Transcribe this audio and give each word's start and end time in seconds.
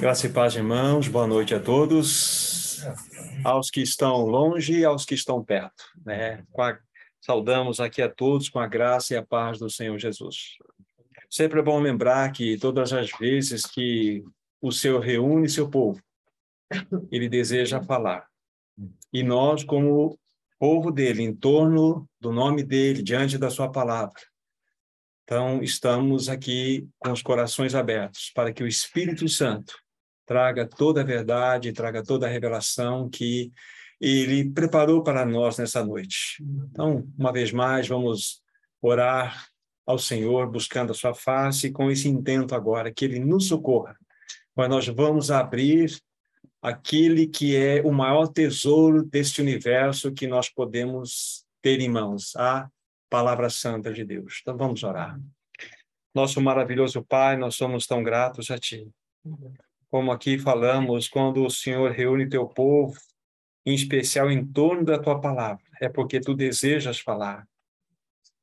Graça 0.00 0.26
e 0.26 0.30
paz, 0.30 0.56
irmãos. 0.56 1.08
Boa 1.08 1.26
noite 1.26 1.54
a 1.54 1.60
todos. 1.60 2.82
Aos 3.44 3.68
que 3.70 3.82
estão 3.82 4.24
longe 4.24 4.78
e 4.78 4.84
aos 4.84 5.04
que 5.04 5.14
estão 5.14 5.44
perto. 5.44 5.84
Né? 6.06 6.42
A... 6.58 6.78
Saudamos 7.20 7.80
aqui 7.80 8.00
a 8.00 8.08
todos 8.08 8.48
com 8.48 8.58
a 8.58 8.66
graça 8.66 9.12
e 9.12 9.16
a 9.18 9.22
paz 9.22 9.58
do 9.58 9.68
Senhor 9.68 9.98
Jesus. 9.98 10.56
Sempre 11.28 11.60
é 11.60 11.62
bom 11.62 11.78
lembrar 11.78 12.32
que 12.32 12.56
todas 12.56 12.94
as 12.94 13.10
vezes 13.20 13.66
que 13.66 14.24
o 14.58 14.72
Senhor 14.72 15.00
reúne 15.00 15.50
seu 15.50 15.68
povo, 15.68 16.02
ele 17.12 17.28
deseja 17.28 17.82
falar. 17.82 18.26
E 19.12 19.22
nós, 19.22 19.62
como 19.62 20.18
povo 20.58 20.90
dele, 20.90 21.22
em 21.22 21.34
torno 21.34 22.08
do 22.18 22.32
nome 22.32 22.62
dele, 22.62 23.02
diante 23.02 23.36
da 23.36 23.50
sua 23.50 23.70
palavra, 23.70 24.18
então, 25.24 25.62
estamos 25.62 26.28
aqui 26.28 26.88
com 26.98 27.12
os 27.12 27.22
corações 27.22 27.76
abertos 27.76 28.32
para 28.34 28.52
que 28.52 28.64
o 28.64 28.66
Espírito 28.66 29.28
Santo 29.28 29.74
traga 30.30 30.64
toda 30.64 31.00
a 31.00 31.04
verdade, 31.04 31.72
traga 31.72 32.04
toda 32.04 32.24
a 32.24 32.30
revelação 32.30 33.10
que 33.10 33.50
ele 34.00 34.48
preparou 34.48 35.02
para 35.02 35.26
nós 35.26 35.58
nessa 35.58 35.84
noite. 35.84 36.40
Então, 36.70 37.04
uma 37.18 37.32
vez 37.32 37.50
mais, 37.50 37.88
vamos 37.88 38.40
orar 38.80 39.48
ao 39.84 39.98
Senhor, 39.98 40.48
buscando 40.48 40.92
a 40.92 40.94
sua 40.94 41.12
face, 41.14 41.72
com 41.72 41.90
esse 41.90 42.08
intento 42.08 42.54
agora, 42.54 42.92
que 42.92 43.04
ele 43.04 43.18
nos 43.18 43.48
socorra. 43.48 43.96
Mas 44.54 44.68
nós 44.68 44.86
vamos 44.86 45.32
abrir 45.32 46.00
aquele 46.62 47.26
que 47.26 47.56
é 47.56 47.82
o 47.82 47.90
maior 47.90 48.28
tesouro 48.28 49.02
deste 49.02 49.42
universo 49.42 50.12
que 50.12 50.28
nós 50.28 50.48
podemos 50.48 51.44
ter 51.60 51.80
em 51.80 51.88
mãos, 51.88 52.36
a 52.36 52.70
palavra 53.10 53.50
santa 53.50 53.92
de 53.92 54.04
Deus. 54.04 54.38
Então 54.42 54.56
vamos 54.56 54.84
orar. 54.84 55.20
Nosso 56.14 56.40
maravilhoso 56.40 57.04
Pai, 57.04 57.36
nós 57.36 57.56
somos 57.56 57.84
tão 57.84 58.00
gratos 58.00 58.48
a 58.52 58.58
Ti. 58.58 58.88
Como 59.90 60.12
aqui 60.12 60.38
falamos, 60.38 61.08
quando 61.08 61.44
o 61.44 61.50
Senhor 61.50 61.90
reúne 61.90 62.28
teu 62.28 62.46
povo, 62.46 62.96
em 63.66 63.74
especial 63.74 64.30
em 64.30 64.46
torno 64.46 64.84
da 64.84 64.98
tua 64.98 65.20
palavra, 65.20 65.64
é 65.80 65.88
porque 65.88 66.20
tu 66.20 66.34
desejas 66.34 67.00
falar. 67.00 67.46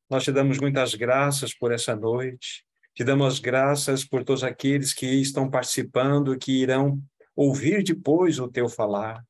Nós 0.10 0.24
te 0.24 0.32
damos 0.32 0.60
muitas 0.60 0.94
graças 0.94 1.54
por 1.54 1.72
essa 1.72 1.96
noite, 1.96 2.66
te 2.94 3.04
damos 3.04 3.40
graças 3.40 4.04
por 4.04 4.24
todos 4.24 4.44
aqueles 4.44 4.94
que 4.94 5.06
estão 5.06 5.50
participando, 5.50 6.38
que 6.38 6.52
irão 6.62 7.02
ouvir 7.36 7.84
depois 7.84 8.40
o 8.40 8.48
teu 8.48 8.68
falar. 8.68 9.24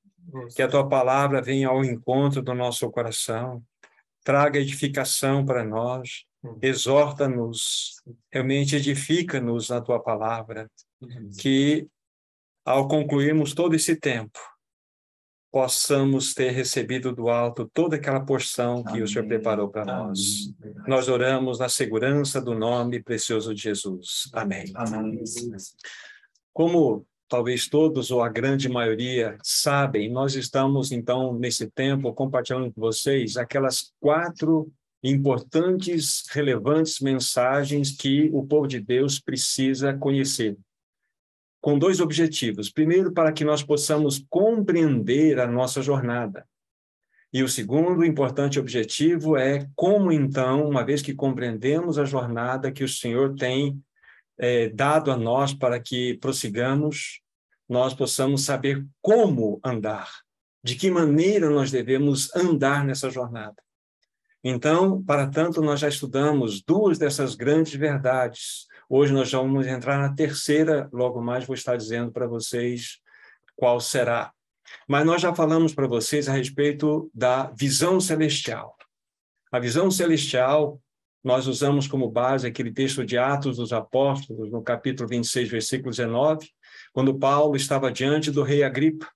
Que 0.56 0.62
a 0.62 0.68
tua 0.68 0.88
palavra 0.88 1.42
venha 1.42 1.70
ao 1.70 1.86
encontro 1.86 2.42
do 2.42 2.54
nosso 2.54 2.90
coração, 2.92 3.64
traga 4.24 4.60
edificação 4.60 5.46
para 5.46 5.64
nós, 5.64 6.26
exorta-nos, 6.62 7.96
realmente 8.32 8.76
edifica-nos 8.76 9.70
na 9.70 9.80
tua 9.80 10.02
palavra, 10.02 10.70
que 11.40 11.88
ao 12.68 12.86
concluirmos 12.86 13.54
todo 13.54 13.76
esse 13.76 13.96
tempo, 13.96 14.38
possamos 15.50 16.34
ter 16.34 16.52
recebido 16.52 17.16
do 17.16 17.30
alto 17.30 17.72
toda 17.74 17.96
aquela 17.96 18.20
porção 18.20 18.84
que 18.84 18.90
Amém. 18.90 19.04
o 19.04 19.08
Senhor 19.08 19.26
preparou 19.26 19.70
para 19.70 19.86
nós. 19.86 20.54
Nós 20.86 21.08
oramos 21.08 21.60
na 21.60 21.70
segurança 21.70 22.42
do 22.42 22.54
nome 22.54 23.02
precioso 23.02 23.56
de 23.56 23.62
Jesus. 23.62 24.30
Amém. 24.34 24.66
Amém. 24.76 25.24
Como 26.52 27.08
talvez 27.30 27.70
todos 27.70 28.12
ou 28.12 28.22
a 28.22 28.28
grande 28.28 28.68
maioria 28.68 29.38
sabem, 29.42 30.12
nós 30.12 30.36
estamos 30.36 30.92
então 30.92 31.34
nesse 31.40 31.72
tempo 31.72 32.14
compartilhando 32.14 32.74
com 32.74 32.82
vocês 32.82 33.38
aquelas 33.38 33.94
quatro 33.98 34.70
importantes, 35.02 36.26
relevantes 36.32 37.00
mensagens 37.00 37.96
que 37.96 38.30
o 38.34 38.46
povo 38.46 38.68
de 38.68 38.82
Deus 38.82 39.22
precisa 39.22 39.94
conhecer. 39.94 40.58
Com 41.68 41.78
dois 41.78 42.00
objetivos. 42.00 42.70
Primeiro, 42.70 43.12
para 43.12 43.34
que 43.34 43.44
nós 43.44 43.62
possamos 43.62 44.26
compreender 44.30 45.38
a 45.38 45.46
nossa 45.46 45.82
jornada. 45.82 46.48
E 47.34 47.44
o 47.44 47.50
segundo 47.50 48.06
importante 48.06 48.58
objetivo 48.58 49.36
é 49.36 49.68
como, 49.76 50.10
então, 50.10 50.66
uma 50.66 50.86
vez 50.86 51.02
que 51.02 51.14
compreendemos 51.14 52.00
a 52.00 52.06
jornada 52.06 52.72
que 52.72 52.86
o 52.86 52.88
Senhor 52.88 53.36
tem 53.36 53.84
é, 54.38 54.70
dado 54.70 55.12
a 55.12 55.18
nós 55.18 55.54
para 55.54 55.78
que 55.78 56.18
prossigamos, 56.20 57.20
nós 57.68 57.94
possamos 57.94 58.46
saber 58.46 58.88
como 59.02 59.60
andar, 59.62 60.10
de 60.64 60.74
que 60.74 60.90
maneira 60.90 61.50
nós 61.50 61.70
devemos 61.70 62.34
andar 62.34 62.86
nessa 62.86 63.10
jornada. 63.10 63.62
Então, 64.42 65.04
para 65.04 65.28
tanto, 65.28 65.62
nós 65.62 65.82
já 65.82 65.90
estudamos 65.90 66.62
duas 66.62 66.98
dessas 66.98 67.36
grandes 67.36 67.76
verdades. 67.76 68.68
Hoje 68.90 69.12
nós 69.12 69.30
já 69.30 69.38
vamos 69.40 69.68
entrar 69.68 69.98
na 69.98 70.16
terceira, 70.16 70.90
logo 70.94 71.22
mais 71.22 71.46
vou 71.46 71.54
estar 71.54 71.76
dizendo 71.76 72.10
para 72.10 72.26
vocês 72.26 73.00
qual 73.56 73.82
será. 73.82 74.32
Mas 74.88 75.06
nós 75.06 75.22
já 75.22 75.36
falamos 75.36 75.74
para 75.74 75.88
vocês 75.88 76.30
a 76.30 76.34
respeito 76.34 77.12
da 77.14 77.52
visão 77.52 78.00
celestial. 78.00 78.78
A 79.52 79.60
visão 79.60 79.92
celestial 79.92 80.82
nós 81.22 81.48
usamos 81.48 81.86
como 81.86 82.10
base 82.10 82.48
aquele 82.48 82.72
texto 82.72 83.06
de 83.06 83.18
Atos 83.18 83.58
dos 83.58 83.74
Apóstolos, 83.74 84.50
no 84.50 84.64
capítulo 84.64 85.10
26, 85.10 85.50
versículo 85.50 85.92
19, 85.92 86.50
quando 86.94 87.20
Paulo 87.20 87.58
estava 87.58 87.92
diante 87.92 88.32
do 88.32 88.44
rei 88.44 88.64
Agripa. 88.64 89.12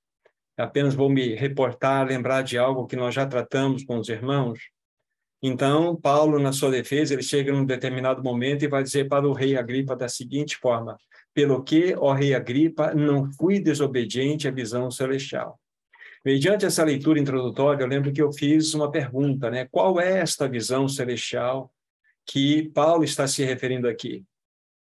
Apenas 0.58 0.94
vou 0.94 1.10
me 1.10 1.34
reportar, 1.34 2.06
lembrar 2.06 2.42
de 2.42 2.58
algo 2.58 2.86
que 2.86 2.98
nós 2.98 3.16
já 3.16 3.26
tratamos 3.26 3.86
com 3.86 3.98
os 3.98 4.10
irmãos. 4.10 4.60
Então, 5.42 5.96
Paulo, 5.96 6.38
na 6.38 6.54
sua 6.54 6.70
defesa, 6.70 7.14
ele 7.14 7.24
chega 7.24 7.52
num 7.52 7.66
determinado 7.66 8.24
momento 8.24 8.64
e 8.64 8.68
vai 8.68 8.84
dizer 8.84 9.08
para 9.08 9.28
o 9.28 9.34
rei 9.34 9.58
Agripa 9.58 9.96
da 9.96 10.08
seguinte 10.08 10.58
forma: 10.58 10.98
Pelo 11.34 11.64
que, 11.64 11.96
ó 11.98 12.14
rei 12.14 12.36
Agripa, 12.36 12.94
não 12.94 13.32
fui 13.34 13.60
desobediente 13.60 14.48
à 14.48 14.52
visão 14.52 14.92
celestial. 14.92 15.60
Mediante 16.24 16.66
essa 16.66 16.84
leitura 16.84 17.20
introdutória, 17.20 17.84
eu 17.84 17.88
lembro 17.88 18.14
que 18.14 18.22
eu 18.22 18.32
fiz 18.32 18.76
uma 18.76 18.92
pergunta, 18.92 19.50
né? 19.50 19.68
Qual 19.72 20.00
é 20.00 20.20
esta 20.20 20.48
visão 20.48 20.88
celestial 20.88 21.72
que 22.26 22.70
Paulo 22.70 23.04
está 23.04 23.28
se 23.28 23.44
referindo 23.44 23.88
aqui. 23.88 24.24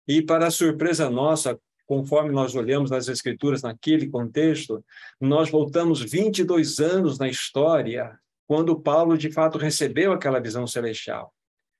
E, 0.07 0.21
para 0.21 0.51
surpresa 0.51 1.09
nossa, 1.09 1.59
conforme 1.85 2.31
nós 2.31 2.55
olhamos 2.55 2.91
nas 2.91 3.07
Escrituras 3.07 3.61
naquele 3.61 4.09
contexto, 4.09 4.83
nós 5.19 5.49
voltamos 5.49 6.01
22 6.01 6.79
anos 6.79 7.17
na 7.17 7.27
história, 7.27 8.17
quando 8.47 8.79
Paulo 8.79 9.17
de 9.17 9.31
fato 9.31 9.57
recebeu 9.57 10.13
aquela 10.13 10.39
visão 10.39 10.65
celestial. 10.65 11.33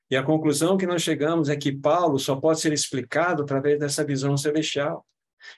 E 0.10 0.16
a 0.16 0.24
conclusão 0.24 0.78
que 0.78 0.86
nós 0.86 1.02
chegamos 1.02 1.50
é 1.50 1.56
que 1.56 1.72
Paulo 1.72 2.20
só 2.20 2.36
pode 2.36 2.60
ser 2.60 2.74
explicado 2.74 3.44
através 3.44 3.80
dessa 3.80 4.04
visão 4.06 4.38
celestial. 4.38 5.06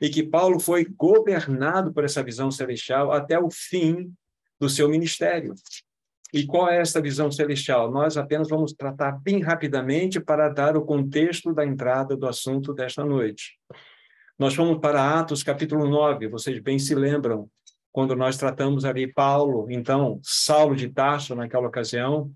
E 0.01 0.09
que 0.09 0.23
Paulo 0.23 0.59
foi 0.59 0.85
governado 0.85 1.93
por 1.93 2.03
essa 2.03 2.21
visão 2.21 2.51
celestial 2.51 3.11
até 3.11 3.39
o 3.39 3.49
fim 3.49 4.13
do 4.59 4.69
seu 4.69 4.89
ministério. 4.89 5.53
E 6.33 6.45
qual 6.45 6.69
é 6.69 6.79
essa 6.79 7.01
visão 7.01 7.31
celestial? 7.31 7.89
Nós 7.89 8.17
apenas 8.17 8.49
vamos 8.49 8.73
tratar 8.73 9.13
bem 9.13 9.41
rapidamente 9.41 10.19
para 10.19 10.49
dar 10.49 10.77
o 10.77 10.85
contexto 10.85 11.53
da 11.53 11.65
entrada 11.65 12.15
do 12.15 12.27
assunto 12.27 12.73
desta 12.73 13.03
noite. 13.03 13.57
Nós 14.37 14.55
vamos 14.55 14.79
para 14.79 15.19
Atos 15.19 15.43
capítulo 15.43 15.87
9, 15.87 16.27
vocês 16.27 16.59
bem 16.59 16.77
se 16.77 16.93
lembram, 16.93 17.49
quando 17.91 18.15
nós 18.15 18.37
tratamos 18.37 18.85
ali 18.85 19.11
Paulo, 19.11 19.67
então, 19.69 20.19
Saulo 20.23 20.75
de 20.75 20.89
Tarso, 20.89 21.35
naquela 21.35 21.67
ocasião, 21.67 22.31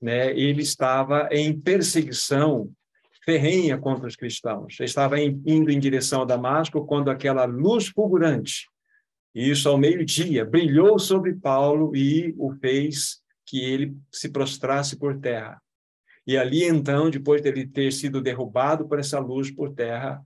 né, 0.00 0.30
ele 0.38 0.62
estava 0.62 1.28
em 1.32 1.58
perseguição 1.58 2.70
ferrenha 3.24 3.76
contra 3.76 4.06
os 4.06 4.16
cristãos. 4.16 4.76
Ele 4.78 4.88
estava 4.88 5.20
indo 5.20 5.70
em 5.70 5.78
direção 5.78 6.22
a 6.22 6.24
Damasco 6.24 6.86
quando 6.86 7.10
aquela 7.10 7.44
luz 7.44 7.88
fulgurante, 7.88 8.66
isso 9.34 9.68
ao 9.68 9.76
meio-dia, 9.76 10.44
brilhou 10.44 10.98
sobre 10.98 11.34
Paulo 11.34 11.94
e 11.94 12.34
o 12.38 12.52
fez 12.54 13.20
que 13.46 13.60
ele 13.60 13.96
se 14.10 14.30
prostrasse 14.30 14.96
por 14.96 15.18
terra. 15.18 15.60
E 16.26 16.36
ali, 16.36 16.64
então, 16.64 17.08
depois 17.08 17.40
dele 17.40 17.66
ter 17.66 17.92
sido 17.92 18.20
derrubado 18.20 18.88
por 18.88 18.98
essa 18.98 19.18
luz 19.18 19.50
por 19.50 19.74
terra, 19.74 20.22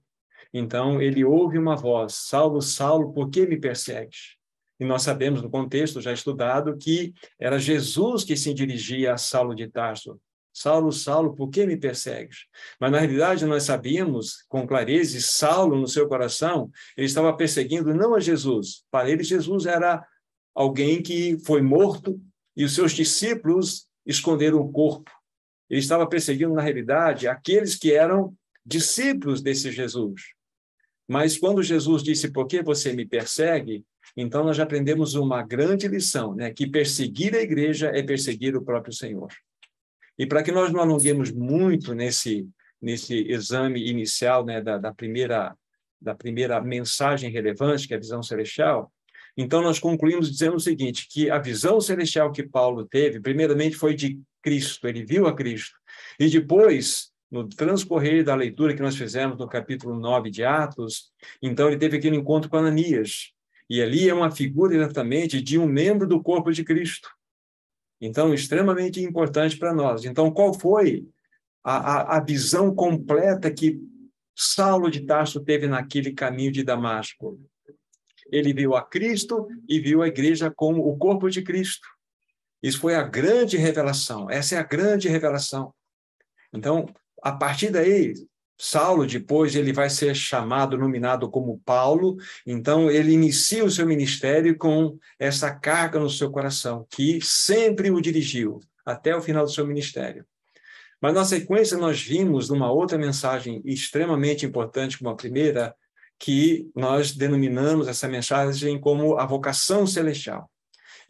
então 0.53 1.00
ele 1.00 1.25
ouve 1.25 1.59
uma 1.59 1.76
voz: 1.76 2.14
Saulo, 2.14 2.60
Saulo, 2.60 3.12
por 3.12 3.31
que 3.31 3.47
me 3.47 3.59
persegues? 3.59 4.37
E 4.82 4.84
nós 4.84 5.02
sabemos, 5.02 5.40
no 5.40 5.49
contexto 5.49 6.00
já 6.00 6.12
estudado, 6.12 6.76
que 6.76 7.14
era 7.38 7.56
Jesus 7.56 8.25
que 8.25 8.37
se 8.37 8.52
dirigia 8.52 9.14
a 9.14 9.17
Saulo 9.17 9.55
de 9.55 9.69
Tarso. 9.69 10.20
Saulo, 10.52 10.90
Saulo, 10.90 11.37
por 11.37 11.50
que 11.50 11.64
me 11.64 11.76
persegues? 11.76 12.46
Mas 12.81 12.90
na 12.90 12.99
realidade 12.99 13.46
nós 13.46 13.62
sabíamos 13.62 14.44
com 14.49 14.67
clareza, 14.67 15.20
Saulo 15.20 15.81
no 15.81 15.87
seu 15.87 16.08
coração, 16.08 16.69
ele 16.96 17.06
estava 17.06 17.32
perseguindo 17.32 17.94
não 17.94 18.12
a 18.12 18.19
Jesus. 18.19 18.82
Para 18.90 19.08
ele 19.08 19.23
Jesus 19.23 19.67
era 19.67 20.05
alguém 20.52 21.00
que 21.00 21.38
foi 21.46 21.62
morto 21.62 22.20
e 22.56 22.64
os 22.64 22.75
seus 22.75 22.90
discípulos 22.90 23.87
esconderam 24.05 24.58
o 24.58 24.73
corpo. 24.73 25.12
Ele 25.70 25.78
estava 25.78 26.08
perseguindo, 26.08 26.55
na 26.55 26.61
realidade, 26.61 27.28
aqueles 27.28 27.76
que 27.76 27.93
eram 27.93 28.35
discípulos 28.67 29.40
desse 29.40 29.70
Jesus. 29.70 30.23
Mas 31.06 31.38
quando 31.38 31.62
Jesus 31.62 32.02
disse, 32.02 32.32
por 32.32 32.49
que 32.49 32.64
você 32.64 32.93
me 32.93 33.06
persegue? 33.06 33.85
Então 34.17 34.44
nós 34.44 34.56
já 34.56 34.64
aprendemos 34.64 35.14
uma 35.14 35.43
grande 35.43 35.88
lição, 35.88 36.35
né? 36.35 36.53
que 36.53 36.67
perseguir 36.67 37.35
a 37.35 37.41
igreja 37.41 37.91
é 37.94 38.03
perseguir 38.03 38.56
o 38.56 38.62
próprio 38.62 38.93
Senhor. 38.93 39.32
E 40.19 40.26
para 40.26 40.43
que 40.43 40.53
nós 40.53 40.70
não 40.70 40.81
alonguemos 40.81 41.31
muito 41.31 41.94
nesse, 41.94 42.47
nesse 42.81 43.26
exame 43.29 43.88
inicial 43.88 44.44
né, 44.44 44.61
da, 44.61 44.79
da 44.79 44.93
primeira 44.93 45.56
da 46.03 46.14
primeira 46.17 46.61
mensagem 46.61 47.31
relevante, 47.31 47.87
que 47.87 47.94
é 47.94 47.97
a 47.97 48.00
visão 48.00 48.23
celestial, 48.25 48.93
então 49.37 49.62
nós 49.62 49.79
concluímos 49.79 50.31
dizendo 50.31 50.56
o 50.56 50.61
seguinte, 50.61 51.06
que 51.09 51.31
a 51.31 51.38
visão 51.38 51.81
celestial 51.81 52.32
que 52.32 52.43
Paulo 52.43 52.85
teve, 52.85 53.20
primeiramente 53.20 53.76
foi 53.76 53.94
de 53.94 54.20
Cristo, 54.43 54.87
ele 54.88 55.05
viu 55.05 55.26
a 55.26 55.35
Cristo, 55.35 55.76
e 56.19 56.29
depois, 56.29 57.12
no 57.31 57.49
transcorrer 57.49 58.25
da 58.25 58.35
leitura 58.35 58.75
que 58.75 58.82
nós 58.82 58.97
fizemos 58.97 59.38
no 59.38 59.49
capítulo 59.49 59.99
9 59.99 60.31
de 60.31 60.44
Atos, 60.44 61.12
então 61.41 61.69
ele 61.69 61.79
teve 61.79 61.97
aquele 61.97 62.17
encontro 62.17 62.50
com 62.50 62.56
Ananias, 62.56 63.32
e 63.73 63.81
ali 63.81 64.07
é 64.07 64.13
uma 64.13 64.31
figura 64.31 64.77
exatamente 64.77 65.41
de 65.41 65.59
um 65.59 65.65
membro 65.65 66.07
do 66.07 66.23
corpo 66.23 66.53
de 66.53 66.63
Cristo. 66.63 67.09
Então, 67.99 68.35
extremamente 68.35 69.01
importante 69.01 69.57
para 69.57 69.73
nós. 69.73 70.05
Então, 70.05 70.31
qual 70.31 70.53
foi 70.53 71.09
a, 71.65 71.77
a, 71.77 72.17
a 72.19 72.21
visão 72.23 72.75
completa 72.75 73.51
que 73.51 73.81
Saulo 74.37 74.91
de 74.91 75.07
Tarso 75.07 75.43
teve 75.43 75.67
naquele 75.67 76.13
caminho 76.13 76.53
de 76.53 76.63
Damasco? 76.63 77.41
Ele 78.31 78.53
viu 78.53 78.77
a 78.77 78.83
Cristo 78.83 79.49
e 79.67 79.81
viu 79.81 80.03
a 80.03 80.09
igreja 80.09 80.53
como 80.55 80.87
o 80.87 80.99
corpo 80.99 81.31
de 81.31 81.41
Cristo. 81.41 81.89
Isso 82.63 82.79
foi 82.79 82.95
a 82.95 83.03
grande 83.03 83.57
revelação. 83.57 84.31
Essa 84.31 84.57
é 84.57 84.59
a 84.59 84.65
grande 84.65 85.09
revelação. 85.09 85.73
Então, 86.53 86.85
a 87.23 87.33
partir 87.33 87.71
daí, 87.71 88.13
Saulo, 88.64 89.05
depois, 89.05 89.56
ele 89.56 89.73
vai 89.73 89.91
ser 89.91 90.14
chamado, 90.14 90.79
nominado 90.79 91.29
como 91.29 91.61
Paulo, 91.64 92.17
então 92.47 92.88
ele 92.88 93.11
inicia 93.11 93.64
o 93.64 93.70
seu 93.70 93.85
ministério 93.85 94.56
com 94.56 94.97
essa 95.19 95.50
carga 95.50 95.99
no 95.99 96.09
seu 96.09 96.31
coração, 96.31 96.87
que 96.88 97.20
sempre 97.20 97.91
o 97.91 98.00
dirigiu 98.00 98.61
até 98.87 99.17
o 99.17 99.20
final 99.20 99.44
do 99.44 99.50
seu 99.50 99.67
ministério. 99.67 100.25
Mas 101.00 101.12
na 101.12 101.25
sequência 101.25 101.76
nós 101.76 102.00
vimos 102.00 102.50
numa 102.50 102.70
outra 102.70 102.97
mensagem 102.97 103.61
extremamente 103.64 104.47
importante 104.47 104.97
como 104.97 105.11
a 105.11 105.17
primeira, 105.17 105.75
que 106.17 106.70
nós 106.73 107.17
denominamos 107.17 107.88
essa 107.88 108.06
mensagem 108.06 108.79
como 108.79 109.19
a 109.19 109.26
vocação 109.26 109.88
celestial. 109.88 110.49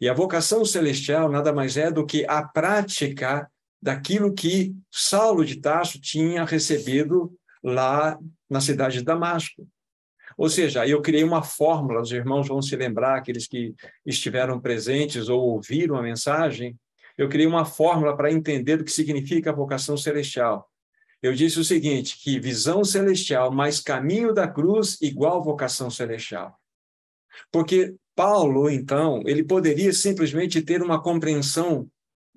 E 0.01 0.09
a 0.09 0.13
vocação 0.15 0.65
celestial 0.65 1.29
nada 1.29 1.53
mais 1.53 1.77
é 1.77 1.91
do 1.91 2.03
que 2.03 2.25
a 2.27 2.41
prática 2.41 3.47
daquilo 3.79 4.33
que 4.33 4.73
Saulo 4.89 5.45
de 5.45 5.57
Tarso 5.57 6.01
tinha 6.01 6.43
recebido 6.45 7.31
lá 7.63 8.19
na 8.49 8.59
cidade 8.59 8.99
de 8.99 9.03
Damasco. 9.03 9.67
Ou 10.37 10.49
seja, 10.49 10.87
eu 10.87 11.01
criei 11.01 11.23
uma 11.23 11.43
fórmula, 11.43 12.01
os 12.01 12.11
irmãos 12.11 12.47
vão 12.47 12.61
se 12.61 12.75
lembrar, 12.75 13.17
aqueles 13.17 13.47
que 13.47 13.73
estiveram 14.05 14.59
presentes 14.59 15.29
ou 15.29 15.39
ouviram 15.41 15.95
a 15.95 16.01
mensagem, 16.01 16.75
eu 17.17 17.29
criei 17.29 17.47
uma 17.47 17.65
fórmula 17.65 18.17
para 18.17 18.31
entender 18.31 18.81
o 18.81 18.83
que 18.83 18.91
significa 18.91 19.51
a 19.51 19.55
vocação 19.55 19.95
celestial. 19.95 20.67
Eu 21.21 21.33
disse 21.33 21.59
o 21.59 21.63
seguinte, 21.63 22.19
que 22.21 22.39
visão 22.39 22.83
celestial 22.83 23.51
mais 23.51 23.79
caminho 23.79 24.33
da 24.33 24.47
cruz 24.47 24.97
igual 25.01 25.43
vocação 25.43 25.89
celestial. 25.89 26.59
Porque 27.51 27.95
Paulo, 28.15 28.69
então, 28.69 29.21
ele 29.25 29.43
poderia 29.43 29.93
simplesmente 29.93 30.61
ter 30.61 30.81
uma 30.81 31.01
compreensão 31.01 31.87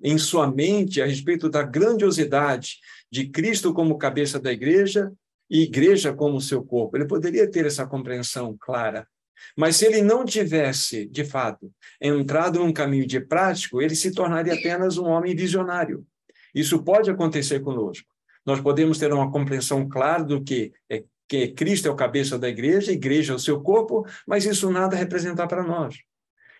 em 0.01 0.17
sua 0.17 0.49
mente 0.49 1.01
a 1.01 1.05
respeito 1.05 1.49
da 1.49 1.63
grandiosidade 1.63 2.77
de 3.11 3.29
Cristo 3.29 3.73
como 3.73 3.97
cabeça 3.97 4.39
da 4.39 4.51
igreja 4.51 5.11
e 5.49 5.63
igreja 5.63 6.13
como 6.13 6.41
seu 6.41 6.63
corpo. 6.63 6.97
Ele 6.97 7.05
poderia 7.05 7.49
ter 7.49 7.65
essa 7.65 7.85
compreensão 7.85 8.55
clara. 8.59 9.07
Mas 9.55 9.75
se 9.75 9.85
ele 9.85 10.01
não 10.01 10.25
tivesse, 10.25 11.05
de 11.05 11.23
fato, 11.23 11.71
entrado 12.01 12.59
num 12.59 12.73
caminho 12.73 13.05
de 13.05 13.19
prático, 13.19 13.81
ele 13.81 13.95
se 13.95 14.11
tornaria 14.11 14.53
apenas 14.53 14.97
um 14.97 15.05
homem 15.05 15.35
visionário. 15.35 16.05
Isso 16.53 16.83
pode 16.83 17.09
acontecer 17.09 17.59
conosco. 17.59 18.07
Nós 18.45 18.59
podemos 18.59 18.97
ter 18.97 19.13
uma 19.13 19.31
compreensão 19.31 19.87
clara 19.87 20.23
do 20.23 20.43
que 20.43 20.73
é 20.89 21.03
que 21.27 21.49
Cristo 21.49 21.87
é 21.87 21.91
o 21.91 21.95
cabeça 21.95 22.39
da 22.39 22.47
igreja, 22.47 22.89
a 22.89 22.93
igreja 22.93 23.33
é 23.33 23.35
o 23.35 23.39
seu 23.39 23.61
corpo, 23.61 24.05
mas 24.25 24.45
isso 24.45 24.71
nada 24.71 24.95
representar 24.95 25.45
para 25.47 25.63
nós. 25.63 25.97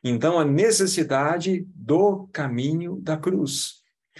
Então, 0.03 0.37
a 0.37 0.45
necessidade 0.45 1.65
do 1.73 2.27
caminho 2.33 2.99
da 3.01 3.17
cruz. 3.17 3.76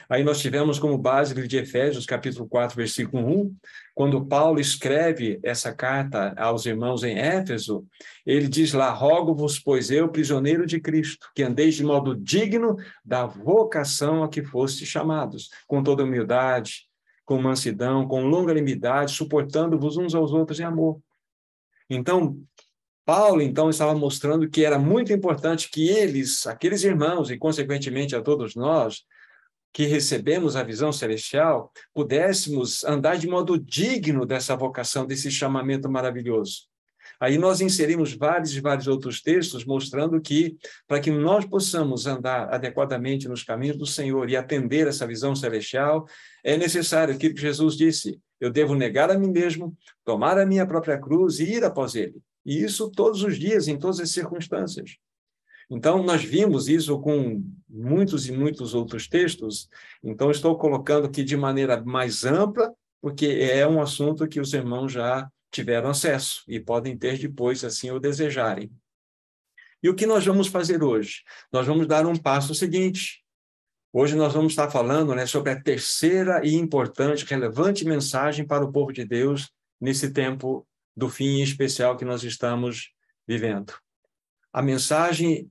Aí 0.09 0.23
nós 0.23 0.39
tivemos 0.39 0.79
como 0.79 0.97
base 0.97 1.33
o 1.33 1.35
livro 1.35 1.49
de 1.49 1.57
Efésios, 1.57 2.05
capítulo 2.05 2.47
4, 2.47 2.75
versículo 2.75 3.25
1, 3.25 3.55
quando 3.93 4.25
Paulo 4.25 4.59
escreve 4.59 5.39
essa 5.43 5.73
carta 5.73 6.33
aos 6.37 6.65
irmãos 6.65 7.03
em 7.03 7.17
Éfeso, 7.17 7.85
ele 8.25 8.47
diz 8.47 8.73
lá: 8.73 8.91
Rogo-vos, 8.91 9.59
pois 9.59 9.89
eu, 9.89 10.09
prisioneiro 10.09 10.65
de 10.65 10.79
Cristo, 10.79 11.29
que 11.35 11.43
andeis 11.43 11.75
de 11.75 11.83
modo 11.83 12.15
digno 12.15 12.75
da 13.03 13.25
vocação 13.25 14.23
a 14.23 14.29
que 14.29 14.43
foste 14.43 14.85
chamados, 14.85 15.49
com 15.65 15.81
toda 15.81 16.03
humildade, 16.03 16.87
com 17.25 17.41
mansidão, 17.41 18.07
com 18.07 18.25
longanimidade, 18.25 19.11
suportando-vos 19.11 19.97
uns 19.97 20.15
aos 20.15 20.31
outros 20.31 20.59
em 20.59 20.63
amor. 20.63 20.99
Então, 21.89 22.39
Paulo, 23.07 23.41
então, 23.41 23.69
estava 23.69 23.95
mostrando 23.95 24.49
que 24.49 24.65
era 24.65 24.77
muito 24.77 25.13
importante 25.13 25.69
que 25.71 25.87
eles, 25.87 26.45
aqueles 26.45 26.83
irmãos, 26.83 27.31
e 27.31 27.37
consequentemente 27.37 28.13
a 28.13 28.21
todos 28.21 28.53
nós, 28.53 29.03
que 29.77 29.85
recebemos 29.85 30.55
a 30.55 30.63
visão 30.63 30.91
celestial, 30.91 31.71
pudéssemos 31.93 32.83
andar 32.83 33.15
de 33.15 33.27
modo 33.27 33.59
digno 33.59 34.25
dessa 34.25 34.55
vocação, 34.55 35.05
desse 35.05 35.29
chamamento 35.29 35.87
maravilhoso. 35.87 36.61
Aí 37.19 37.37
nós 37.37 37.61
inserimos 37.61 38.11
vários 38.11 38.55
e 38.55 38.59
vários 38.59 38.87
outros 38.87 39.21
textos 39.21 39.63
mostrando 39.65 40.19
que, 40.19 40.57
para 40.87 40.99
que 40.99 41.11
nós 41.11 41.45
possamos 41.45 42.07
andar 42.07 42.51
adequadamente 42.51 43.27
nos 43.27 43.43
caminhos 43.43 43.77
do 43.77 43.85
Senhor 43.85 44.27
e 44.31 44.35
atender 44.35 44.87
essa 44.87 45.05
visão 45.05 45.35
celestial, 45.35 46.07
é 46.43 46.57
necessário 46.57 47.13
aquilo 47.13 47.35
que 47.35 47.41
Jesus 47.41 47.77
disse: 47.77 48.19
eu 48.41 48.49
devo 48.49 48.73
negar 48.73 49.11
a 49.11 49.19
mim 49.19 49.29
mesmo, 49.29 49.77
tomar 50.03 50.39
a 50.39 50.45
minha 50.47 50.65
própria 50.65 50.97
cruz 50.97 51.37
e 51.37 51.53
ir 51.53 51.63
após 51.63 51.93
ele. 51.93 52.15
E 52.43 52.63
isso 52.63 52.89
todos 52.89 53.21
os 53.21 53.37
dias, 53.37 53.67
em 53.67 53.77
todas 53.77 53.99
as 53.99 54.09
circunstâncias. 54.09 54.97
Então, 55.69 56.01
nós 56.01 56.23
vimos 56.23 56.67
isso 56.67 56.99
com 56.99 57.43
muitos 57.67 58.27
e 58.27 58.31
muitos 58.31 58.73
outros 58.73 59.07
textos, 59.07 59.69
então 60.01 60.31
estou 60.31 60.57
colocando 60.57 61.07
aqui 61.07 61.23
de 61.23 61.35
maneira 61.35 61.83
mais 61.83 62.23
ampla, 62.23 62.73
porque 63.01 63.25
é 63.25 63.67
um 63.67 63.81
assunto 63.81 64.27
que 64.27 64.39
os 64.39 64.53
irmãos 64.53 64.93
já 64.93 65.29
tiveram 65.51 65.89
acesso 65.89 66.43
e 66.47 66.59
podem 66.59 66.97
ter 66.97 67.17
depois, 67.17 67.63
assim 67.63 67.91
o 67.91 67.99
desejarem. 67.99 68.71
E 69.81 69.89
o 69.89 69.95
que 69.95 70.05
nós 70.05 70.25
vamos 70.25 70.47
fazer 70.47 70.81
hoje? 70.81 71.23
Nós 71.51 71.67
vamos 71.67 71.85
dar 71.85 72.05
um 72.05 72.15
passo 72.15 72.55
seguinte. 72.55 73.23
Hoje 73.93 74.15
nós 74.15 74.33
vamos 74.33 74.53
estar 74.53 74.69
falando 74.69 75.13
né, 75.13 75.25
sobre 75.25 75.51
a 75.51 75.61
terceira 75.61 76.41
e 76.45 76.55
importante, 76.55 77.25
relevante 77.25 77.85
mensagem 77.85 78.45
para 78.45 78.65
o 78.65 78.71
povo 78.71 78.91
de 78.91 79.05
Deus 79.05 79.51
nesse 79.79 80.11
tempo 80.11 80.67
do 80.95 81.09
fim 81.09 81.41
especial 81.41 81.95
que 81.95 82.05
nós 82.05 82.23
estamos 82.23 82.91
vivendo. 83.27 83.73
A 84.51 84.61
mensagem 84.61 85.49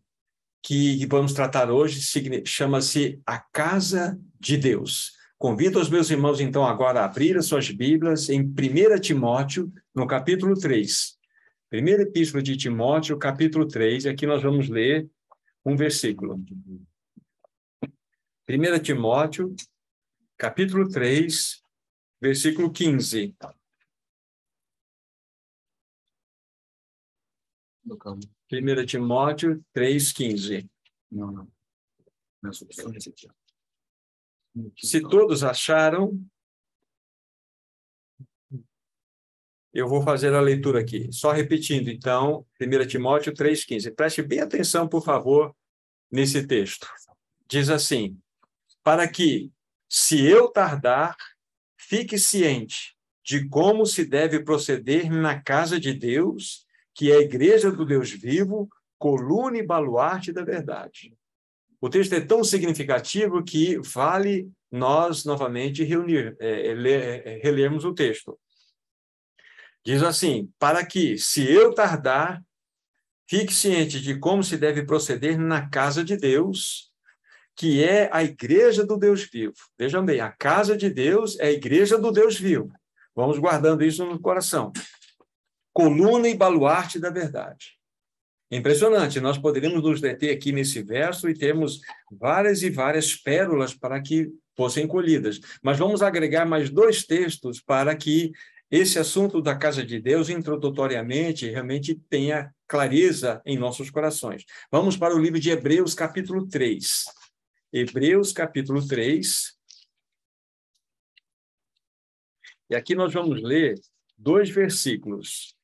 que 0.67 1.07
vamos 1.07 1.33
tratar 1.33 1.71
hoje 1.71 2.01
chama-se 2.45 3.23
A 3.25 3.39
Casa 3.39 4.21
de 4.41 4.57
Deus. 4.57 5.13
Convido 5.39 5.79
os 5.79 5.89
meus 5.89 6.11
irmãos, 6.11 6.41
então, 6.41 6.67
agora 6.67 7.03
a 7.03 7.05
abrir 7.05 7.37
as 7.37 7.47
suas 7.47 7.71
Bíblias 7.71 8.29
em 8.29 8.41
1 8.41 9.01
Timóteo, 9.01 9.73
no 9.95 10.09
capítulo 10.09 10.59
3. 10.59 11.17
Primeira 11.71 12.03
Epístola 12.03 12.43
de 12.43 12.57
Timóteo, 12.57 13.17
capítulo 13.17 13.69
3, 13.69 14.07
e 14.07 14.09
aqui 14.09 14.27
nós 14.27 14.43
vamos 14.43 14.69
ler 14.69 15.09
um 15.65 15.77
versículo. 15.77 16.45
1 18.49 18.79
Timóteo, 18.83 19.55
capítulo 20.37 20.89
3, 20.89 21.63
versículo 22.21 22.73
15. 22.73 23.37
1 28.53 28.87
Timóteo 28.87 29.65
3,15. 29.75 30.69
Não, 31.11 31.33
não. 31.33 31.57
Se 34.79 35.01
todos 35.03 35.43
acharam, 35.43 36.19
eu 39.73 39.89
vou 39.89 40.03
fazer 40.03 40.33
a 40.33 40.41
leitura 40.41 40.81
aqui. 40.81 41.13
Só 41.13 41.33
repetindo, 41.33 41.89
então, 41.89 42.47
1 42.61 42.87
Timóteo 42.87 43.33
3,15. 43.33 43.95
Preste 43.95 44.23
bem 44.23 44.41
atenção, 44.41 44.89
por 44.89 45.05
favor, 45.05 45.55
nesse 46.11 46.47
texto. 46.47 46.89
Diz 47.49 47.69
assim: 47.69 48.19
Para 48.83 49.09
que, 49.09 49.53
se 49.89 50.25
eu 50.25 50.49
tardar, 50.49 51.17
fique 51.77 52.19
ciente 52.19 52.97
de 53.25 53.49
como 53.49 53.85
se 53.85 54.05
deve 54.05 54.43
proceder 54.43 55.11
na 55.11 55.43
casa 55.43 55.81
de 55.81 55.93
Deus 55.93 56.66
que 56.97 57.13
é 57.13 57.17
a 57.17 57.21
igreja 57.21 57.71
do 57.71 57.85
Deus 57.85 58.11
vivo, 58.11 58.69
coluna 58.99 59.59
e 59.59 59.63
baluarte 59.63 60.33
da 60.33 60.43
verdade. 60.43 61.15
O 61.79 61.91
texto 61.91 62.15
é 62.15 62.21
tão 62.21 62.43
significativo 62.43 63.45
que 63.45 63.79
vale 63.81 64.51
nós 64.73 65.23
novamente 65.27 65.85
reunir, 65.85 66.35
é, 66.41 66.69
é 66.69 66.73
é, 66.73 67.35
é, 67.35 67.41
relermos 67.43 67.85
o 67.85 67.93
texto. 67.93 68.39
Diz 69.85 70.03
assim: 70.03 70.51
para 70.59 70.85
que, 70.87 71.19
se 71.19 71.45
eu 71.45 71.75
tardar, 71.75 72.43
fique 73.29 73.53
ciente 73.53 74.01
de 74.01 74.19
como 74.19 74.43
se 74.43 74.57
deve 74.57 74.83
proceder 74.85 75.39
na 75.39 75.69
casa 75.69 76.03
de 76.03 76.17
Deus, 76.17 76.91
que 77.55 77.85
é 77.85 78.09
a 78.11 78.25
igreja 78.25 78.87
do 78.87 78.97
Deus 78.97 79.29
vivo. 79.31 79.55
Vejam 79.79 80.05
bem, 80.05 80.21
a 80.21 80.33
casa 80.33 80.75
de 80.75 80.89
Deus 80.89 81.39
é 81.39 81.49
a 81.49 81.53
igreja 81.53 81.99
do 81.99 82.11
Deus 82.11 82.39
vivo. 82.39 82.73
Vamos 83.15 83.39
guardando 83.39 83.85
isso 83.85 84.05
no 84.05 84.19
coração. 84.19 84.73
Coluna 85.77 86.27
e 86.27 86.35
baluarte 86.35 86.99
da 86.99 87.11
verdade. 87.11 87.77
Impressionante, 88.51 89.21
nós 89.21 89.37
poderíamos 89.37 89.83
nos 89.83 90.01
deter 90.01 90.35
aqui 90.35 90.51
nesse 90.51 90.83
verso 90.83 91.29
e 91.29 91.35
temos 91.35 91.83
várias 92.11 92.63
e 92.63 92.71
várias 92.71 93.15
pérolas 93.15 93.75
para 93.75 94.01
que 94.01 94.33
fossem 94.57 94.87
colhidas. 94.87 95.39
Mas 95.63 95.79
vamos 95.79 96.01
agregar 96.01 96.47
mais 96.47 96.71
dois 96.71 97.05
textos 97.05 97.61
para 97.61 97.95
que 97.95 98.33
esse 98.71 98.99
assunto 98.99 99.43
da 99.43 99.55
casa 99.55 99.85
de 99.85 100.01
Deus, 100.01 100.31
introdutoriamente, 100.31 101.51
realmente 101.51 101.95
tenha 102.09 102.51
clareza 102.67 103.43
em 103.45 103.59
nossos 103.59 103.91
corações. 103.91 104.47
Vamos 104.73 104.97
para 104.97 105.15
o 105.15 105.19
livro 105.19 105.39
de 105.39 105.51
Hebreus, 105.51 105.93
capítulo 105.93 106.49
3. 106.49 107.05
Hebreus, 107.71 108.33
capítulo 108.33 108.87
3. 108.87 109.55
E 112.71 112.75
aqui 112.75 112.95
nós 112.95 113.13
vamos 113.13 113.43
ler 113.43 113.79
dois 114.17 114.49
versículos. 114.49 115.56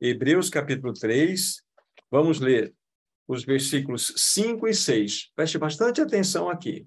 Hebreus, 0.00 0.48
capítulo 0.48 0.94
3, 0.94 1.62
vamos 2.10 2.40
ler 2.40 2.74
os 3.28 3.44
versículos 3.44 4.14
5 4.16 4.66
e 4.66 4.72
6. 4.72 5.30
Preste 5.36 5.58
bastante 5.58 6.00
atenção 6.00 6.48
aqui. 6.48 6.86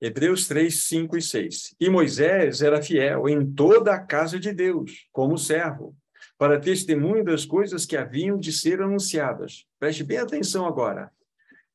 Hebreus 0.00 0.48
3, 0.48 0.74
5 0.74 1.16
e 1.16 1.22
6. 1.22 1.76
E 1.78 1.88
Moisés 1.88 2.62
era 2.62 2.82
fiel 2.82 3.28
em 3.28 3.48
toda 3.54 3.94
a 3.94 4.04
casa 4.04 4.40
de 4.40 4.52
Deus, 4.52 5.06
como 5.12 5.38
servo, 5.38 5.96
para 6.36 6.60
testemunho 6.60 7.24
das 7.24 7.46
coisas 7.46 7.86
que 7.86 7.96
haviam 7.96 8.36
de 8.36 8.52
ser 8.52 8.82
anunciadas. 8.82 9.66
Preste 9.78 10.02
bem 10.02 10.18
atenção 10.18 10.66
agora. 10.66 11.12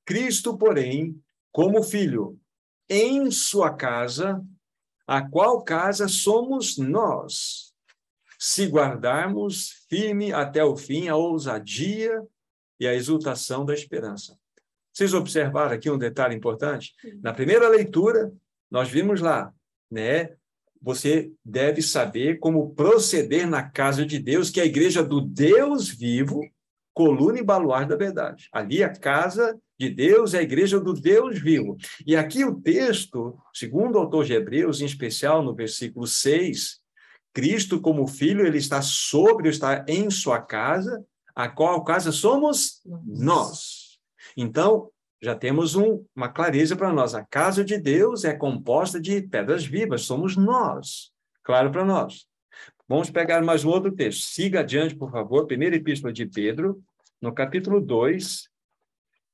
Cristo, 0.06 0.58
porém, 0.58 1.18
como 1.50 1.82
filho, 1.82 2.38
em 2.90 3.32
sua 3.32 3.74
casa, 3.74 4.44
a 5.08 5.22
qual 5.22 5.64
casa 5.64 6.10
somos 6.10 6.78
nós, 6.78 7.71
se 8.44 8.66
guardarmos 8.66 9.86
firme 9.88 10.34
até 10.34 10.66
o 10.66 10.76
fim 10.76 11.08
a 11.08 11.16
ousadia 11.16 12.20
e 12.80 12.88
a 12.88 12.96
exultação 12.96 13.64
da 13.64 13.72
esperança. 13.72 14.36
Vocês 14.92 15.14
observaram 15.14 15.76
aqui 15.76 15.92
um 15.92 15.98
detalhe 15.98 16.36
importante? 16.36 16.96
Na 17.22 17.34
primeira 17.34 17.70
leitura, 17.70 18.34
nós 18.70 18.90
vimos 18.90 19.22
lá, 19.22 19.54
né? 19.92 20.32
Você 20.82 21.32
deve 21.46 21.84
saber 21.84 22.40
como 22.40 22.74
proceder 22.74 23.48
na 23.48 23.62
casa 23.62 24.04
de 24.04 24.18
Deus, 24.18 24.50
que 24.50 24.60
é 24.60 24.64
a 24.64 24.66
igreja 24.66 25.04
do 25.04 25.22
Deus 25.22 25.90
vivo, 25.90 26.42
coluna 26.96 27.38
e 27.38 27.44
baluarte 27.44 27.90
da 27.90 27.96
verdade. 27.96 28.50
Ali 28.52 28.84
a 28.84 28.90
casa 28.90 29.56
de 29.80 29.88
Deus 29.88 30.34
é 30.34 30.40
a 30.40 30.44
igreja 30.44 30.80
do 30.80 30.94
Deus 30.94 31.40
vivo. 31.40 31.78
E 32.08 32.16
aqui 32.16 32.44
o 32.44 32.60
texto, 32.60 33.38
segundo 33.54 33.98
o 33.98 34.00
autor 34.00 34.26
de 34.26 34.34
Hebreus, 34.34 34.82
em 34.82 34.86
especial 34.86 35.44
no 35.44 35.54
versículo 35.54 36.08
6, 36.08 36.81
Cristo 37.34 37.80
como 37.80 38.08
filho, 38.08 38.46
ele 38.46 38.58
está 38.58 38.82
sobre, 38.82 39.50
está 39.50 39.86
em 39.88 40.10
sua 40.10 40.42
casa, 40.42 41.06
a 41.36 41.48
qual 41.48 41.84
casa 41.84 42.12
somos 42.12 42.82
nós. 43.06 44.00
Então, 44.36 44.90
já 45.22 45.36
temos 45.36 45.76
um, 45.76 46.04
uma 46.16 46.30
clareza 46.30 46.76
para 46.76 46.92
nós. 46.92 47.14
A 47.14 47.24
casa 47.24 47.64
de 47.64 47.78
Deus 47.78 48.26
é 48.26 48.34
composta 48.34 49.00
de 49.00 49.22
pedras 49.22 49.66
vivas, 49.66 50.02
somos 50.02 50.36
nós. 50.36 51.12
Claro 51.44 51.72
para 51.72 51.86
nós. 51.86 52.26
Vamos 52.88 53.10
pegar 53.10 53.42
mais 53.42 53.64
um 53.64 53.70
outro 53.70 53.92
texto. 53.92 54.24
Siga 54.24 54.60
adiante, 54.62 54.96
por 54.96 55.12
favor. 55.12 55.46
Primeira 55.46 55.76
Epístola 55.76 56.12
de 56.12 56.26
Pedro, 56.26 56.82
no 57.22 57.34
capítulo 57.34 57.80
2. 57.80 58.50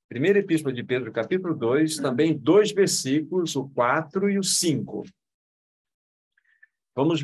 Primeira 0.09 0.39
Epístola 0.39 0.73
de 0.73 0.83
Pedro, 0.83 1.11
capítulo 1.11 1.55
2, 1.55 1.97
também 1.97 2.37
dois 2.37 2.71
versículos, 2.71 3.55
o 3.55 3.67
4 3.69 4.29
e 4.29 4.37
o 4.37 4.43
5. 4.43 5.03
Vamos 6.97 7.23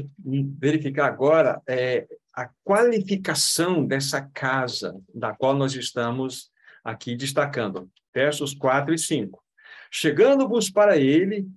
verificar 0.59 1.07
agora 1.07 1.59
é, 1.67 2.05
a 2.31 2.47
qualificação 2.63 3.83
dessa 3.83 4.21
casa 4.21 4.95
da 5.11 5.33
qual 5.33 5.55
nós 5.55 5.73
estamos 5.73 6.51
aqui 6.83 7.15
destacando, 7.15 7.89
versos 8.13 8.53
4 8.53 8.93
e 8.93 8.99
5. 8.99 9.43
Chegando-vos 9.91 10.69
para 10.69 10.95
ele, 10.95 11.47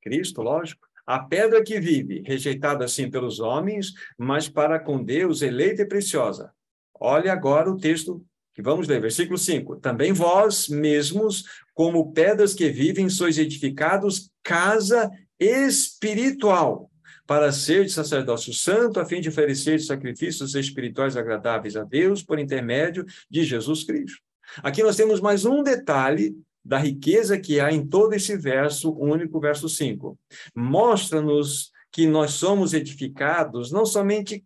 Cristo, 0.00 0.40
lógico, 0.40 0.88
a 1.06 1.18
pedra 1.18 1.62
que 1.62 1.78
vive, 1.78 2.22
rejeitada 2.24 2.86
assim 2.86 3.10
pelos 3.10 3.38
homens, 3.38 3.92
mas 4.16 4.48
para 4.48 4.80
com 4.80 5.04
Deus 5.04 5.42
eleita 5.42 5.82
e 5.82 5.86
preciosa. 5.86 6.50
Olhe 6.98 7.28
agora 7.28 7.70
o 7.70 7.76
texto 7.76 8.24
que 8.54 8.62
vamos 8.62 8.88
ler, 8.88 8.98
versículo 8.98 9.36
5. 9.36 9.76
Também 9.76 10.14
vós 10.14 10.68
mesmos, 10.68 11.44
como 11.74 12.14
pedras 12.14 12.54
que 12.54 12.70
vivem, 12.70 13.10
sois 13.10 13.36
edificados 13.36 14.30
casa 14.42 15.10
espiritual, 15.38 16.90
para 17.28 17.52
ser 17.52 17.84
de 17.84 17.92
sacerdócio 17.92 18.54
santo, 18.54 18.98
a 18.98 19.04
fim 19.04 19.20
de 19.20 19.28
oferecer 19.28 19.78
sacrifícios 19.80 20.54
espirituais 20.54 21.14
agradáveis 21.14 21.76
a 21.76 21.84
Deus 21.84 22.22
por 22.22 22.38
intermédio 22.38 23.04
de 23.30 23.44
Jesus 23.44 23.84
Cristo. 23.84 24.22
Aqui 24.62 24.82
nós 24.82 24.96
temos 24.96 25.20
mais 25.20 25.44
um 25.44 25.62
detalhe 25.62 26.34
da 26.64 26.78
riqueza 26.78 27.38
que 27.38 27.60
há 27.60 27.70
em 27.70 27.86
todo 27.86 28.14
esse 28.14 28.34
verso 28.34 28.90
único, 28.98 29.38
verso 29.38 29.68
5. 29.68 30.18
Mostra-nos 30.54 31.70
que 31.92 32.06
nós 32.06 32.30
somos 32.30 32.72
edificados 32.72 33.70
não 33.70 33.84
somente 33.84 34.42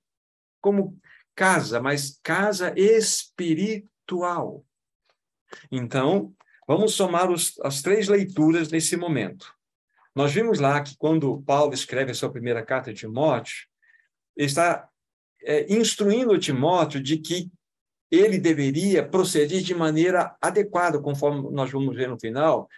como 0.61 0.99
casa, 1.37 1.81
mas 1.81 2.19
casa 2.21 2.75
espiritual. 2.77 4.65
Então, 5.71 6.35
vamos 6.67 6.95
somar 6.95 7.31
os, 7.31 7.61
as 7.61 7.81
três 7.81 8.09
leituras 8.09 8.73
nesse 8.73 8.97
momento. 8.97 9.55
Nós 10.15 10.33
vimos 10.33 10.59
lá 10.59 10.81
que 10.83 10.97
quando 10.97 11.43
Paulo 11.43 11.73
escreve 11.73 12.11
a 12.11 12.15
sua 12.15 12.31
primeira 12.31 12.63
carta 12.63 12.93
de 12.93 13.01
Timóteo, 13.01 13.67
ele 14.37 14.47
está 14.47 14.89
é, 15.43 15.73
instruindo 15.73 16.39
Timóteo 16.39 17.03
de 17.03 17.19
que 17.19 17.51
ele 18.11 18.39
deveria 18.39 19.07
proceder 19.07 19.63
de 19.63 19.75
maneira 19.75 20.37
adequada, 20.41 21.01
conforme 21.01 21.51
nós 21.51 21.71
vamos 21.71 21.97
ver 21.97 22.09
no 22.09 22.21
final, 22.21 22.69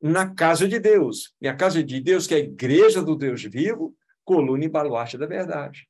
na 0.00 0.32
casa 0.32 0.68
de 0.68 0.78
Deus. 0.78 1.34
E 1.40 1.48
a 1.48 1.56
casa 1.56 1.82
de 1.82 2.00
Deus, 2.00 2.28
que 2.28 2.34
é 2.34 2.36
a 2.36 2.40
igreja 2.40 3.02
do 3.02 3.16
Deus 3.16 3.42
vivo, 3.42 3.94
coluna 4.24 4.64
e 4.64 4.68
baluarte 4.68 5.18
da 5.18 5.26
verdade. 5.26 5.88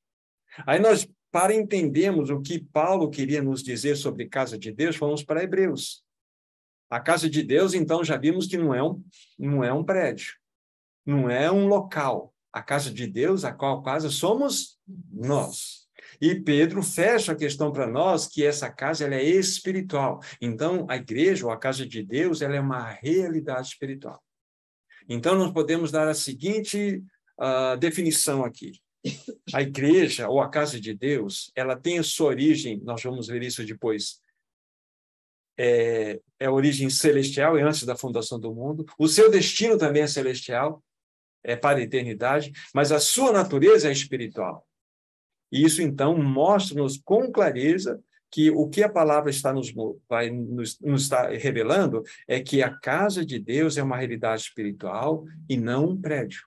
Aí 0.67 0.79
nós, 0.79 1.07
para 1.31 1.55
entendermos 1.55 2.31
o 2.31 2.41
que 2.41 2.65
Paulo 2.73 3.11
queria 3.11 3.43
nos 3.43 3.63
dizer 3.63 3.97
sobre 3.97 4.27
casa 4.27 4.57
de 4.57 4.73
Deus, 4.73 4.97
vamos 4.97 5.23
para 5.23 5.43
Hebreus. 5.43 6.03
A 6.89 6.99
casa 6.99 7.29
de 7.29 7.43
Deus, 7.43 7.75
então, 7.75 8.03
já 8.03 8.17
vimos 8.17 8.47
que 8.47 8.57
não 8.57 8.75
é 8.75 8.83
um, 8.83 9.03
não 9.39 9.63
é 9.65 9.73
um 9.73 9.85
prédio, 9.85 10.35
não 11.05 11.29
é 11.29 11.51
um 11.51 11.67
local. 11.67 12.33
A 12.53 12.63
casa 12.63 12.91
de 12.91 13.07
Deus, 13.07 13.45
a 13.45 13.53
qual 13.53 13.83
casa 13.83 14.09
somos 14.11 14.79
nós. 15.13 15.85
E 16.21 16.41
Pedro 16.41 16.83
fecha 16.83 17.33
a 17.33 17.37
questão 17.37 17.73
para 17.73 17.87
nós 17.87 18.27
que 18.27 18.45
essa 18.45 18.71
casa 18.71 19.05
ela 19.05 19.17
é 19.17 19.25
espiritual. 19.25 20.21
Então, 20.41 20.87
a 20.89 20.97
igreja 20.97 21.47
ou 21.47 21.53
a 21.53 21.59
casa 21.59 21.87
de 21.87 22.03
Deus 22.03 22.43
ela 22.43 22.57
é 22.57 22.61
uma 22.61 22.91
realidade 22.91 23.69
espiritual. 23.69 24.23
Então, 25.09 25.35
nós 25.35 25.53
podemos 25.53 25.91
dar 25.91 26.09
a 26.09 26.15
seguinte 26.15 27.03
uh, 27.39 27.77
definição 27.79 28.45
aqui. 28.45 28.73
A 29.53 29.61
igreja 29.61 30.29
ou 30.29 30.41
a 30.41 30.49
casa 30.49 30.81
de 30.81 30.95
Deus, 30.95 31.51
ela 31.55 31.77
tem 31.77 31.99
a 31.99 32.03
sua 32.03 32.29
origem, 32.29 32.81
nós 32.83 33.03
vamos 33.03 33.27
ver 33.27 33.43
isso 33.43 33.65
depois, 33.65 34.23
é, 35.59 36.21
é 36.41 36.49
origem 36.49 36.89
celestial, 36.89 37.57
é 37.59 37.63
antes 37.63 37.85
da 37.85 37.97
fundação 37.97 38.41
do 38.41 38.55
mundo. 38.55 38.85
O 38.99 39.07
seu 39.07 39.31
destino 39.31 39.77
também 39.77 40.03
é 40.03 40.07
celestial, 40.07 40.83
é 41.45 41.55
para 41.55 41.79
a 41.79 41.83
eternidade, 41.83 42.53
mas 42.75 42.91
a 42.91 42.99
sua 42.99 43.31
natureza 43.33 43.89
é 43.89 43.93
espiritual. 43.93 44.67
E 45.53 45.65
isso, 45.65 45.83
então, 45.83 46.17
mostra-nos 46.17 46.99
com 46.99 47.31
clareza 47.31 48.03
que 48.35 48.51
o 48.51 48.69
que 48.69 48.83
a 48.83 48.89
palavra 48.89 49.31
está 49.31 49.53
nos, 49.53 49.73
vai 50.09 50.29
nos, 50.29 50.81
nos 50.81 51.03
está 51.03 51.29
revelando 51.29 52.03
é 52.27 52.41
que 52.41 52.63
a 52.63 52.71
casa 52.71 53.25
de 53.25 53.39
Deus 53.39 53.77
é 53.77 53.83
uma 53.83 53.97
realidade 53.97 54.43
espiritual 54.43 55.25
e 55.49 55.57
não 55.57 55.91
um 55.91 56.01
prédio. 56.01 56.41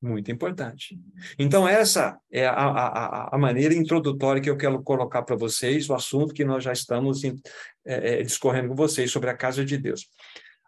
Muito 0.00 0.30
importante. 0.30 0.98
Então, 1.38 1.66
essa 1.66 2.18
é 2.30 2.46
a, 2.46 2.52
a, 2.52 3.34
a 3.34 3.38
maneira 3.38 3.74
introdutória 3.74 4.40
que 4.40 4.50
eu 4.50 4.56
quero 4.56 4.82
colocar 4.82 5.22
para 5.22 5.36
vocês, 5.36 5.88
o 5.88 5.94
assunto 5.94 6.34
que 6.34 6.44
nós 6.44 6.64
já 6.64 6.72
estamos 6.72 7.22
em, 7.24 7.40
é, 7.84 8.20
é, 8.20 8.22
discorrendo 8.22 8.68
com 8.68 8.74
vocês 8.76 9.10
sobre 9.10 9.30
a 9.30 9.36
casa 9.36 9.64
de 9.64 9.76
Deus. 9.76 10.08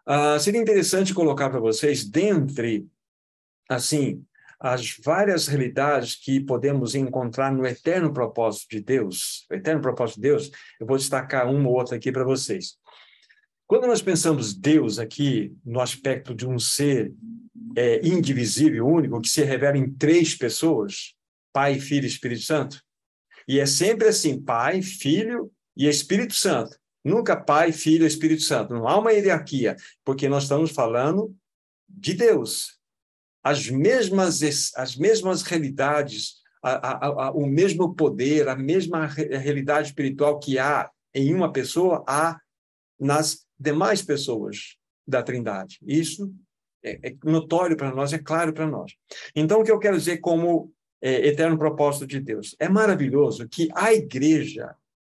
Ah, 0.05 0.37
seria 0.39 0.61
interessante 0.61 1.13
colocar 1.13 1.49
para 1.49 1.59
vocês, 1.59 2.03
dentre, 2.03 2.85
assim, 3.75 4.23
as 4.59 4.97
várias 5.03 5.47
realidades 5.47 6.15
que 6.15 6.39
podemos 6.39 6.93
encontrar 6.93 7.51
no 7.51 7.65
eterno 7.65 8.13
propósito 8.13 8.69
de 8.69 8.81
Deus, 8.81 9.47
o 9.49 9.55
eterno 9.55 9.81
propósito 9.81 10.17
de 10.17 10.21
Deus, 10.21 10.51
eu 10.79 10.85
vou 10.85 10.97
destacar 10.97 11.49
uma 11.49 11.67
ou 11.67 11.75
outra 11.75 11.95
aqui 11.95 12.11
para 12.11 12.23
vocês. 12.23 12.77
Quando 13.65 13.87
nós 13.87 14.01
pensamos 14.01 14.53
Deus 14.53 14.99
aqui, 14.99 15.55
no 15.65 15.79
aspecto 15.79 16.35
de 16.35 16.45
um 16.45 16.59
ser 16.59 17.11
é, 17.75 18.05
indivisível, 18.05 18.85
único, 18.85 19.21
que 19.21 19.29
se 19.29 19.43
revela 19.43 19.77
em 19.77 19.89
três 19.89 20.35
pessoas, 20.35 21.15
Pai, 21.53 21.79
Filho 21.79 22.03
e 22.03 22.07
Espírito 22.07 22.43
Santo, 22.43 22.81
e 23.47 23.59
é 23.59 23.65
sempre 23.65 24.09
assim, 24.09 24.39
Pai, 24.39 24.81
Filho 24.81 25.51
e 25.75 25.87
Espírito 25.87 26.33
Santo. 26.33 26.77
Nunca 27.03 27.35
Pai, 27.35 27.71
Filho 27.71 28.03
e 28.03 28.07
Espírito 28.07 28.43
Santo. 28.43 28.73
Não 28.73 28.87
há 28.87 28.99
uma 28.99 29.11
hierarquia, 29.11 29.75
porque 30.05 30.29
nós 30.29 30.43
estamos 30.43 30.71
falando 30.71 31.35
de 31.89 32.13
Deus 32.13 32.80
as 33.43 33.69
mesmas, 33.69 34.41
as 34.75 34.95
mesmas 34.95 35.41
realidades, 35.41 36.35
a, 36.63 36.71
a, 36.71 37.07
a, 37.07 37.31
o 37.31 37.45
mesmo 37.47 37.95
poder, 37.95 38.47
a 38.47 38.55
mesma 38.55 39.07
realidade 39.07 39.89
espiritual 39.89 40.39
que 40.39 40.59
há 40.59 40.89
em 41.13 41.33
uma 41.33 41.51
pessoa, 41.51 42.03
há 42.07 42.39
nas 42.99 43.45
demais 43.59 44.01
pessoas 44.01 44.77
da 45.07 45.23
Trindade. 45.23 45.79
Isso 45.81 46.31
é, 46.83 47.09
é 47.09 47.15
notório 47.23 47.75
para 47.75 47.93
nós, 47.93 48.13
é 48.13 48.19
claro 48.19 48.53
para 48.53 48.67
nós. 48.67 48.93
Então, 49.35 49.61
o 49.61 49.63
que 49.63 49.71
eu 49.71 49.79
quero 49.79 49.97
dizer 49.97 50.17
como 50.17 50.71
é, 51.01 51.27
eterno 51.27 51.57
propósito 51.57 52.05
de 52.05 52.19
Deus? 52.19 52.55
É 52.59 52.69
maravilhoso 52.69 53.47
que 53.49 53.69
a 53.73 53.93
igreja, 53.93 54.75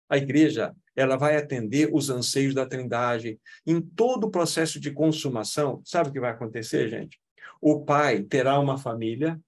a 0.08 0.16
igreja, 0.16 0.74
ela 0.96 1.16
vai 1.16 1.36
atender 1.36 1.90
os 1.92 2.08
anseios 2.08 2.54
da 2.54 2.66
Trindade 2.66 3.38
em 3.66 3.80
todo 3.80 4.24
o 4.24 4.30
processo 4.30 4.80
de 4.80 4.90
consumação. 4.90 5.82
Sabe 5.84 6.08
o 6.08 6.12
que 6.12 6.20
vai 6.20 6.30
acontecer, 6.30 6.88
gente? 6.88 7.18
O 7.60 7.84
pai 7.84 8.22
terá 8.22 8.58
uma 8.58 8.78
família 8.78 9.40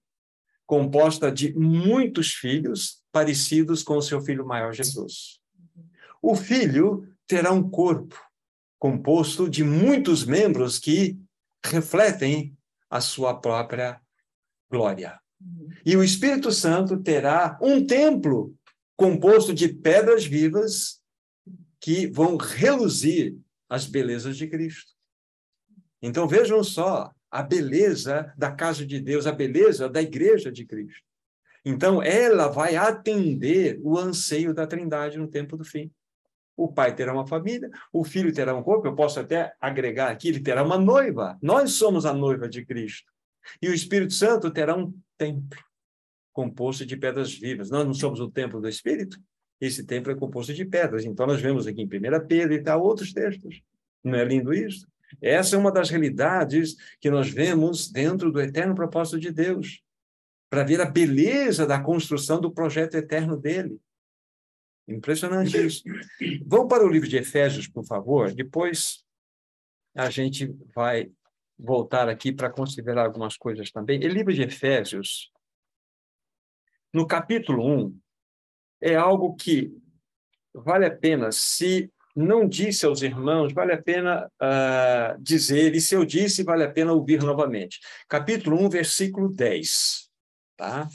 composta 0.65 1.31
de 1.31 1.53
muitos 1.53 2.33
filhos 2.33 3.01
parecidos 3.11 3.83
com 3.83 3.97
o 3.97 4.01
seu 4.01 4.21
filho 4.21 4.45
maior 4.45 4.73
Jesus. 4.73 5.39
O 6.21 6.35
filho 6.35 7.07
terá 7.25 7.51
um 7.51 7.67
corpo 7.69 8.19
composto 8.77 9.49
de 9.49 9.63
muitos 9.63 10.25
membros 10.25 10.77
que 10.77 11.17
refletem 11.65 12.55
a 12.89 13.01
sua 13.01 13.39
própria 13.39 13.99
glória. 14.69 15.19
E 15.85 15.95
o 15.95 16.03
Espírito 16.03 16.51
Santo 16.51 17.01
terá 17.01 17.57
um 17.61 17.85
templo 17.85 18.55
composto 18.95 19.53
de 19.53 19.69
pedras 19.69 20.25
vivas 20.25 21.01
que 21.79 22.07
vão 22.07 22.35
reluzir 22.37 23.37
as 23.69 23.85
belezas 23.85 24.35
de 24.37 24.47
Cristo. 24.47 24.93
Então 26.01 26.27
vejam 26.27 26.63
só 26.63 27.11
a 27.29 27.43
beleza 27.43 28.33
da 28.37 28.51
casa 28.51 28.85
de 28.85 28.99
Deus, 28.99 29.27
a 29.27 29.31
beleza 29.31 29.89
da 29.89 30.01
igreja 30.01 30.51
de 30.51 30.65
Cristo. 30.65 31.03
Então 31.65 32.01
ela 32.01 32.47
vai 32.47 32.75
atender 32.75 33.79
o 33.83 33.97
anseio 33.97 34.53
da 34.53 34.65
Trindade 34.65 35.17
no 35.17 35.27
tempo 35.27 35.57
do 35.57 35.65
fim. 35.65 35.91
O 36.55 36.71
pai 36.71 36.95
terá 36.95 37.13
uma 37.13 37.27
família, 37.27 37.69
o 37.93 38.03
filho 38.03 38.33
terá 38.33 38.55
um 38.55 38.63
corpo, 38.63 38.87
eu 38.87 38.95
posso 38.95 39.19
até 39.19 39.53
agregar 39.61 40.09
aqui, 40.09 40.29
ele 40.29 40.39
terá 40.39 40.63
uma 40.63 40.77
noiva. 40.77 41.37
Nós 41.41 41.71
somos 41.73 42.05
a 42.05 42.13
noiva 42.13 42.49
de 42.49 42.65
Cristo. 42.65 43.11
E 43.61 43.69
o 43.69 43.73
Espírito 43.73 44.13
Santo 44.13 44.49
terá 44.49 44.75
um 44.75 44.93
templo 45.17 45.59
composto 46.37 46.85
de 46.85 46.95
pedras 46.95 47.33
vivas. 47.33 47.71
Nós 47.71 47.85
não 47.85 47.93
somos 47.93 48.19
o 48.19 48.29
templo 48.29 48.61
do 48.61 48.69
Espírito? 48.69 49.19
Esse 49.59 49.83
templo 49.83 50.11
é 50.11 50.15
composto 50.15 50.53
de 50.53 50.63
pedras. 50.65 51.03
Então, 51.03 51.25
nós 51.25 51.41
vemos 51.41 51.65
aqui 51.65 51.81
em 51.81 51.85
1 51.85 52.27
Pedro 52.27 52.53
e 52.53 52.61
tal, 52.61 52.83
outros 52.83 53.11
textos. 53.11 53.61
Não 54.03 54.15
é 54.15 54.23
lindo 54.23 54.53
isso? 54.53 54.87
Essa 55.21 55.55
é 55.55 55.59
uma 55.59 55.71
das 55.71 55.89
realidades 55.89 56.75
que 56.99 57.09
nós 57.09 57.29
vemos 57.29 57.89
dentro 57.91 58.31
do 58.31 58.41
eterno 58.41 58.75
propósito 58.75 59.19
de 59.19 59.31
Deus, 59.31 59.81
para 60.49 60.63
ver 60.63 60.79
a 60.79 60.85
beleza 60.85 61.65
da 61.65 61.81
construção 61.81 62.39
do 62.39 62.51
projeto 62.51 62.95
eterno 62.95 63.35
dele. 63.35 63.79
Impressionante 64.87 65.57
isso. 65.57 65.83
Vamos 66.45 66.69
para 66.69 66.85
o 66.85 66.89
livro 66.89 67.09
de 67.09 67.17
Efésios, 67.17 67.67
por 67.67 67.85
favor. 67.85 68.33
Depois 68.33 69.03
a 69.93 70.09
gente 70.09 70.55
vai 70.73 71.11
voltar 71.59 72.07
aqui 72.07 72.31
para 72.31 72.49
considerar 72.49 73.05
algumas 73.05 73.35
coisas 73.35 73.71
também. 73.71 73.99
O 73.99 74.07
livro 74.07 74.33
de 74.33 74.43
Efésios, 74.43 75.31
no 76.93 77.05
capítulo 77.05 77.65
1, 77.65 77.99
é 78.81 78.95
algo 78.95 79.35
que 79.35 79.75
vale 80.53 80.85
a 80.85 80.95
pena, 80.95 81.31
se 81.31 81.91
não 82.17 82.47
disse 82.47 82.83
aos 82.83 83.03
irmãos, 83.03 83.53
vale 83.53 83.73
a 83.73 83.81
pena 83.81 84.27
uh, 84.41 85.21
dizer, 85.21 85.75
e 85.75 85.79
se 85.79 85.93
eu 85.93 86.03
disse, 86.03 86.41
vale 86.41 86.63
a 86.63 86.71
pena 86.71 86.91
ouvir 86.91 87.21
novamente. 87.21 87.79
Capítulo 88.09 88.59
1, 88.65 88.69
versículo 88.69 89.29
10. 89.29 90.09
Tá? 90.57 90.87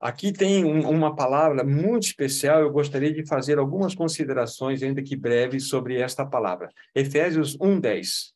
Aqui 0.00 0.32
tem 0.32 0.64
um, 0.64 0.88
uma 0.90 1.14
palavra 1.14 1.62
muito 1.62 2.02
especial, 2.02 2.60
eu 2.62 2.72
gostaria 2.72 3.12
de 3.12 3.24
fazer 3.24 3.58
algumas 3.58 3.94
considerações, 3.94 4.82
ainda 4.82 5.02
que 5.02 5.14
breves, 5.14 5.68
sobre 5.68 6.00
esta 6.00 6.26
palavra. 6.26 6.68
Efésios 6.92 7.56
1:10. 7.58 8.32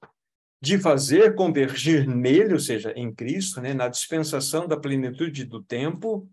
De 0.62 0.78
fazer 0.78 1.34
convergir 1.34 2.06
nele, 2.06 2.52
ou 2.52 2.60
seja, 2.60 2.92
em 2.94 3.12
Cristo, 3.12 3.60
né, 3.60 3.74
na 3.74 3.88
dispensação 3.88 4.68
da 4.68 4.76
plenitude 4.76 5.44
do 5.44 5.62
tempo, 5.62 6.28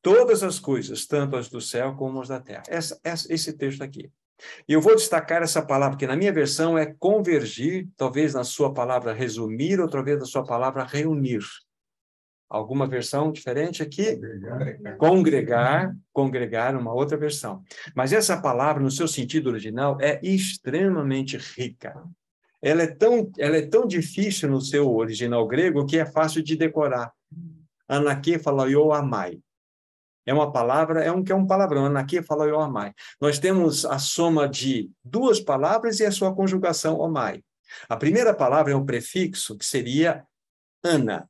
todas 0.00 0.44
as 0.44 0.60
coisas, 0.60 1.04
tanto 1.04 1.36
as 1.36 1.48
do 1.48 1.60
céu 1.60 1.96
como 1.96 2.20
as 2.20 2.28
da 2.28 2.38
terra. 2.38 2.62
Essa, 2.68 3.00
essa, 3.02 3.32
esse 3.32 3.52
texto 3.54 3.82
aqui. 3.82 4.08
E 4.68 4.72
eu 4.72 4.80
vou 4.80 4.94
destacar 4.94 5.42
essa 5.42 5.62
palavra, 5.62 5.96
que 5.96 6.06
na 6.06 6.16
minha 6.16 6.32
versão 6.32 6.76
é 6.76 6.86
convergir, 6.86 7.88
talvez 7.96 8.34
na 8.34 8.44
sua 8.44 8.72
palavra 8.72 9.12
resumir, 9.12 9.80
outra 9.80 10.02
vez 10.02 10.18
na 10.18 10.26
sua 10.26 10.44
palavra 10.44 10.84
reunir. 10.84 11.42
Alguma 12.48 12.86
versão 12.86 13.32
diferente 13.32 13.82
aqui? 13.82 14.16
Congregar. 14.16 14.96
congregar, 14.98 15.96
congregar, 16.12 16.76
uma 16.76 16.94
outra 16.94 17.16
versão. 17.16 17.62
Mas 17.94 18.12
essa 18.12 18.40
palavra, 18.40 18.82
no 18.82 18.90
seu 18.90 19.08
sentido 19.08 19.48
original, 19.48 19.98
é 20.00 20.20
extremamente 20.22 21.36
rica. 21.36 22.00
Ela 22.62 22.82
é 22.82 22.86
tão, 22.86 23.30
ela 23.38 23.56
é 23.56 23.66
tão 23.66 23.86
difícil 23.86 24.48
no 24.48 24.60
seu 24.60 24.94
original 24.94 25.46
grego 25.46 25.86
que 25.86 25.98
é 25.98 26.06
fácil 26.06 26.42
de 26.42 26.56
decorar. 26.56 27.12
Anaque 27.88 28.38
fala 28.38 28.70
eu 28.70 28.92
amai. 28.92 29.38
É 30.26 30.34
uma 30.34 30.52
palavra, 30.52 31.04
é 31.04 31.10
um 31.10 31.22
que 31.22 31.32
é 31.32 31.34
um 31.34 31.46
palavrão. 31.46 31.86
Anaque 31.86 32.22
fala 32.22 32.46
eu 32.46 32.60
amai. 32.60 32.92
Nós 33.20 33.38
temos 33.38 33.84
a 33.86 33.98
soma 33.98 34.48
de 34.48 34.90
duas 35.04 35.40
palavras 35.40 36.00
e 36.00 36.04
a 36.04 36.10
sua 36.10 36.34
conjugação 36.34 36.98
omai. 36.98 37.42
A 37.88 37.96
primeira 37.96 38.34
palavra 38.34 38.72
é 38.72 38.76
um 38.76 38.84
prefixo 38.84 39.56
que 39.56 39.64
seria 39.64 40.24
ana, 40.84 41.28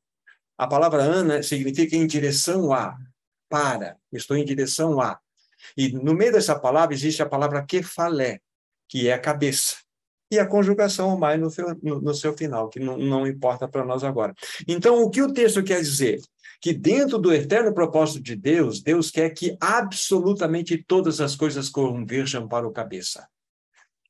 a 0.58 0.66
palavra 0.66 1.02
Ana 1.02 1.42
significa 1.42 1.96
em 1.96 2.06
direção 2.06 2.72
a, 2.72 2.96
para, 3.48 3.96
estou 4.10 4.36
em 4.36 4.44
direção 4.44 5.00
a. 5.00 5.18
E 5.76 5.92
no 5.92 6.14
meio 6.14 6.32
dessa 6.32 6.58
palavra 6.58 6.94
existe 6.94 7.22
a 7.22 7.28
palavra 7.28 7.64
kefalé, 7.64 8.40
que 8.88 9.08
é 9.08 9.12
a 9.12 9.18
cabeça. 9.18 9.76
E 10.30 10.38
a 10.38 10.46
conjugação 10.46 11.16
mais 11.18 11.38
no, 11.38 11.50
no, 11.82 12.00
no 12.00 12.14
seu 12.14 12.36
final, 12.36 12.68
que 12.68 12.80
não, 12.80 12.96
não 12.96 13.26
importa 13.26 13.68
para 13.68 13.84
nós 13.84 14.02
agora. 14.02 14.34
Então, 14.66 15.02
o 15.02 15.10
que 15.10 15.22
o 15.22 15.32
texto 15.32 15.62
quer 15.62 15.80
dizer? 15.80 16.20
Que 16.60 16.72
dentro 16.72 17.18
do 17.18 17.32
eterno 17.32 17.72
propósito 17.72 18.22
de 18.22 18.34
Deus, 18.34 18.82
Deus 18.82 19.10
quer 19.10 19.30
que 19.30 19.56
absolutamente 19.60 20.82
todas 20.82 21.20
as 21.20 21.36
coisas 21.36 21.68
converjam 21.68 22.48
para 22.48 22.66
o 22.66 22.72
cabeça. 22.72 23.28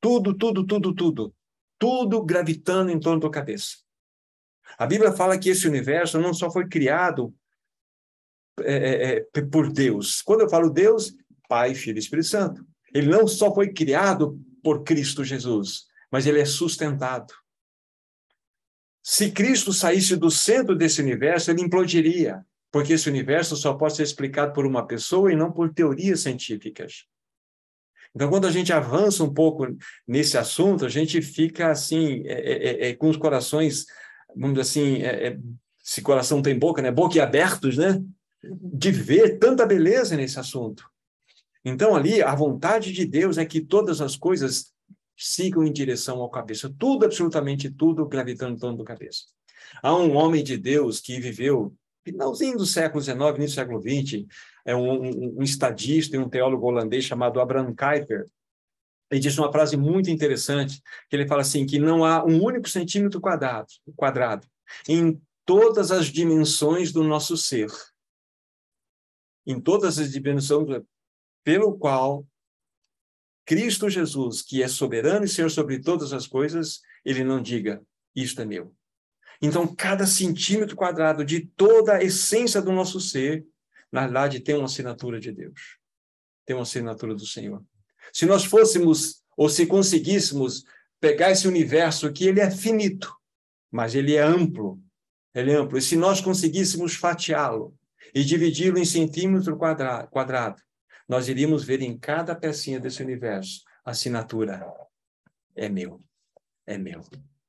Tudo, 0.00 0.34
tudo, 0.34 0.64
tudo, 0.64 0.94
tudo. 0.94 1.34
Tudo 1.78 2.22
gravitando 2.22 2.90
em 2.90 2.98
torno 2.98 3.20
do 3.20 3.30
cabeça. 3.30 3.76
A 4.78 4.86
Bíblia 4.86 5.12
fala 5.12 5.38
que 5.38 5.50
esse 5.50 5.66
universo 5.68 6.18
não 6.18 6.32
só 6.32 6.50
foi 6.50 6.68
criado 6.68 7.34
é, 8.60 8.74
é, 8.74 9.16
é, 9.16 9.42
por 9.42 9.70
Deus. 9.70 10.22
Quando 10.22 10.40
eu 10.42 10.48
falo 10.48 10.70
Deus, 10.70 11.14
Pai, 11.48 11.74
Filho 11.74 11.96
e 11.96 12.00
Espírito 12.00 12.28
Santo. 12.28 12.66
Ele 12.92 13.08
não 13.08 13.26
só 13.26 13.54
foi 13.54 13.72
criado 13.72 14.40
por 14.62 14.82
Cristo 14.82 15.24
Jesus, 15.24 15.86
mas 16.10 16.26
ele 16.26 16.40
é 16.40 16.44
sustentado. 16.44 17.32
Se 19.08 19.30
Cristo 19.30 19.72
saísse 19.72 20.16
do 20.16 20.32
centro 20.32 20.74
desse 20.74 21.00
universo, 21.00 21.52
ele 21.52 21.62
implodiria, 21.62 22.44
porque 22.72 22.94
esse 22.94 23.08
universo 23.08 23.54
só 23.54 23.72
pode 23.74 23.94
ser 23.94 24.02
explicado 24.02 24.52
por 24.52 24.66
uma 24.66 24.84
pessoa 24.84 25.32
e 25.32 25.36
não 25.36 25.52
por 25.52 25.72
teorias 25.72 26.20
científicas. 26.20 27.04
Então, 28.12 28.28
quando 28.28 28.48
a 28.48 28.50
gente 28.50 28.72
avança 28.72 29.22
um 29.22 29.32
pouco 29.32 29.64
nesse 30.08 30.36
assunto, 30.36 30.84
a 30.84 30.88
gente 30.88 31.22
fica 31.22 31.70
assim, 31.70 32.24
é, 32.26 32.32
é, 32.32 32.88
é, 32.88 32.94
com 32.94 33.08
os 33.08 33.16
corações 33.16 33.86
vamos 34.34 34.58
dizer 34.58 34.60
assim, 34.62 35.02
é, 35.02 35.28
é, 35.28 35.38
se 35.78 36.02
coração 36.02 36.42
tem 36.42 36.58
boca, 36.58 36.82
né? 36.82 36.90
Boca 36.90 37.22
abertos, 37.22 37.76
né? 37.76 38.02
De 38.42 38.90
ver 38.90 39.38
tanta 39.38 39.64
beleza 39.64 40.16
nesse 40.16 40.38
assunto. 40.40 40.84
Então, 41.64 41.94
ali, 41.94 42.22
a 42.22 42.34
vontade 42.34 42.92
de 42.92 43.06
Deus 43.06 43.38
é 43.38 43.44
que 43.44 43.60
todas 43.60 44.00
as 44.00 44.16
coisas 44.16 44.72
sigam 45.16 45.64
em 45.64 45.72
direção 45.72 46.20
ao 46.20 46.30
cabeça. 46.30 46.72
Tudo, 46.78 47.04
absolutamente 47.04 47.70
tudo, 47.70 48.06
gravitando 48.06 48.54
em 48.54 48.58
torno 48.58 48.78
do 48.78 48.84
cabeça. 48.84 49.24
Há 49.82 49.94
um 49.96 50.14
homem 50.16 50.44
de 50.44 50.56
Deus 50.56 51.00
que 51.00 51.20
viveu 51.20 51.74
finalzinho 52.04 52.56
do 52.56 52.66
século 52.66 53.02
XIX, 53.02 53.18
início 53.36 53.46
do 53.46 53.50
século 53.50 53.80
XX, 53.80 54.26
é 54.64 54.76
um, 54.76 55.02
um, 55.02 55.38
um 55.38 55.42
estadista 55.42 56.16
e 56.16 56.18
um 56.20 56.28
teólogo 56.28 56.66
holandês 56.66 57.04
chamado 57.04 57.40
Abraham 57.40 57.74
Kuyper, 57.74 58.26
ele 59.10 59.20
diz 59.20 59.38
uma 59.38 59.52
frase 59.52 59.76
muito 59.76 60.10
interessante, 60.10 60.82
que 61.08 61.16
ele 61.16 61.28
fala 61.28 61.42
assim, 61.42 61.64
que 61.64 61.78
não 61.78 62.04
há 62.04 62.24
um 62.24 62.42
único 62.42 62.68
centímetro 62.68 63.20
quadrado, 63.20 63.68
quadrado 63.94 64.46
em 64.88 65.20
todas 65.44 65.92
as 65.92 66.06
dimensões 66.06 66.92
do 66.92 67.04
nosso 67.04 67.36
ser, 67.36 67.70
em 69.46 69.60
todas 69.60 69.98
as 69.98 70.10
dimensões 70.10 70.82
pelo 71.44 71.78
qual 71.78 72.26
Cristo 73.46 73.88
Jesus, 73.88 74.42
que 74.42 74.62
é 74.62 74.68
soberano 74.68 75.24
e 75.24 75.28
Senhor 75.28 75.48
sobre 75.50 75.78
todas 75.78 76.12
as 76.12 76.26
coisas, 76.26 76.80
ele 77.04 77.24
não 77.24 77.40
diga, 77.40 77.80
isto 78.14 78.42
é 78.42 78.44
meu. 78.44 78.74
Então, 79.40 79.66
cada 79.74 80.06
centímetro 80.06 80.76
quadrado 80.76 81.24
de 81.24 81.40
toda 81.40 81.94
a 81.94 82.02
essência 82.02 82.60
do 82.60 82.72
nosso 82.72 83.00
ser, 83.00 83.46
na 83.92 84.02
verdade, 84.02 84.40
tem 84.40 84.56
uma 84.56 84.64
assinatura 84.64 85.20
de 85.20 85.30
Deus, 85.30 85.78
tem 86.44 86.56
uma 86.56 86.62
assinatura 86.62 87.14
do 87.14 87.24
Senhor. 87.24 87.62
Se 88.12 88.26
nós 88.26 88.44
fôssemos, 88.44 89.22
ou 89.36 89.48
se 89.48 89.64
conseguíssemos 89.66 90.64
pegar 91.00 91.30
esse 91.30 91.46
universo 91.46 92.06
aqui, 92.06 92.26
ele 92.26 92.40
é 92.40 92.50
finito, 92.50 93.14
mas 93.70 93.94
ele 93.94 94.14
é 94.14 94.22
amplo. 94.22 94.82
Ele 95.34 95.52
é 95.52 95.54
amplo. 95.54 95.78
E 95.78 95.82
se 95.82 95.96
nós 95.96 96.20
conseguíssemos 96.20 96.94
fatiá-lo, 96.94 97.76
e 98.14 98.24
dividi-lo 98.24 98.78
em 98.78 98.84
centímetro 98.84 99.56
quadrado, 99.56 100.62
nós 101.08 101.28
iríamos 101.28 101.64
ver 101.64 101.82
em 101.82 101.96
cada 101.96 102.34
pecinha 102.34 102.80
desse 102.80 103.02
universo 103.02 103.62
a 103.84 103.90
assinatura 103.92 104.66
é 105.54 105.68
meu, 105.68 106.02
é 106.66 106.76
meu. 106.76 107.02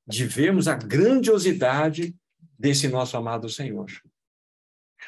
De 0.06 0.24
vermos 0.24 0.68
a 0.68 0.74
grandiosidade 0.74 2.14
desse 2.58 2.88
nosso 2.88 3.16
amado 3.16 3.48
Senhor. 3.48 3.86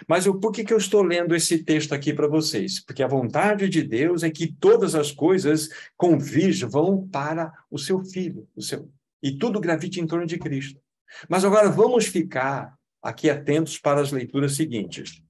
Mas 0.06 0.26
eu, 0.26 0.38
por 0.38 0.52
que, 0.52 0.64
que 0.64 0.72
eu 0.72 0.78
estou 0.78 1.02
lendo 1.02 1.34
esse 1.34 1.64
texto 1.64 1.92
aqui 1.92 2.12
para 2.12 2.28
vocês? 2.28 2.84
Porque 2.84 3.02
a 3.02 3.08
vontade 3.08 3.68
de 3.68 3.82
Deus 3.82 4.22
é 4.22 4.30
que 4.30 4.52
todas 4.52 4.94
as 4.94 5.10
coisas 5.10 5.68
convirjam 5.96 6.70
para 7.08 7.52
o 7.70 7.78
seu 7.78 8.04
filho, 8.04 8.48
o 8.54 8.62
seu, 8.62 8.90
e 9.22 9.36
tudo 9.36 9.60
gravite 9.60 10.00
em 10.00 10.06
torno 10.06 10.26
de 10.26 10.38
Cristo. 10.38 10.80
Mas 11.28 11.44
agora 11.44 11.70
vamos 11.70 12.06
ficar 12.06 12.78
aqui 13.02 13.28
atentos 13.28 13.78
para 13.78 14.00
as 14.00 14.12
leituras 14.12 14.54
seguintes. 14.54 15.22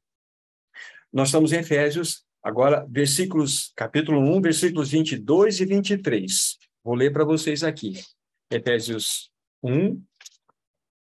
Nós 1.12 1.28
estamos 1.28 1.52
em 1.52 1.58
Efésios, 1.58 2.24
agora, 2.42 2.86
versículos, 2.88 3.72
capítulo 3.76 4.20
1, 4.20 4.40
versículos 4.40 4.90
22 4.90 5.60
e 5.60 5.64
23. 5.66 6.58
Vou 6.82 6.94
ler 6.94 7.12
para 7.12 7.24
vocês 7.24 7.62
aqui. 7.62 8.00
Efésios 8.50 9.30
1, 9.62 10.02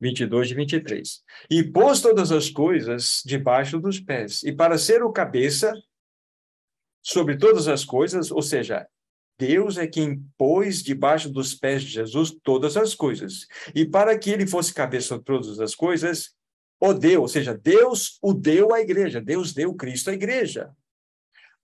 22 0.01 0.51
e 0.51 0.55
23. 0.55 1.23
E 1.51 1.64
pôs 1.64 2.01
todas 2.01 2.33
as 2.33 2.51
coisas 2.51 3.23
debaixo 3.25 3.79
dos 3.79 4.01
pés, 4.01 4.43
e 4.43 4.53
para 4.53 4.79
ser 4.79 5.03
o 5.03 5.12
cabeça 5.12 5.73
sobre 7.03 7.37
todas 7.37 7.69
as 7.69 7.85
coisas, 7.85 8.31
ou 8.31 8.43
seja, 8.43 8.87
Deus 9.38 9.79
é 9.79 9.87
quem 9.87 10.23
pôs 10.37 10.83
debaixo 10.83 11.31
dos 11.31 11.55
pés 11.55 11.83
de 11.83 11.88
Jesus 11.88 12.37
todas 12.43 12.77
as 12.77 12.95
coisas. 12.95 13.47
E 13.75 13.87
para 13.87 14.19
que 14.19 14.31
ele 14.31 14.47
fosse 14.47 14.75
cabeça 14.75 15.09
sobre 15.09 15.25
todas 15.25 15.59
as 15.61 15.75
coisas, 15.75 16.35
o 16.79 16.93
deu, 16.93 17.23
ou 17.23 17.29
seja, 17.29 17.55
Deus 17.55 18.19
o 18.23 18.35
deu 18.35 18.75
à 18.75 18.81
igreja, 18.81 19.21
Deus 19.21 19.55
deu 19.55 19.75
Cristo 19.75 20.11
à 20.11 20.12
igreja. 20.12 20.71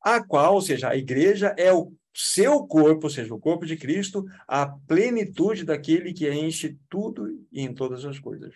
A 0.07 0.23
qual, 0.23 0.55
ou 0.55 0.63
seja, 0.63 0.89
a 0.89 0.97
igreja 0.97 1.53
é 1.59 1.73
o 1.73 1.93
seu 2.15 2.65
corpo, 2.65 3.09
ou 3.09 3.11
seja, 3.11 3.35
o 3.35 3.41
corpo 3.41 3.67
de 3.67 3.77
Cristo, 3.77 4.25
a 4.47 4.65
plenitude 4.65 5.65
daquele 5.65 6.13
que 6.13 6.33
enche 6.33 6.79
tudo 6.89 7.27
e 7.51 7.63
em 7.63 7.75
todas 7.75 8.05
as 8.05 8.17
coisas. 8.21 8.55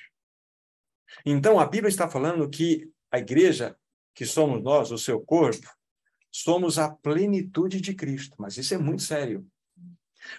Então, 1.26 1.58
a 1.58 1.66
Bíblia 1.66 1.88
está 1.88 2.08
falando 2.08 2.48
que 2.48 2.88
a 3.10 3.18
igreja, 3.18 3.76
que 4.14 4.24
somos 4.24 4.62
nós, 4.62 4.92
o 4.92 4.96
seu 4.96 5.20
corpo, 5.20 5.68
somos 6.30 6.78
a 6.78 6.88
plenitude 6.88 7.80
de 7.80 7.94
Cristo. 7.94 8.36
Mas 8.38 8.56
isso 8.56 8.72
é 8.72 8.78
muito 8.78 9.02
sério. 9.02 9.44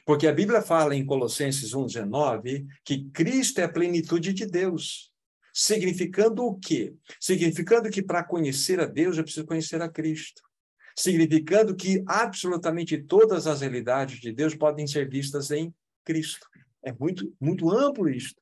Porque 0.05 0.27
a 0.27 0.33
Bíblia 0.33 0.61
fala 0.61 0.95
em 0.95 1.05
Colossenses 1.05 1.73
1,19 1.73 2.65
que 2.85 3.03
Cristo 3.09 3.59
é 3.59 3.65
a 3.65 3.69
plenitude 3.69 4.31
de 4.31 4.45
Deus. 4.45 5.11
Significando 5.53 6.45
o 6.45 6.57
quê? 6.57 6.95
Significando 7.19 7.89
que 7.89 8.01
para 8.01 8.23
conhecer 8.23 8.79
a 8.79 8.85
Deus 8.85 9.17
eu 9.17 9.25
preciso 9.25 9.45
conhecer 9.45 9.81
a 9.81 9.89
Cristo 9.89 10.41
significando 10.95 11.75
que 11.75 12.03
absolutamente 12.07 12.97
todas 12.97 13.47
as 13.47 13.61
realidades 13.61 14.19
de 14.19 14.31
Deus 14.31 14.55
podem 14.55 14.87
ser 14.87 15.09
vistas 15.09 15.51
em 15.51 15.73
Cristo. 16.03 16.47
É 16.83 16.91
muito, 16.91 17.33
muito 17.39 17.69
amplo 17.71 18.09
isto. 18.09 18.41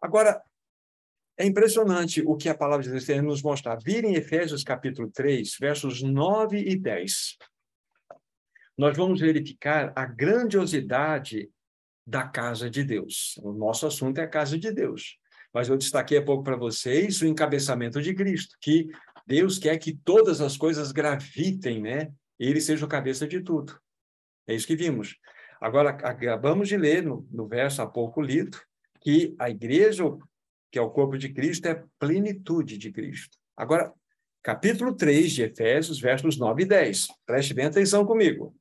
Agora, 0.00 0.42
é 1.36 1.46
impressionante 1.46 2.22
o 2.26 2.36
que 2.36 2.48
a 2.48 2.54
palavra 2.54 2.84
de 2.84 2.90
Deus 2.90 3.04
tem 3.04 3.22
nos 3.22 3.42
mostrar. 3.42 3.78
Virem 3.82 4.14
Efésios 4.14 4.62
capítulo 4.62 5.10
3, 5.10 5.56
versos 5.58 6.02
9 6.02 6.58
e 6.58 6.76
10. 6.76 7.38
Nós 8.76 8.96
vamos 8.96 9.20
verificar 9.20 9.92
a 9.96 10.04
grandiosidade 10.04 11.50
da 12.06 12.26
casa 12.26 12.68
de 12.68 12.82
Deus. 12.82 13.38
O 13.42 13.52
nosso 13.52 13.86
assunto 13.86 14.18
é 14.18 14.24
a 14.24 14.28
casa 14.28 14.58
de 14.58 14.72
Deus. 14.72 15.18
Mas 15.52 15.68
eu 15.68 15.76
destaquei 15.76 16.18
há 16.18 16.24
pouco 16.24 16.44
para 16.44 16.56
vocês 16.56 17.20
o 17.22 17.26
encabeçamento 17.26 18.00
de 18.00 18.14
Cristo, 18.14 18.56
que 18.60 18.88
Deus 19.30 19.60
quer 19.60 19.78
que 19.78 19.94
todas 19.94 20.40
as 20.40 20.56
coisas 20.56 20.90
gravitem, 20.90 21.80
né? 21.80 22.10
Ele 22.36 22.60
seja 22.60 22.84
o 22.84 22.88
cabeça 22.88 23.28
de 23.28 23.40
tudo. 23.40 23.78
É 24.44 24.52
isso 24.56 24.66
que 24.66 24.74
vimos. 24.74 25.16
Agora, 25.60 25.90
acabamos 25.90 26.68
de 26.68 26.76
ler 26.76 27.04
no, 27.04 27.24
no 27.30 27.46
verso 27.46 27.80
há 27.80 27.86
pouco 27.86 28.20
lido 28.20 28.60
que 29.00 29.36
a 29.38 29.48
igreja, 29.48 30.02
que 30.68 30.80
é 30.80 30.82
o 30.82 30.90
corpo 30.90 31.16
de 31.16 31.32
Cristo, 31.32 31.66
é 31.66 31.80
plenitude 31.96 32.76
de 32.76 32.90
Cristo. 32.90 33.38
Agora, 33.56 33.92
capítulo 34.42 34.96
3 34.96 35.30
de 35.30 35.42
Efésios, 35.44 36.00
versos 36.00 36.36
9 36.36 36.64
e 36.64 36.66
10. 36.66 37.06
Preste 37.24 37.54
bem 37.54 37.66
atenção 37.66 38.04
comigo. 38.04 38.52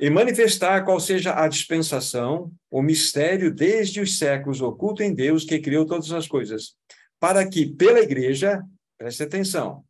E 0.00 0.08
manifestar 0.08 0.86
qual 0.86 0.98
seja 0.98 1.38
a 1.38 1.46
dispensação, 1.48 2.50
o 2.70 2.80
mistério 2.80 3.54
desde 3.54 4.00
os 4.00 4.16
séculos 4.16 4.62
oculto 4.62 5.02
em 5.02 5.14
Deus 5.14 5.44
que 5.44 5.58
criou 5.58 5.84
todas 5.84 6.10
as 6.12 6.26
coisas, 6.26 6.76
para 7.20 7.46
que 7.46 7.66
pela 7.66 8.00
igreja 8.00 8.64
Preste 8.98 9.22
atenção. 9.22 9.84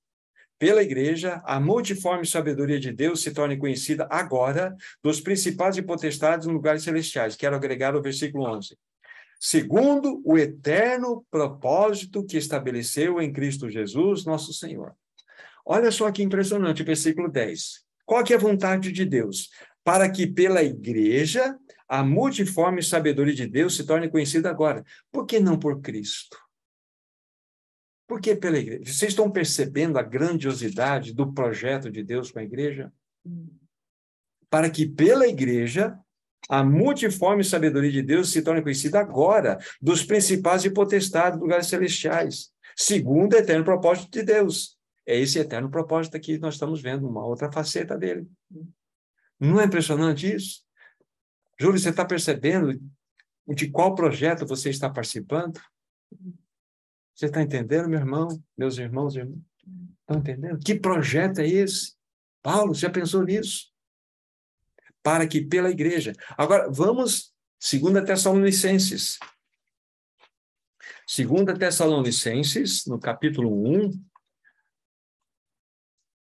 Pela 0.58 0.82
igreja, 0.82 1.42
a 1.44 1.58
multiforme 1.58 2.24
sabedoria 2.26 2.78
de 2.78 2.92
Deus 2.92 3.22
se 3.22 3.32
torne 3.32 3.56
conhecida 3.56 4.06
agora 4.10 4.74
dos 5.02 5.20
principais 5.20 5.76
e 5.76 5.82
potestades 5.82 6.46
nos 6.46 6.54
lugares 6.54 6.82
celestiais. 6.82 7.36
Quero 7.36 7.56
agregar 7.56 7.94
o 7.96 8.02
versículo 8.02 8.44
11. 8.44 8.76
Segundo 9.40 10.22
o 10.24 10.38
eterno 10.38 11.24
propósito 11.30 12.24
que 12.24 12.38
estabeleceu 12.38 13.20
em 13.20 13.32
Cristo 13.32 13.68
Jesus, 13.68 14.24
nosso 14.24 14.54
Senhor. 14.54 14.94
Olha 15.66 15.90
só 15.90 16.10
que 16.10 16.22
impressionante 16.22 16.82
o 16.82 16.86
versículo 16.86 17.30
10. 17.30 17.84
Qual 18.06 18.22
que 18.22 18.32
é 18.32 18.36
a 18.36 18.40
vontade 18.40 18.92
de 18.92 19.04
Deus? 19.04 19.50
Para 19.82 20.10
que 20.10 20.26
pela 20.26 20.62
igreja 20.62 21.58
a 21.88 22.02
multiforme 22.02 22.82
sabedoria 22.82 23.34
de 23.34 23.46
Deus 23.46 23.76
se 23.76 23.84
torne 23.84 24.08
conhecida 24.08 24.48
agora. 24.48 24.84
Por 25.12 25.26
que 25.26 25.38
não 25.40 25.58
por 25.58 25.80
Cristo? 25.80 26.43
Por 28.14 28.20
que 28.20 28.36
pela 28.36 28.56
igreja? 28.56 28.84
Vocês 28.84 29.10
estão 29.10 29.28
percebendo 29.28 29.98
a 29.98 30.02
grandiosidade 30.02 31.12
do 31.12 31.32
projeto 31.32 31.90
de 31.90 32.00
Deus 32.04 32.30
com 32.30 32.38
a 32.38 32.44
igreja? 32.44 32.92
Para 34.48 34.70
que 34.70 34.86
pela 34.86 35.26
igreja 35.26 35.98
a 36.48 36.62
multiforme 36.62 37.42
sabedoria 37.42 37.90
de 37.90 38.02
Deus 38.02 38.30
se 38.30 38.40
torne 38.40 38.62
conhecida 38.62 39.00
agora 39.00 39.58
dos 39.82 40.04
principais 40.04 40.64
e 40.64 40.70
potestades 40.70 41.40
lugares 41.40 41.66
celestiais, 41.66 42.52
segundo 42.76 43.32
o 43.32 43.36
eterno 43.36 43.64
propósito 43.64 44.12
de 44.12 44.22
Deus. 44.22 44.78
É 45.04 45.18
esse 45.18 45.40
eterno 45.40 45.68
propósito 45.68 46.20
que 46.20 46.38
nós 46.38 46.54
estamos 46.54 46.80
vendo, 46.80 47.08
uma 47.08 47.26
outra 47.26 47.50
faceta 47.50 47.98
dele. 47.98 48.28
Não 49.40 49.60
é 49.60 49.64
impressionante 49.64 50.32
isso? 50.32 50.62
Júlio, 51.60 51.80
você 51.80 51.90
está 51.90 52.04
percebendo 52.04 52.80
de 53.48 53.68
qual 53.72 53.92
projeto 53.92 54.46
você 54.46 54.70
está 54.70 54.88
participando? 54.88 55.60
Você 57.14 57.26
está 57.26 57.40
entendendo, 57.40 57.88
meu 57.88 58.00
irmão, 58.00 58.28
meus 58.56 58.76
irmãos, 58.76 59.14
irmãos? 59.14 59.40
Estão 60.00 60.18
entendendo? 60.18 60.58
Que 60.58 60.74
projeto 60.74 61.38
é 61.38 61.46
esse? 61.46 61.94
Paulo, 62.42 62.74
já 62.74 62.90
pensou 62.90 63.22
nisso? 63.22 63.72
Para 65.02 65.26
que 65.26 65.40
pela 65.40 65.70
igreja. 65.70 66.12
Agora, 66.36 66.68
vamos, 66.70 67.32
segunda 67.58 68.04
Tessalonicenses. 68.04 69.18
Segunda 71.06 71.56
Tessalonicenses, 71.56 72.84
no 72.86 72.98
capítulo 72.98 73.50
1, 73.64 73.90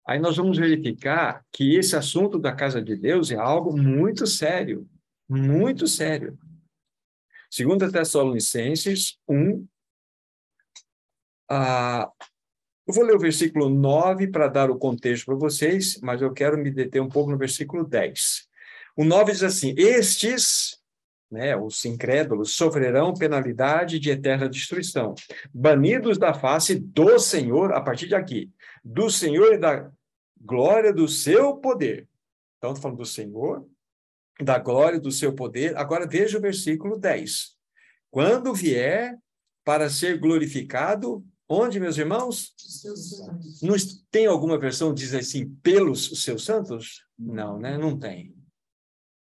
aí 0.05 0.19
nós 0.19 0.35
vamos 0.35 0.57
verificar 0.57 1.45
que 1.51 1.75
esse 1.75 1.95
assunto 1.95 2.37
da 2.37 2.53
casa 2.53 2.81
de 2.81 2.95
Deus 2.95 3.31
é 3.31 3.35
algo 3.35 3.77
muito 3.77 4.27
sério, 4.27 4.89
muito 5.29 5.87
sério. 5.87 6.37
Segunda 7.49 7.91
Tessalonicenses 7.91 9.17
1, 9.27 9.67
ah, 11.55 12.11
eu 12.87 12.93
vou 12.95 13.03
ler 13.03 13.15
o 13.15 13.19
versículo 13.19 13.69
9 13.69 14.27
para 14.27 14.47
dar 14.47 14.71
o 14.71 14.77
contexto 14.77 15.25
para 15.25 15.35
vocês, 15.35 15.99
mas 16.01 16.19
eu 16.19 16.33
quero 16.33 16.57
me 16.57 16.71
deter 16.71 16.99
um 16.99 17.07
pouco 17.07 17.29
no 17.29 17.37
versículo 17.37 17.83
10. 17.83 18.47
O 18.97 19.05
9 19.05 19.31
diz 19.31 19.43
assim: 19.43 19.75
Estes, 19.77 20.81
né, 21.31 21.55
os 21.55 21.85
incrédulos, 21.85 22.55
sofrerão 22.55 23.13
penalidade 23.13 23.99
de 23.99 24.09
eterna 24.09 24.49
destruição, 24.49 25.13
banidos 25.53 26.17
da 26.17 26.33
face 26.33 26.73
do 26.73 27.19
Senhor, 27.19 27.71
a 27.73 27.81
partir 27.81 28.07
de 28.07 28.15
aqui, 28.15 28.51
do 28.83 29.09
Senhor 29.11 29.53
e 29.53 29.57
da 29.59 29.91
glória 30.41 30.91
do 30.91 31.07
seu 31.07 31.55
poder. 31.57 32.07
Então, 32.57 32.71
estou 32.71 32.81
falando 32.81 32.97
do 32.97 33.05
Senhor, 33.05 33.65
da 34.41 34.57
glória 34.57 34.99
do 34.99 35.11
seu 35.11 35.33
poder. 35.33 35.77
Agora 35.77 36.07
veja 36.07 36.39
o 36.39 36.41
versículo 36.41 36.97
10. 36.97 37.55
Quando 38.09 38.55
vier 38.55 39.15
para 39.63 39.89
ser 39.89 40.17
glorificado 40.17 41.23
Onde, 41.55 41.79
meus 41.79 41.99
irmãos? 41.99 42.51
Não 43.61 43.75
tem 44.09 44.25
alguma 44.25 44.57
versão 44.57 44.89
que 44.89 45.01
diz 45.01 45.13
assim, 45.13 45.47
pelos 45.61 46.23
seus 46.23 46.43
santos? 46.43 47.05
Não, 47.17 47.59
né? 47.59 47.77
Não 47.77 47.97
tem. 47.97 48.35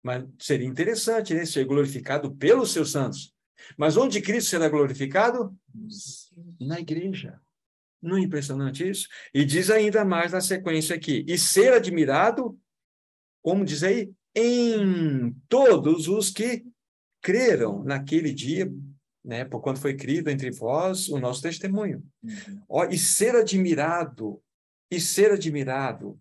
Mas 0.02 0.24
seria 0.40 0.66
interessante, 0.66 1.34
né? 1.34 1.46
Ser 1.46 1.66
glorificado 1.66 2.34
pelos 2.34 2.72
seus 2.72 2.92
santos. 2.92 3.34
Mas 3.76 3.98
onde 3.98 4.22
Cristo 4.22 4.52
será 4.52 4.70
glorificado? 4.70 5.54
Na 6.62 6.80
igreja. 6.80 7.42
Não 8.02 8.16
é 8.16 8.22
impressionante 8.22 8.90
isso? 8.90 9.10
E 9.34 9.44
diz 9.44 9.70
ainda 9.70 10.06
mais 10.06 10.32
na 10.32 10.40
sequência 10.40 10.96
aqui: 10.96 11.26
e 11.28 11.38
ser 11.38 11.74
admirado, 11.74 12.58
como 13.42 13.66
diz 13.66 13.84
aí, 13.84 14.14
em 14.34 15.34
todos 15.50 16.08
os 16.08 16.30
que 16.30 16.66
creram 17.22 17.84
naquele 17.84 18.34
dia 18.34 18.72
né? 19.24 19.46
Por 19.46 19.62
quanto 19.62 19.80
foi 19.80 19.96
criado 19.96 20.30
entre 20.30 20.52
vós 20.52 21.08
o 21.10 21.20
nosso 21.20 21.42
testemunho. 21.42 22.04
Uhum. 22.22 22.62
Ó, 22.68 22.86
e 22.86 22.98
ser 22.98 23.36
admirado, 23.36 24.42
e 24.92 25.00
ser 25.00 25.32
admirado, 25.32 26.20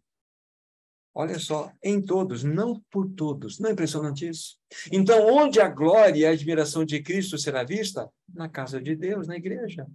olha 1.15 1.39
só, 1.39 1.73
em 1.83 2.01
todos, 2.01 2.43
não 2.43 2.81
por 2.91 3.11
todos. 3.11 3.59
Não 3.59 3.71
é 3.71 3.73
impressionante 3.73 4.29
isso? 4.29 4.57
Então, 4.91 5.27
onde 5.27 5.61
a 5.61 5.69
glória 5.69 6.21
e 6.21 6.27
a 6.27 6.31
admiração 6.31 6.85
de 6.85 7.03
Cristo 7.03 7.37
será 7.37 7.65
vista? 7.65 8.09
Na 8.33 8.49
casa 8.49 8.81
de 8.81 8.95
Deus, 8.95 9.27
na 9.27 9.37
igreja. 9.37 9.87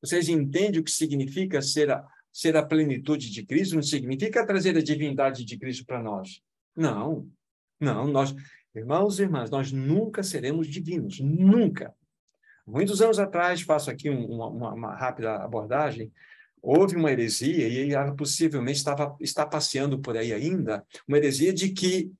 Vocês 0.00 0.28
entendem 0.28 0.80
o 0.80 0.84
que 0.84 0.90
significa 0.90 1.62
ser 1.62 1.90
a, 1.90 2.04
ser 2.32 2.56
a 2.56 2.66
plenitude 2.66 3.30
de 3.30 3.46
Cristo? 3.46 3.76
Não 3.76 3.82
significa 3.82 4.44
trazer 4.44 4.76
a 4.76 4.82
divindade 4.82 5.44
de 5.44 5.56
Cristo 5.56 5.86
para 5.86 6.02
nós. 6.02 6.42
Não, 6.76 7.30
não, 7.78 8.06
nós, 8.06 8.34
irmãos 8.74 9.18
e 9.18 9.22
irmãs, 9.22 9.50
nós 9.50 9.72
nunca 9.72 10.22
seremos 10.22 10.66
divinos, 10.66 11.20
nunca. 11.20 11.94
Muitos 12.66 13.02
anos 13.02 13.18
atrás, 13.18 13.62
faço 13.62 13.90
aqui 13.90 14.08
um, 14.08 14.24
uma, 14.24 14.72
uma, 14.72 14.94
rápida 14.94 15.36
abordagem, 15.36 16.12
houve 16.60 16.96
uma 16.96 17.10
heresia, 17.10 17.68
e 17.68 17.92
ela 17.92 18.14
possivelmente 18.14 18.78
estava, 18.78 19.16
está 19.20 19.44
passeando 19.44 19.98
por 19.98 20.16
aí 20.16 20.32
ainda, 20.32 20.86
uma 21.06 21.18
heresia 21.18 21.52
de 21.52 21.70
que, 21.70 22.12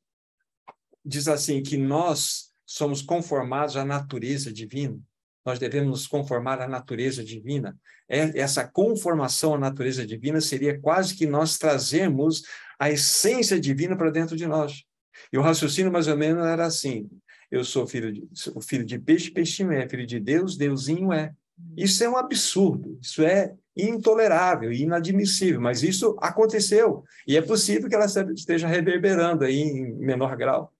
diz 1.05 1.29
assim, 1.29 1.63
que 1.63 1.77
nós 1.77 2.53
somos 2.67 3.03
conformados 3.03 3.77
à 3.77 3.85
natureza 3.85 4.53
divina 4.53 5.01
nós 5.45 5.59
devemos 5.59 5.91
nos 5.91 6.07
conformar 6.07 6.61
à 6.61 6.69
natureza 6.69 7.25
divina. 7.25 7.77
É, 8.09 8.39
essa 8.39 8.67
conformação 8.67 9.55
à 9.55 9.59
natureza 9.59 10.07
divina 10.07 10.41
seria 10.41 10.79
quase 10.79 11.17
que 11.17 11.27
nós 11.27 11.59
trazemos 11.59 12.43
a 12.79 12.91
essência 12.91 13.59
divina 13.61 13.97
para 13.97 14.11
dentro 14.11 14.37
de 14.37 14.47
nós. 14.47 14.85
E 15.33 15.39
o 15.39 15.43
raciocínio 15.43 15.93
mais 15.93 16.09
ou 16.09 16.17
menos 16.17 16.45
era 16.45 16.67
assim: 16.67 17.09
eu 17.51 17.65
sou 17.65 17.87
filho 17.87 18.13
de, 18.13 18.29
sou 18.33 18.61
filho 18.61 18.85
de 18.85 18.99
peixe, 18.99 19.31
peixinho 19.31 19.73
é, 19.73 19.89
filho 19.89 20.07
de 20.07 20.19
Deus, 20.21 20.57
Deusinho 20.57 21.13
é. 21.13 21.33
Isso 21.77 22.03
é 22.03 22.09
um 22.09 22.17
absurdo, 22.17 22.99
isso 23.01 23.23
é 23.23 23.55
intolerável 23.77 24.73
inadmissível, 24.73 25.61
mas 25.61 25.83
isso 25.83 26.17
aconteceu 26.21 27.05
e 27.27 27.37
é 27.37 27.43
possível 27.43 27.89
que 27.89 27.95
ela 27.95 28.07
esteja 28.35 28.67
reverberando 28.67 29.45
aí 29.45 29.61
em 29.61 29.93
menor 29.95 30.37
grau. 30.37 30.73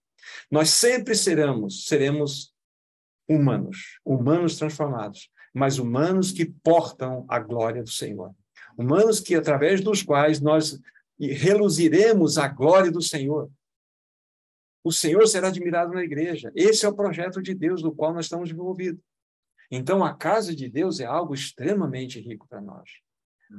Nós 0.51 0.69
sempre 0.69 1.15
seremos, 1.15 1.87
seremos 1.87 2.53
humanos, 3.27 3.99
humanos 4.05 4.57
transformados, 4.57 5.29
mas 5.53 5.79
humanos 5.79 6.31
que 6.31 6.45
portam 6.45 7.25
a 7.27 7.39
glória 7.39 7.83
do 7.83 7.89
Senhor. 7.89 8.31
Humanos 8.77 9.19
que, 9.19 9.35
através 9.35 9.81
dos 9.81 10.01
quais 10.01 10.39
nós 10.39 10.79
reluziremos 11.19 12.37
a 12.37 12.47
glória 12.47 12.91
do 12.91 13.01
Senhor. 13.01 13.49
O 14.83 14.91
Senhor 14.91 15.25
será 15.27 15.47
admirado 15.47 15.93
na 15.93 16.03
igreja. 16.03 16.51
Esse 16.55 16.85
é 16.85 16.89
o 16.89 16.95
projeto 16.95 17.41
de 17.41 17.53
Deus 17.53 17.81
do 17.81 17.93
qual 17.93 18.13
nós 18.13 18.25
estamos 18.25 18.51
envolvidos. 18.51 19.01
Então, 19.71 20.03
a 20.03 20.13
casa 20.13 20.55
de 20.55 20.69
Deus 20.69 20.99
é 20.99 21.05
algo 21.05 21.33
extremamente 21.33 22.19
rico 22.19 22.47
para 22.47 22.61
nós. 22.61 22.89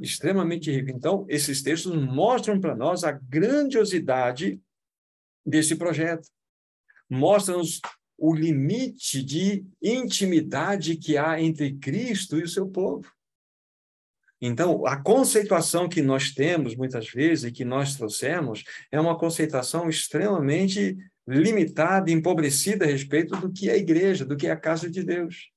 Extremamente 0.03 0.71
rico. 0.71 0.91
Então, 0.91 1.25
esses 1.29 1.63
textos 1.63 1.95
mostram 1.97 2.61
para 2.61 2.77
nós 2.77 3.05
a 3.05 3.13
grandiosidade 3.13 4.61
desse 5.45 5.77
projeto. 5.77 6.29
Mostram-nos 7.09 7.81
o 8.19 8.35
limite 8.35 9.23
de 9.23 9.65
intimidade 9.83 10.97
que 10.97 11.17
há 11.17 11.41
entre 11.41 11.75
Cristo 11.75 12.39
e 12.39 12.43
o 12.43 12.49
seu 12.49 12.69
povo. 12.69 13.11
Então, 14.41 14.87
a 14.87 15.01
conceituação 15.01 15.89
que 15.89 16.03
nós 16.03 16.33
temos 16.33 16.77
muitas 16.77 17.09
vezes 17.09 17.45
e 17.45 17.53
que 17.53 17.65
nós 17.65 17.97
trouxemos 17.97 18.63
é 18.93 19.01
uma 19.01 19.19
conceituação 19.19 19.89
extremamente 19.89 20.97
limitada, 21.27 22.11
empobrecida 22.11 22.85
a 22.85 22.89
respeito 22.89 23.37
do 23.37 23.51
que 23.53 23.69
é 23.69 23.73
a 23.73 23.77
igreja, 23.77 24.25
do 24.25 24.37
que 24.37 24.47
é 24.47 24.51
a 24.51 24.57
casa 24.57 24.91
de 24.91 25.03
Deus. 25.03 25.51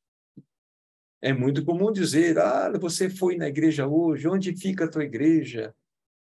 É 1.21 1.33
muito 1.33 1.65
comum 1.65 1.91
dizer: 1.91 2.37
"Ah, 2.37 2.71
você 2.79 3.09
foi 3.09 3.35
na 3.37 3.47
igreja 3.47 3.87
hoje, 3.87 4.27
onde 4.27 4.55
fica 4.55 4.85
a 4.85 4.89
tua 4.89 5.03
igreja?" 5.03 5.73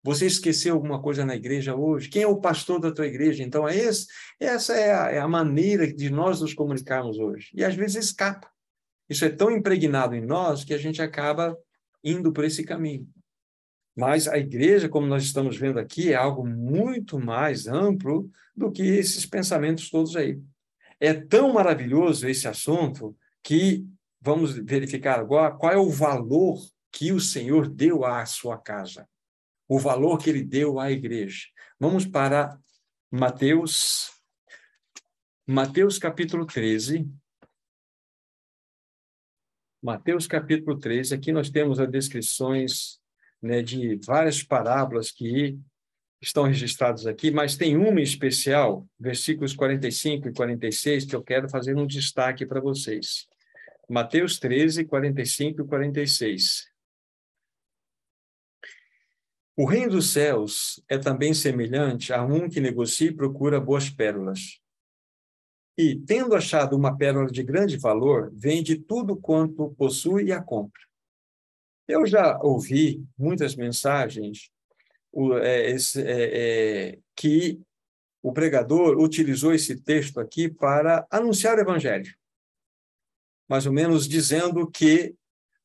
Você 0.04 0.26
esqueceu 0.26 0.76
alguma 0.76 1.02
coisa 1.02 1.26
na 1.26 1.36
igreja 1.36 1.76
hoje? 1.76 2.08
Quem 2.08 2.22
é 2.22 2.28
o 2.28 2.40
pastor 2.40 2.80
da 2.80 2.94
tua 2.94 3.08
igreja? 3.08 3.44
Então, 3.44 3.68
é 3.68 3.76
esse, 3.76 4.08
essa 4.40 4.74
é 4.74 4.94
a, 4.94 5.12
é 5.12 5.20
a 5.20 5.28
maneira 5.28 5.92
de 5.92 6.10
nós 6.10 6.40
nos 6.40 6.54
comunicarmos 6.54 7.20
hoje. 7.20 7.50
E 7.54 7.62
às 7.62 7.76
vezes 7.76 8.06
escapa. 8.06 8.50
Isso 9.10 9.26
é 9.26 9.30
tão 9.30 9.52
impregnado 9.52 10.16
em 10.16 10.26
nós 10.26 10.64
que 10.64 10.74
a 10.74 10.78
gente 10.78 11.02
acaba 11.02 11.58
indo 12.04 12.32
por 12.32 12.46
esse 12.46 12.64
caminho. 12.64 13.06
Mas 13.98 14.28
a 14.28 14.38
igreja, 14.38 14.88
como 14.88 15.08
nós 15.08 15.24
estamos 15.24 15.58
vendo 15.58 15.80
aqui, 15.80 16.14
é 16.14 16.16
algo 16.16 16.46
muito 16.46 17.20
mais 17.20 17.68
amplo 17.68 18.30
do 18.56 18.72
que 18.72 18.84
esses 18.84 19.26
pensamentos 19.26 19.90
todos 19.90 20.16
aí. 20.16 20.40
É 21.00 21.14
tão 21.14 21.54
maravilhoso 21.54 22.28
esse 22.28 22.48
assunto 22.48 23.18
que 23.44 23.84
vamos 24.22 24.54
verificar 24.54 25.20
agora 25.20 25.56
qual 25.56 25.74
é 25.74 25.78
o 25.78 25.90
valor 25.90 26.60
que 26.92 27.12
o 27.12 27.20
Senhor 27.20 27.68
deu 27.68 28.06
à 28.06 28.26
sua 28.26 28.58
casa 28.58 29.08
o 29.68 29.78
valor 29.78 30.18
que 30.18 30.30
ele 30.30 30.44
deu 30.44 30.80
à 30.80 30.90
igreja. 30.92 31.48
Vamos 31.80 32.06
para 32.06 32.58
Mateus, 33.12 34.12
Mateus 35.46 36.00
capítulo 36.00 36.46
13. 36.46 37.10
Mateus 39.82 40.26
capítulo 40.26 40.80
13, 40.80 41.14
aqui 41.14 41.32
nós 41.32 41.50
temos 41.50 41.80
as 41.80 41.90
descrições 41.90 43.00
né, 43.42 43.62
de 43.62 44.00
várias 44.06 44.44
parábolas 44.44 45.12
que 45.12 45.58
estão 46.22 46.44
registradas 46.44 47.06
aqui, 47.06 47.30
mas 47.30 47.56
tem 47.56 47.78
uma 47.78 48.00
em 48.00 48.04
especial, 48.04 48.88
versículos 49.00 49.54
45 49.54 50.30
e 50.30 50.34
46, 50.34 51.06
que 51.06 51.16
eu 51.16 51.24
quero 51.24 51.50
fazer 51.50 51.76
um 51.76 51.86
destaque 51.86 52.46
para 52.46 52.60
vocês. 52.60 53.28
Mateus 53.90 54.40
13, 54.40 54.86
45 54.86 55.62
e 55.62 55.68
46. 55.68 56.68
O 59.56 59.66
reino 59.66 59.92
dos 59.92 60.12
céus 60.12 60.84
é 60.88 60.98
também 60.98 61.34
semelhante 61.34 62.14
a 62.14 62.24
um 62.24 62.50
que 62.50 62.60
negocia 62.60 63.10
e 63.10 63.16
procura 63.16 63.60
boas 63.60 63.90
pérolas. 63.90 64.60
E, 65.78 65.96
tendo 65.96 66.36
achado 66.36 66.76
uma 66.76 66.98
pérola 66.98 67.30
de 67.30 67.44
grande 67.44 67.78
valor, 67.78 68.32
vende 68.36 68.78
tudo 68.78 69.16
quanto 69.16 69.74
possui 69.76 70.26
e 70.26 70.32
a 70.32 70.42
compra. 70.42 70.87
Eu 71.88 72.06
já 72.06 72.38
ouvi 72.42 73.04
muitas 73.18 73.56
mensagens 73.56 74.50
é, 75.42 75.72
é, 75.72 75.80
é, 75.98 77.00
que 77.16 77.60
o 78.22 78.34
pregador 78.34 79.00
utilizou 79.00 79.54
esse 79.54 79.82
texto 79.82 80.20
aqui 80.20 80.50
para 80.50 81.08
anunciar 81.10 81.58
o 81.58 81.62
evangelho. 81.62 82.14
Mais 83.50 83.66
ou 83.66 83.72
menos 83.72 84.08
dizendo 84.08 84.70
que 84.70 85.16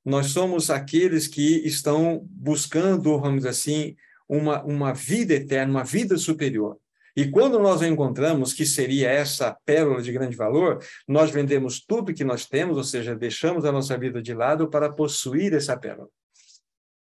nós 0.04 0.26
somos 0.26 0.70
aqueles 0.70 1.26
que 1.26 1.66
estão 1.66 2.24
buscando, 2.30 3.18
vamos 3.18 3.38
dizer 3.38 3.48
assim, 3.48 3.96
uma, 4.28 4.62
uma 4.62 4.92
vida 4.92 5.34
eterna, 5.34 5.72
uma 5.72 5.84
vida 5.84 6.16
superior. 6.16 6.78
E 7.14 7.30
quando 7.30 7.58
nós 7.58 7.82
encontramos 7.82 8.54
que 8.54 8.64
seria 8.64 9.10
essa 9.10 9.54
pérola 9.66 10.00
de 10.00 10.10
grande 10.12 10.34
valor, 10.34 10.82
nós 11.06 11.30
vendemos 11.30 11.84
tudo 11.84 12.14
que 12.14 12.24
nós 12.24 12.46
temos, 12.46 12.78
ou 12.78 12.84
seja, 12.84 13.14
deixamos 13.14 13.64
a 13.64 13.72
nossa 13.72 13.98
vida 13.98 14.22
de 14.22 14.32
lado 14.32 14.68
para 14.68 14.90
possuir 14.90 15.52
essa 15.52 15.76
pérola. 15.76 16.08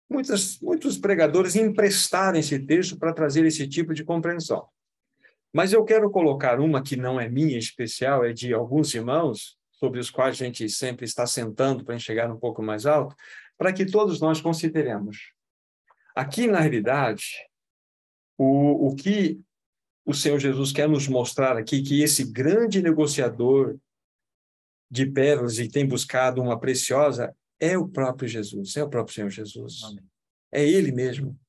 Muitos, 0.09 0.97
pregadores 0.97 1.55
emprestaram 1.55 2.37
esse 2.37 2.59
texto 2.59 2.97
para 2.97 3.13
trazer 3.13 3.45
esse 3.45 3.65
tipo 3.65 3.93
de 3.93 4.03
compreensão. 4.03 4.67
Mas 5.53 5.71
eu 5.71 5.85
quero 5.85 6.11
colocar 6.11 6.59
uma 6.59 6.83
que 6.83 6.97
não 6.97 7.17
é 7.17 7.29
minha 7.29 7.57
especial, 7.57 8.25
é 8.25 8.33
de 8.33 8.53
alguns 8.53 8.93
irmãos, 8.93 9.57
sobre 9.71 10.01
os 10.01 10.11
quais 10.11 10.35
a 10.35 10.45
gente 10.45 10.67
sempre 10.69 11.05
está 11.05 11.25
sentando 11.25 11.85
para 11.85 11.97
chegar 11.97 12.29
um 12.29 12.37
pouco 12.37 12.61
mais 12.61 12.85
alto, 12.85 13.15
para 13.57 13.71
que 13.71 13.85
todos 13.85 14.19
nós 14.19 14.41
consideremos. 14.41 15.31
Aqui, 16.13 16.45
na 16.45 16.59
realidade, 16.59 17.47
o, 18.37 18.89
o 18.89 18.95
que 18.95 19.39
o 20.05 20.13
Senhor 20.13 20.39
Jesus 20.39 20.71
quer 20.71 20.89
nos 20.89 21.07
mostrar 21.07 21.57
aqui, 21.57 21.81
que 21.81 22.01
esse 22.01 22.23
grande 22.31 22.81
negociador 22.81 23.77
de 24.89 25.05
pérolas 25.05 25.59
e 25.59 25.69
tem 25.69 25.85
buscado 25.85 26.41
uma 26.41 26.59
preciosa, 26.59 27.33
é 27.59 27.77
o 27.77 27.87
próprio 27.87 28.27
Jesus, 28.27 28.75
é 28.75 28.83
o 28.83 28.89
próprio 28.89 29.15
Senhor 29.15 29.29
Jesus. 29.29 29.81
Amém. 29.83 30.03
É 30.51 30.67
Ele 30.67 30.91
mesmo. 30.91 31.39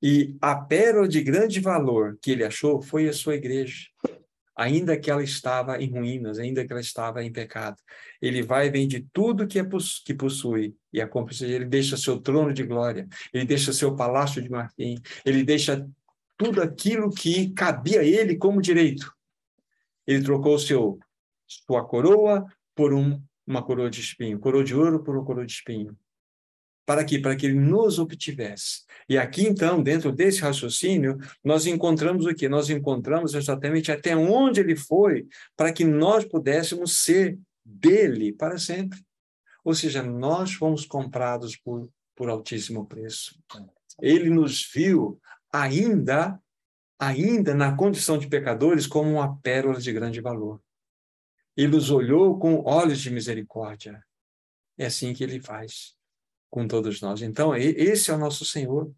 E 0.00 0.36
a 0.40 0.56
pérola 0.56 1.08
de 1.08 1.22
grande 1.22 1.60
valor 1.60 2.18
que 2.20 2.32
ele 2.32 2.44
achou 2.44 2.82
foi 2.82 3.08
a 3.08 3.12
sua 3.12 3.36
igreja 3.36 3.86
ainda 4.54 4.98
que 4.98 5.10
ela 5.10 5.22
estava 5.22 5.82
em 5.82 5.90
ruínas, 5.90 6.38
ainda 6.38 6.64
que 6.64 6.72
ela 6.72 6.80
estava 6.80 7.22
em 7.22 7.32
pecado. 7.32 7.76
Ele 8.20 8.42
vai 8.42 8.66
e 8.66 8.70
vende 8.70 9.06
tudo 9.12 9.46
que, 9.46 9.58
é, 9.58 9.66
que 10.04 10.14
possui 10.14 10.74
e 10.92 11.00
a 11.00 11.08
compra, 11.08 11.34
ele 11.42 11.64
deixa 11.64 11.96
seu 11.96 12.20
trono 12.20 12.52
de 12.52 12.62
glória, 12.62 13.08
ele 13.32 13.44
deixa 13.44 13.72
seu 13.72 13.96
palácio 13.96 14.42
de 14.42 14.50
marfim, 14.50 14.96
ele 15.24 15.42
deixa 15.42 15.86
tudo 16.42 16.60
aquilo 16.60 17.10
que 17.10 17.50
cabia 17.50 18.00
a 18.00 18.04
ele 18.04 18.36
como 18.36 18.60
direito. 18.60 19.12
Ele 20.06 20.24
trocou 20.24 20.58
seu 20.58 20.98
sua 21.46 21.84
coroa 21.84 22.46
por 22.74 22.92
um, 22.94 23.22
uma 23.46 23.62
coroa 23.62 23.90
de 23.90 24.00
espinho, 24.00 24.38
coroa 24.38 24.64
de 24.64 24.74
ouro 24.74 25.02
por 25.04 25.14
uma 25.14 25.24
coroa 25.24 25.46
de 25.46 25.52
espinho. 25.52 25.96
Para 26.84 27.04
quê? 27.04 27.18
Para 27.18 27.36
que 27.36 27.46
ele 27.46 27.58
nos 27.58 27.98
obtivesse. 27.98 28.82
E 29.08 29.16
aqui, 29.16 29.46
então, 29.46 29.80
dentro 29.80 30.10
desse 30.10 30.40
raciocínio, 30.40 31.18
nós 31.44 31.66
encontramos 31.66 32.26
o 32.26 32.34
que? 32.34 32.48
Nós 32.48 32.70
encontramos 32.70 33.34
exatamente 33.34 33.92
até 33.92 34.16
onde 34.16 34.60
ele 34.60 34.74
foi 34.74 35.28
para 35.56 35.72
que 35.72 35.84
nós 35.84 36.24
pudéssemos 36.24 37.04
ser 37.04 37.38
dele 37.64 38.32
para 38.32 38.58
sempre. 38.58 38.98
Ou 39.62 39.74
seja, 39.74 40.02
nós 40.02 40.54
fomos 40.54 40.84
comprados 40.84 41.56
por, 41.56 41.88
por 42.16 42.28
altíssimo 42.28 42.84
preço. 42.84 43.38
Ele 44.00 44.28
nos 44.28 44.68
viu 44.74 45.20
ainda, 45.52 46.40
ainda 46.98 47.54
na 47.54 47.76
condição 47.76 48.16
de 48.16 48.28
pecadores, 48.28 48.86
como 48.86 49.12
uma 49.12 49.36
pérola 49.38 49.80
de 49.80 49.92
grande 49.92 50.20
valor. 50.20 50.60
Ele 51.56 51.72
nos 51.72 51.90
olhou 51.90 52.38
com 52.38 52.62
olhos 52.64 53.00
de 53.00 53.10
misericórdia. 53.10 54.02
É 54.78 54.86
assim 54.86 55.12
que 55.12 55.22
ele 55.22 55.40
faz 55.40 55.94
com 56.50 56.66
todos 56.66 57.00
nós. 57.00 57.22
Então, 57.22 57.54
esse 57.54 58.10
é 58.10 58.14
o 58.14 58.18
nosso 58.18 58.44
Senhor. 58.44 58.90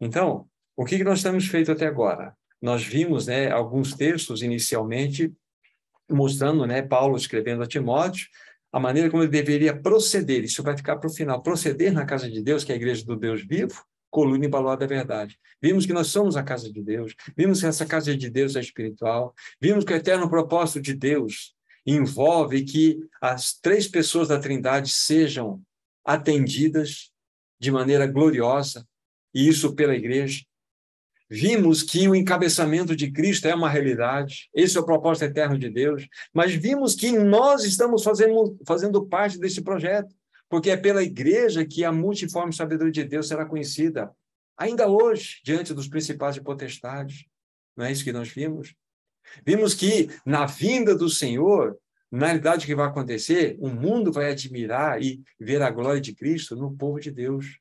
Então, 0.00 0.48
o 0.76 0.84
que 0.84 1.02
nós 1.02 1.22
temos 1.22 1.46
feito 1.46 1.72
até 1.72 1.86
agora? 1.86 2.36
Nós 2.62 2.84
vimos 2.84 3.26
né, 3.26 3.50
alguns 3.50 3.94
textos 3.94 4.42
inicialmente 4.42 5.32
mostrando 6.10 6.66
né, 6.66 6.82
Paulo 6.82 7.16
escrevendo 7.16 7.62
a 7.62 7.66
Timóteo 7.66 8.28
a 8.72 8.78
maneira 8.78 9.10
como 9.10 9.22
ele 9.22 9.30
deveria 9.30 9.78
proceder. 9.78 10.44
Isso 10.44 10.62
vai 10.62 10.76
ficar 10.76 10.96
para 10.96 11.08
o 11.08 11.12
final. 11.12 11.42
Proceder 11.42 11.92
na 11.92 12.04
casa 12.04 12.30
de 12.30 12.42
Deus, 12.42 12.64
que 12.64 12.72
é 12.72 12.74
a 12.74 12.76
igreja 12.76 13.04
do 13.04 13.16
Deus 13.16 13.42
vivo, 13.46 13.82
coluna 14.10 14.44
e 14.44 14.48
baluarte 14.48 14.80
da 14.80 14.86
verdade. 14.86 15.38
Vimos 15.60 15.86
que 15.86 15.92
nós 15.92 16.08
somos 16.08 16.36
a 16.36 16.42
casa 16.42 16.72
de 16.72 16.82
Deus, 16.82 17.14
vimos 17.36 17.60
que 17.60 17.66
essa 17.66 17.86
casa 17.86 18.16
de 18.16 18.30
Deus 18.30 18.56
é 18.56 18.60
espiritual, 18.60 19.34
vimos 19.60 19.84
que 19.84 19.92
o 19.92 19.96
eterno 19.96 20.28
propósito 20.28 20.80
de 20.80 20.94
Deus 20.94 21.54
envolve 21.86 22.64
que 22.64 22.98
as 23.20 23.54
três 23.58 23.88
pessoas 23.88 24.28
da 24.28 24.38
Trindade 24.38 24.90
sejam 24.90 25.62
atendidas 26.04 27.10
de 27.58 27.70
maneira 27.70 28.06
gloriosa, 28.06 28.86
e 29.34 29.48
isso 29.48 29.74
pela 29.74 29.94
igreja. 29.94 30.44
Vimos 31.30 31.82
que 31.82 32.08
o 32.08 32.14
encabeçamento 32.14 32.96
de 32.96 33.10
Cristo 33.10 33.46
é 33.46 33.54
uma 33.54 33.68
realidade, 33.68 34.48
esse 34.54 34.78
é 34.78 34.80
o 34.80 34.84
propósito 34.84 35.26
eterno 35.26 35.58
de 35.58 35.68
Deus, 35.68 36.08
mas 36.32 36.54
vimos 36.54 36.94
que 36.94 37.12
nós 37.12 37.64
estamos 37.64 38.02
fazendo, 38.02 38.58
fazendo 38.66 39.04
parte 39.06 39.38
desse 39.38 39.60
projeto, 39.60 40.14
porque 40.48 40.70
é 40.70 40.76
pela 40.76 41.02
igreja 41.02 41.66
que 41.66 41.84
a 41.84 41.92
multiforme 41.92 42.52
sabedoria 42.52 42.92
de 42.92 43.04
Deus 43.04 43.28
será 43.28 43.44
conhecida, 43.44 44.10
ainda 44.56 44.88
hoje, 44.88 45.40
diante 45.44 45.74
dos 45.74 45.88
principais 45.88 46.36
e 46.36 46.40
potestades. 46.40 47.24
Não 47.76 47.84
é 47.84 47.92
isso 47.92 48.04
que 48.04 48.12
nós 48.12 48.28
vimos? 48.28 48.74
Vimos 49.44 49.74
que 49.74 50.08
na 50.24 50.46
vinda 50.46 50.96
do 50.96 51.08
Senhor, 51.08 51.78
na 52.10 52.26
realidade, 52.26 52.64
o 52.64 52.66
que 52.66 52.74
vai 52.74 52.86
acontecer? 52.86 53.56
O 53.60 53.68
mundo 53.68 54.10
vai 54.10 54.30
admirar 54.30 55.02
e 55.02 55.22
ver 55.38 55.60
a 55.60 55.70
glória 55.70 56.00
de 56.00 56.14
Cristo 56.14 56.56
no 56.56 56.74
povo 56.74 56.98
de 56.98 57.10
Deus. 57.10 57.58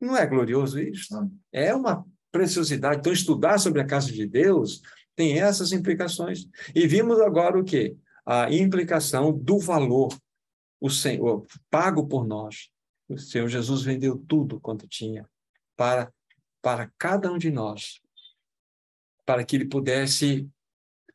Não 0.00 0.16
é 0.16 0.26
glorioso 0.26 0.80
isso? 0.80 1.14
É 1.52 1.74
uma 1.74 2.04
preciosidade. 2.32 3.00
Então, 3.00 3.12
estudar 3.12 3.58
sobre 3.58 3.80
a 3.80 3.86
casa 3.86 4.10
de 4.10 4.26
Deus 4.26 4.80
tem 5.14 5.38
essas 5.38 5.72
implicações. 5.72 6.46
E 6.74 6.86
vimos 6.86 7.20
agora 7.20 7.58
o 7.58 7.64
quê? 7.64 7.96
A 8.24 8.50
implicação 8.52 9.32
do 9.32 9.58
valor. 9.58 10.08
O 10.86 10.90
Senhor, 10.90 11.44
pago 11.68 12.06
por 12.06 12.24
nós. 12.24 12.70
O 13.08 13.18
Senhor 13.18 13.48
Jesus 13.48 13.82
vendeu 13.82 14.16
tudo 14.16 14.60
quanto 14.60 14.86
tinha 14.86 15.28
para, 15.76 16.12
para 16.62 16.92
cada 16.96 17.32
um 17.32 17.36
de 17.36 17.50
nós, 17.50 18.00
para 19.24 19.44
que 19.44 19.56
ele 19.56 19.64
pudesse 19.64 20.48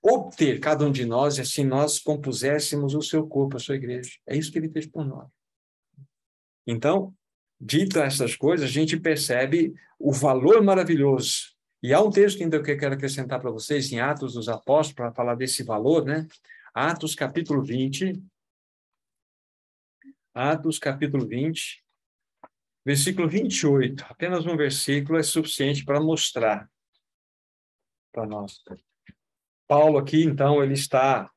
obter 0.02 0.60
cada 0.60 0.86
um 0.86 0.92
de 0.92 1.06
nós 1.06 1.38
e 1.38 1.42
assim 1.42 1.64
nós 1.64 2.00
compuséssemos 2.00 2.96
o 2.96 3.02
seu 3.02 3.26
corpo, 3.26 3.56
a 3.56 3.62
sua 3.62 3.76
igreja. 3.76 4.12
É 4.28 4.36
isso 4.36 4.52
que 4.52 4.58
ele 4.58 4.68
fez 4.68 4.86
por 4.86 5.06
nós. 5.06 5.30
Então, 6.68 7.16
dito 7.58 7.98
essas 7.98 8.36
coisas, 8.36 8.70
a 8.70 8.74
gente 8.74 9.00
percebe 9.00 9.74
o 9.98 10.12
valor 10.12 10.62
maravilhoso. 10.62 11.56
E 11.82 11.94
há 11.94 12.02
um 12.02 12.10
texto 12.10 12.36
que 12.36 12.44
ainda 12.44 12.62
que 12.62 12.72
eu 12.72 12.78
quero 12.78 12.96
acrescentar 12.96 13.40
para 13.40 13.52
vocês, 13.52 13.90
em 13.90 14.02
Atos 14.02 14.34
dos 14.34 14.50
Apóstolos, 14.50 14.96
para 14.96 15.14
falar 15.14 15.36
desse 15.36 15.64
valor, 15.64 16.04
né? 16.04 16.28
Atos 16.74 17.16
capítulo 17.16 17.64
20. 17.64 18.22
Atos 20.34 20.80
capítulo 20.80 21.28
20, 21.28 21.84
versículo 22.86 23.28
28. 23.28 24.06
Apenas 24.10 24.46
um 24.46 24.56
versículo 24.56 25.20
é 25.20 25.24
suficiente 25.24 25.84
para 25.84 26.00
mostrar 26.00 26.70
para 28.12 28.26
nós. 28.26 28.62
Paulo 29.68 29.98
aqui, 29.98 30.24
então, 30.24 30.64
ele 30.64 30.74
está 30.74 31.30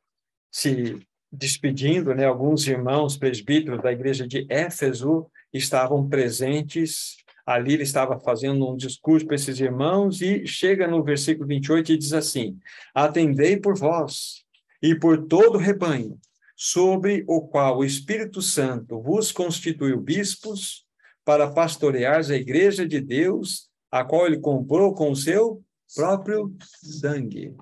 se 0.50 1.00
despedindo, 1.30 2.14
né? 2.14 2.24
Alguns 2.24 2.66
irmãos 2.66 3.16
presbíteros 3.16 3.82
da 3.82 3.92
igreja 3.92 4.26
de 4.26 4.46
Éfeso 4.48 5.30
estavam 5.52 6.08
presentes. 6.08 7.16
Ali 7.44 7.74
ele 7.74 7.82
estava 7.82 8.18
fazendo 8.18 8.70
um 8.70 8.76
discurso 8.76 9.26
para 9.26 9.34
esses 9.34 9.60
irmãos 9.60 10.22
e 10.22 10.46
chega 10.46 10.86
no 10.86 11.02
versículo 11.02 11.46
28 11.46 11.92
e 11.92 11.98
diz 11.98 12.12
assim: 12.12 12.58
Atendei 12.94 13.56
por 13.56 13.76
vós 13.76 14.44
e 14.80 14.94
por 14.94 15.26
todo 15.26 15.56
o 15.56 15.60
rebanho, 15.60 16.18
sobre 16.56 17.24
o 17.26 17.42
qual 17.42 17.78
o 17.78 17.84
Espírito 17.84 18.40
Santo 18.40 19.00
vos 19.00 19.32
constituiu 19.32 20.00
bispos 20.00 20.86
para 21.24 21.50
pastorear 21.50 22.20
a 22.30 22.34
igreja 22.34 22.86
de 22.86 23.00
Deus, 23.00 23.70
a 23.90 24.04
qual 24.04 24.26
ele 24.26 24.38
comprou 24.38 24.94
com 24.94 25.10
o 25.10 25.16
seu 25.16 25.64
próprio 25.94 26.54
sangue. 26.82 27.56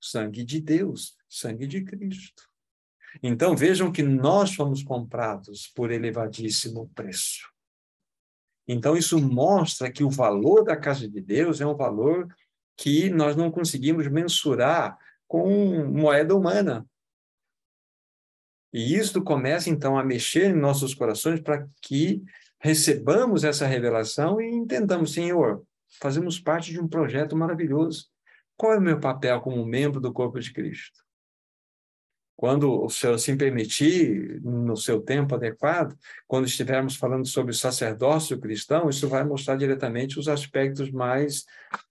Sangue 0.00 0.44
de 0.44 0.60
Deus, 0.60 1.16
sangue 1.28 1.66
de 1.66 1.84
Cristo. 1.84 2.48
Então 3.22 3.56
vejam 3.56 3.90
que 3.90 4.02
nós 4.02 4.54
fomos 4.54 4.82
comprados 4.82 5.68
por 5.68 5.90
elevadíssimo 5.90 6.90
preço. 6.94 7.48
Então 8.68 8.96
isso 8.96 9.20
mostra 9.20 9.90
que 9.90 10.02
o 10.02 10.10
valor 10.10 10.64
da 10.64 10.76
casa 10.76 11.08
de 11.08 11.20
Deus 11.20 11.60
é 11.60 11.66
um 11.66 11.76
valor 11.76 12.26
que 12.76 13.08
nós 13.08 13.36
não 13.36 13.50
conseguimos 13.50 14.06
mensurar 14.08 14.98
com 15.26 15.86
moeda 15.86 16.34
humana. 16.34 16.86
E 18.76 18.94
isto 18.94 19.24
começa 19.24 19.70
então 19.70 19.98
a 19.98 20.04
mexer 20.04 20.50
em 20.50 20.60
nossos 20.60 20.92
corações 20.92 21.40
para 21.40 21.66
que 21.80 22.22
recebamos 22.60 23.42
essa 23.42 23.66
revelação 23.66 24.38
e 24.38 24.50
entendamos, 24.50 25.14
Senhor, 25.14 25.64
fazemos 25.98 26.38
parte 26.38 26.72
de 26.72 26.78
um 26.78 26.86
projeto 26.86 27.34
maravilhoso. 27.34 28.04
Qual 28.54 28.74
é 28.74 28.78
o 28.78 28.82
meu 28.82 29.00
papel 29.00 29.40
como 29.40 29.64
membro 29.64 29.98
do 29.98 30.12
corpo 30.12 30.38
de 30.38 30.52
Cristo? 30.52 31.02
Quando 32.36 32.84
o 32.84 32.90
Senhor 32.90 33.14
assim 33.14 33.34
permitir, 33.34 34.42
no 34.42 34.76
seu 34.76 35.00
tempo 35.00 35.34
adequado, 35.34 35.96
quando 36.26 36.44
estivermos 36.44 36.96
falando 36.96 37.26
sobre 37.26 37.52
o 37.52 37.54
sacerdócio 37.54 38.38
cristão, 38.38 38.90
isso 38.90 39.08
vai 39.08 39.24
mostrar 39.24 39.56
diretamente 39.56 40.18
os 40.18 40.28
aspectos 40.28 40.90
mais 40.90 41.46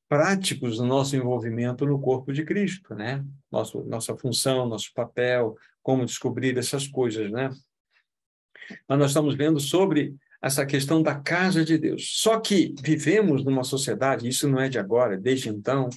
práticos 0.08 0.78
do 0.78 0.86
nosso 0.86 1.15
envolvimento 1.15 1.84
no 1.84 2.00
corpo 2.00 2.32
de 2.32 2.45
Cristo, 2.45 2.93
né? 2.93 3.26
Nosso, 3.52 3.84
nossa 3.86 4.15
função, 4.15 4.67
nosso 4.67 4.93
papel, 4.93 5.58
como 5.86 6.04
descobrir 6.04 6.58
essas 6.58 6.88
coisas, 6.88 7.32
né? 7.32 7.52
Mas 8.89 8.98
nós 8.98 9.12
estamos 9.12 9.36
vendo 9.36 9.60
sobre 9.60 10.15
essa 10.41 10.65
questão 10.65 11.04
da 11.04 11.13
casa 11.13 11.63
de 11.63 11.78
Deus. 11.78 12.19
Só 12.19 12.39
que 12.39 12.74
vivemos 12.82 13.45
numa 13.45 13.63
sociedade, 13.63 14.28
isso 14.28 14.50
não 14.50 14.60
é 14.60 14.67
de 14.67 14.80
agora, 14.80 15.15
desde 15.15 15.48
então, 15.48 15.88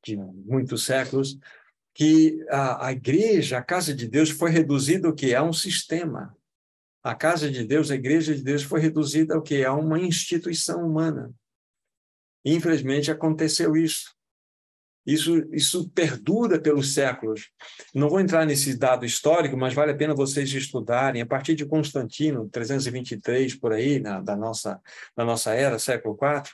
de 0.00 0.16
muitos 0.16 0.84
séculos, 0.84 1.36
que 1.92 2.38
a, 2.50 2.86
a 2.86 2.92
igreja, 2.92 3.58
a 3.58 3.62
casa 3.62 3.92
de 3.92 4.06
Deus, 4.06 4.30
foi 4.30 4.52
reduzida 4.52 5.08
o 5.08 5.14
que? 5.14 5.34
A 5.34 5.42
um 5.42 5.52
sistema. 5.52 6.36
A 7.02 7.12
casa 7.12 7.50
de 7.50 7.64
Deus, 7.64 7.90
a 7.90 7.96
igreja 7.96 8.36
de 8.36 8.44
Deus, 8.44 8.62
foi 8.62 8.78
reduzida 8.78 9.34
ao 9.34 9.42
que? 9.42 9.64
A 9.64 9.74
uma 9.74 9.98
instituição 9.98 10.86
humana. 10.86 11.34
Infelizmente, 12.44 13.10
aconteceu 13.10 13.76
isso. 13.76 14.14
Isso, 15.04 15.46
isso 15.52 15.88
perdura 15.90 16.60
pelos 16.60 16.94
séculos. 16.94 17.50
Não 17.94 18.08
vou 18.08 18.20
entrar 18.20 18.46
nesse 18.46 18.76
dado 18.78 19.04
histórico, 19.04 19.56
mas 19.56 19.74
vale 19.74 19.92
a 19.92 19.96
pena 19.96 20.14
vocês 20.14 20.52
estudarem. 20.52 21.20
A 21.20 21.26
partir 21.26 21.54
de 21.54 21.66
Constantino, 21.66 22.48
323 22.48 23.54
por 23.56 23.72
aí, 23.72 23.98
na, 23.98 24.20
da, 24.20 24.36
nossa, 24.36 24.80
da 25.16 25.24
nossa 25.24 25.52
era, 25.52 25.78
século 25.78 26.16
IV, 26.20 26.50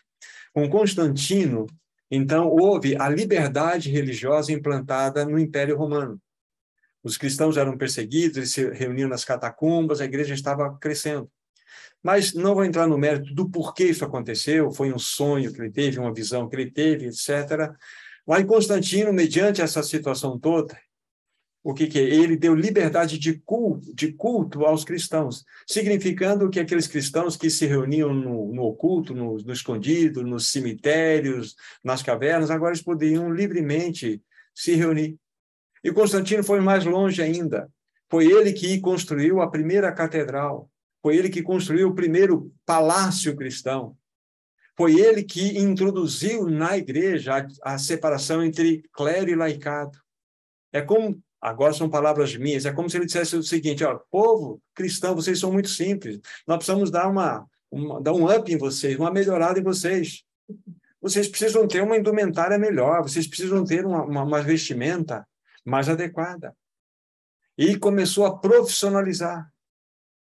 com 0.54 0.68
Constantino, 0.68 1.66
então, 2.10 2.48
houve 2.48 2.96
a 2.96 3.08
liberdade 3.08 3.90
religiosa 3.90 4.52
implantada 4.52 5.24
no 5.24 5.38
Império 5.38 5.76
Romano. 5.76 6.20
Os 7.02 7.16
cristãos 7.16 7.56
eram 7.56 7.76
perseguidos, 7.76 8.36
eles 8.38 8.52
se 8.52 8.70
reuniam 8.70 9.08
nas 9.08 9.24
catacumbas, 9.24 10.00
a 10.00 10.04
igreja 10.04 10.34
estava 10.34 10.76
crescendo. 10.78 11.30
Mas 12.02 12.32
não 12.32 12.54
vou 12.54 12.64
entrar 12.64 12.86
no 12.86 12.96
mérito 12.96 13.34
do 13.34 13.50
porquê 13.50 13.84
isso 13.84 14.04
aconteceu, 14.04 14.70
foi 14.70 14.92
um 14.92 14.98
sonho 14.98 15.52
que 15.52 15.60
ele 15.60 15.70
teve, 15.70 15.98
uma 15.98 16.14
visão 16.14 16.48
que 16.48 16.56
ele 16.56 16.70
teve, 16.70 17.06
etc. 17.06 17.74
Mas 18.28 18.44
Constantino, 18.44 19.10
mediante 19.10 19.62
essa 19.62 19.82
situação 19.82 20.38
toda, 20.38 20.78
o 21.64 21.72
que, 21.72 21.86
que 21.86 21.98
é? 21.98 22.02
Ele 22.02 22.36
deu 22.36 22.54
liberdade 22.54 23.18
de 23.18 23.38
culto, 23.38 23.94
de 23.94 24.12
culto 24.12 24.66
aos 24.66 24.84
cristãos, 24.84 25.46
significando 25.66 26.50
que 26.50 26.60
aqueles 26.60 26.86
cristãos 26.86 27.38
que 27.38 27.48
se 27.48 27.64
reuniam 27.64 28.12
no, 28.12 28.52
no 28.52 28.64
oculto, 28.64 29.14
no, 29.14 29.38
no, 29.38 29.52
escondido, 29.52 30.22
nos 30.22 30.52
cemitérios, 30.52 31.56
nas 31.82 32.02
cavernas, 32.02 32.50
agora 32.50 32.72
eles 32.72 32.82
podiam 32.82 33.32
livremente 33.32 34.22
se 34.54 34.74
reunir. 34.74 35.16
E 35.82 35.90
Constantino 35.90 36.44
foi 36.44 36.60
mais 36.60 36.84
longe 36.84 37.22
ainda. 37.22 37.66
Foi 38.10 38.26
ele 38.26 38.52
que 38.52 38.78
construiu 38.78 39.40
a 39.40 39.50
primeira 39.50 39.90
catedral, 39.90 40.70
foi 41.02 41.16
ele 41.16 41.30
que 41.30 41.42
construiu 41.42 41.88
o 41.88 41.94
primeiro 41.94 42.52
palácio 42.66 43.34
cristão. 43.34 43.96
Foi 44.78 44.98
ele 44.98 45.22
que 45.22 45.58
introduziu 45.58 46.48
na 46.48 46.78
igreja 46.78 47.48
a, 47.62 47.74
a 47.74 47.78
separação 47.78 48.42
entre 48.42 48.82
clero 48.94 49.28
e 49.28 49.34
laicado. 49.34 49.98
É 50.72 50.80
como 50.80 51.22
Agora 51.40 51.72
são 51.72 51.88
palavras 51.88 52.36
minhas. 52.36 52.66
É 52.66 52.72
como 52.72 52.90
se 52.90 52.96
ele 52.96 53.06
dissesse 53.06 53.36
o 53.36 53.42
seguinte: 53.42 53.84
ó, 53.84 53.98
povo 54.10 54.60
cristão, 54.74 55.14
vocês 55.14 55.38
são 55.38 55.52
muito 55.52 55.68
simples. 55.68 56.20
Nós 56.46 56.58
precisamos 56.58 56.90
dar 56.90 57.08
uma, 57.08 57.46
uma 57.70 58.00
dar 58.00 58.12
um 58.12 58.28
up 58.28 58.52
em 58.52 58.58
vocês, 58.58 58.98
uma 58.98 59.10
melhorada 59.10 59.58
em 59.58 59.62
vocês. 59.62 60.24
Vocês 61.00 61.28
precisam 61.28 61.68
ter 61.68 61.82
uma 61.82 61.96
indumentária 61.96 62.58
melhor. 62.58 63.02
Vocês 63.02 63.26
precisam 63.26 63.64
ter 63.64 63.86
uma, 63.86 64.02
uma, 64.02 64.24
uma 64.24 64.42
vestimenta 64.42 65.26
mais 65.64 65.88
adequada. 65.88 66.54
E 67.56 67.76
começou 67.76 68.24
a 68.24 68.36
profissionalizar, 68.36 69.48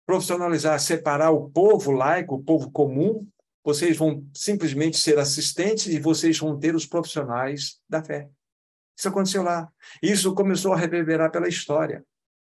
profissionalizar, 0.05 0.79
separar 0.79 1.31
o 1.31 1.49
povo 1.49 1.91
laico, 1.91 2.35
o 2.35 2.43
povo 2.43 2.71
comum. 2.71 3.27
Vocês 3.63 3.97
vão 3.97 4.25
simplesmente 4.33 4.97
ser 4.97 5.19
assistentes 5.19 5.87
e 5.87 5.99
vocês 5.99 6.37
vão 6.39 6.57
ter 6.57 6.75
os 6.75 6.85
profissionais 6.85 7.79
da 7.87 8.03
fé. 8.03 8.29
Isso 8.97 9.07
aconteceu 9.07 9.43
lá. 9.43 9.69
Isso 10.01 10.33
começou 10.33 10.73
a 10.73 10.77
reverberar 10.77 11.31
pela 11.31 11.47
história. 11.47 12.03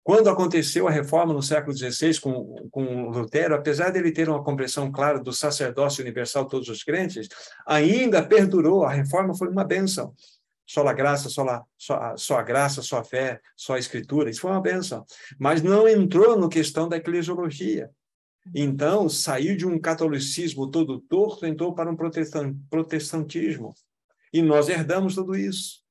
Quando 0.04 0.30
aconteceu 0.30 0.88
a 0.88 0.92
reforma 0.92 1.34
no 1.34 1.44
século 1.44 1.76
XVI 1.76 2.20
com, 2.20 2.68
com 2.72 3.10
Lutero, 3.10 3.54
apesar 3.54 3.92
dele 3.92 4.12
ter 4.12 4.28
uma 4.28 4.44
compreensão 4.44 4.92
clara 4.92 5.20
do 5.20 5.32
sacerdócio 5.32 6.02
universal 6.02 6.46
de 6.46 6.50
todos 6.50 6.70
os 6.70 6.84
crentes, 6.84 7.28
ainda 7.66 8.26
perdurou. 8.26 8.84
A 8.84 8.92
reforma 8.92 9.36
foi 9.36 9.50
uma 9.50 9.64
bênção. 9.64 10.14
Só 10.66 10.88
a 10.88 10.94
graça, 10.94 11.30
só 11.30 11.44
a, 11.48 11.64
só, 11.78 12.18
só 12.18 12.38
a 12.40 12.44
graça, 12.44 12.82
só 12.82 13.00
a 13.00 13.04
fé, 13.04 13.42
só 13.56 13.74
a 13.74 13.80
escritura. 13.80 14.30
Isso 14.30 14.42
foi 14.42 14.52
uma 14.52 14.62
bênção. 14.62 15.06
Mas 15.38 15.62
não 15.62 15.88
entrou 15.88 16.38
no 16.38 16.50
questão 16.50 16.88
da 16.88 16.98
eclesiologia. 16.98 17.92
Então, 18.54 19.08
saiu 19.08 19.56
de 19.56 19.66
um 19.66 19.80
catolicismo 19.80 20.70
todo 20.70 21.00
torto, 21.00 21.46
entrou 21.46 21.74
para 21.74 21.92
um 21.92 21.96
protestantismo. 22.70 23.74
E 24.34 24.42
nós 24.42 24.70
herdamos 24.70 25.16
tudo 25.16 25.36
isso. 25.36 25.84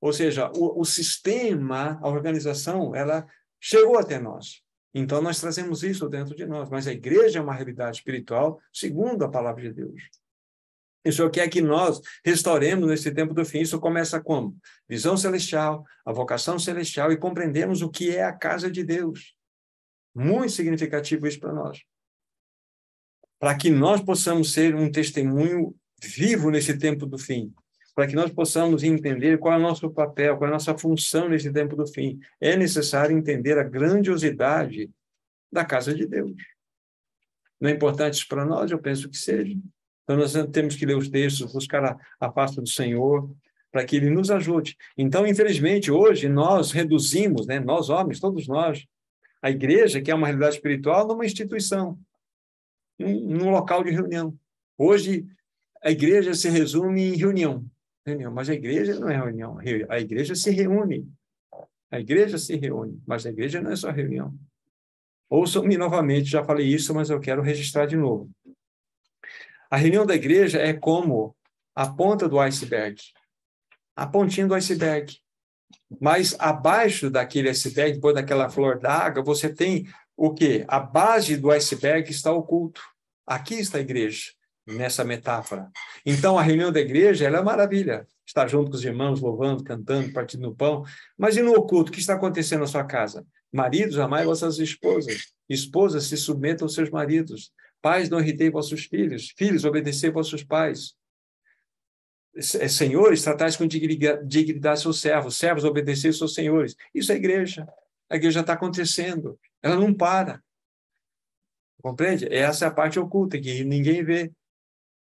Ou 0.00 0.12
seja, 0.12 0.50
o, 0.56 0.80
o 0.80 0.84
sistema, 0.84 1.98
a 2.02 2.08
organização, 2.08 2.94
ela 2.94 3.26
chegou 3.60 3.98
até 3.98 4.18
nós. 4.18 4.62
Então, 4.94 5.20
nós 5.20 5.40
trazemos 5.40 5.82
isso 5.82 6.08
dentro 6.08 6.34
de 6.34 6.46
nós. 6.46 6.68
Mas 6.70 6.86
a 6.86 6.92
igreja 6.92 7.38
é 7.38 7.42
uma 7.42 7.54
realidade 7.54 7.98
espiritual 7.98 8.60
segundo 8.72 9.24
a 9.24 9.28
palavra 9.28 9.62
de 9.62 9.72
Deus. 9.72 10.02
E 11.04 11.08
o 11.08 11.12
Senhor 11.12 11.30
quer 11.30 11.48
que 11.48 11.62
nós 11.62 12.00
restauremos 12.24 12.88
nesse 12.88 13.10
tempo 13.12 13.32
do 13.32 13.44
fim. 13.44 13.60
Isso 13.60 13.80
começa 13.80 14.20
como? 14.20 14.56
Visão 14.88 15.16
celestial, 15.16 15.84
a 16.04 16.12
vocação 16.12 16.58
celestial 16.58 17.10
e 17.10 17.16
compreendemos 17.16 17.80
o 17.82 17.88
que 17.88 18.14
é 18.14 18.24
a 18.24 18.32
casa 18.32 18.70
de 18.70 18.84
Deus. 18.84 19.34
Muito 20.14 20.52
significativo 20.52 21.26
isso 21.26 21.40
para 21.40 21.52
nós. 21.52 21.82
Para 23.38 23.56
que 23.56 23.70
nós 23.70 24.00
possamos 24.02 24.52
ser 24.52 24.74
um 24.74 24.90
testemunho 24.90 25.74
vivo 26.02 26.50
nesse 26.50 26.78
tempo 26.78 27.06
do 27.06 27.18
fim 27.18 27.52
para 28.00 28.06
que 28.06 28.14
nós 28.14 28.30
possamos 28.32 28.82
entender 28.82 29.38
qual 29.38 29.52
é 29.52 29.56
o 29.58 29.60
nosso 29.60 29.90
papel, 29.90 30.36
qual 30.38 30.48
é 30.48 30.50
a 30.50 30.54
nossa 30.54 30.76
função 30.78 31.28
nesse 31.28 31.52
tempo 31.52 31.76
do 31.76 31.86
fim. 31.86 32.18
É 32.40 32.56
necessário 32.56 33.14
entender 33.14 33.58
a 33.58 33.62
grandiosidade 33.62 34.90
da 35.52 35.66
casa 35.66 35.94
de 35.94 36.06
Deus. 36.06 36.32
Não 37.60 37.68
é 37.68 37.74
importante 37.74 38.14
isso 38.14 38.28
para 38.28 38.44
nós? 38.44 38.70
Eu 38.70 38.78
penso 38.78 39.08
que 39.08 39.18
seja. 39.18 39.54
Então, 40.04 40.16
nós 40.16 40.32
temos 40.50 40.76
que 40.76 40.86
ler 40.86 40.96
os 40.96 41.10
textos, 41.10 41.52
buscar 41.52 41.84
a, 41.84 41.98
a 42.18 42.30
pasta 42.30 42.62
do 42.62 42.68
Senhor, 42.68 43.30
para 43.70 43.84
que 43.84 43.96
Ele 43.96 44.08
nos 44.08 44.30
ajude. 44.30 44.76
Então, 44.96 45.26
infelizmente, 45.26 45.90
hoje 45.90 46.28
nós 46.28 46.72
reduzimos, 46.72 47.46
né, 47.46 47.60
nós 47.60 47.90
homens, 47.90 48.18
todos 48.18 48.48
nós, 48.48 48.86
a 49.42 49.50
igreja, 49.50 50.00
que 50.00 50.10
é 50.10 50.14
uma 50.14 50.26
realidade 50.26 50.56
espiritual, 50.56 51.06
numa 51.06 51.24
instituição, 51.24 51.98
num, 52.98 53.50
local 53.50 53.82
de 53.82 53.90
reunião. 53.90 54.36
Hoje, 54.76 55.26
a 55.82 55.90
igreja 55.90 56.34
se 56.34 56.48
resume 56.48 57.02
em 57.02 57.16
reunião 57.16 57.64
reunião, 58.04 58.32
mas 58.32 58.48
a 58.48 58.54
igreja 58.54 58.98
não 58.98 59.08
é 59.08 59.16
reunião, 59.16 59.58
a 59.88 59.98
igreja 59.98 60.34
se 60.34 60.50
reúne. 60.50 61.08
A 61.90 61.98
igreja 61.98 62.38
se 62.38 62.56
reúne, 62.56 63.02
mas 63.06 63.26
a 63.26 63.30
igreja 63.30 63.60
não 63.60 63.72
é 63.72 63.76
só 63.76 63.90
reunião. 63.90 64.34
Ouçam-me 65.28 65.76
novamente, 65.76 66.30
já 66.30 66.44
falei 66.44 66.66
isso, 66.66 66.94
mas 66.94 67.10
eu 67.10 67.20
quero 67.20 67.42
registrar 67.42 67.86
de 67.86 67.96
novo. 67.96 68.30
A 69.70 69.76
reunião 69.76 70.06
da 70.06 70.14
igreja 70.14 70.58
é 70.58 70.72
como 70.72 71.36
a 71.74 71.88
ponta 71.88 72.28
do 72.28 72.38
iceberg, 72.38 73.00
a 73.94 74.06
pontinha 74.06 74.46
do 74.46 74.54
iceberg. 74.54 75.18
Mas 76.00 76.36
abaixo 76.38 77.10
daquele 77.10 77.48
iceberg, 77.48 77.94
depois 77.94 78.14
daquela 78.14 78.48
flor 78.48 78.78
d'água, 78.78 79.22
você 79.22 79.48
tem 79.48 79.86
o 80.16 80.32
quê? 80.32 80.64
A 80.68 80.78
base 80.78 81.36
do 81.36 81.50
iceberg 81.50 82.10
está 82.10 82.32
oculto. 82.32 82.80
Aqui 83.26 83.54
está 83.54 83.78
a 83.78 83.80
igreja 83.80 84.32
nessa 84.66 85.04
metáfora. 85.04 85.70
Então, 86.04 86.38
a 86.38 86.42
reunião 86.42 86.70
da 86.70 86.80
igreja 86.80 87.26
ela 87.26 87.38
é 87.38 87.42
maravilha. 87.42 88.06
Estar 88.26 88.46
junto 88.46 88.70
com 88.70 88.76
os 88.76 88.84
irmãos, 88.84 89.20
louvando, 89.20 89.64
cantando, 89.64 90.12
partindo 90.12 90.48
o 90.48 90.54
pão. 90.54 90.84
Mas 91.18 91.36
e 91.36 91.42
no 91.42 91.52
oculto, 91.54 91.90
o 91.90 91.92
que 91.92 92.00
está 92.00 92.14
acontecendo 92.14 92.60
na 92.60 92.66
sua 92.66 92.84
casa? 92.84 93.26
Maridos, 93.52 93.98
amai 93.98 94.24
vossas 94.24 94.58
esposas. 94.58 95.32
Esposas, 95.48 96.04
se 96.04 96.16
submetam 96.16 96.66
aos 96.66 96.74
seus 96.74 96.90
maridos. 96.90 97.50
Pais, 97.82 98.08
não 98.08 98.20
irritei 98.20 98.50
vossos 98.50 98.84
filhos. 98.84 99.32
Filhos, 99.36 99.64
obedecei 99.64 100.10
vossos 100.10 100.44
pais. 100.44 100.94
É, 102.34 102.68
senhores, 102.68 103.22
tratais 103.22 103.56
com 103.56 103.66
dignidade 103.66 104.80
seus 104.80 105.00
servos. 105.00 105.36
Servos, 105.36 105.64
obedecei 105.64 106.12
seus 106.12 106.34
senhores. 106.34 106.76
Isso 106.94 107.12
é 107.12 107.16
igreja. 107.16 107.68
A 108.08 108.16
igreja 108.16 108.40
está 108.40 108.52
acontecendo. 108.52 109.38
Ela 109.62 109.76
não 109.76 109.92
para. 109.92 110.42
Compreende? 111.82 112.32
Essa 112.32 112.66
é 112.66 112.68
a 112.68 112.72
parte 112.72 112.98
oculta 112.98 113.40
que 113.40 113.64
ninguém 113.64 114.04
vê. 114.04 114.30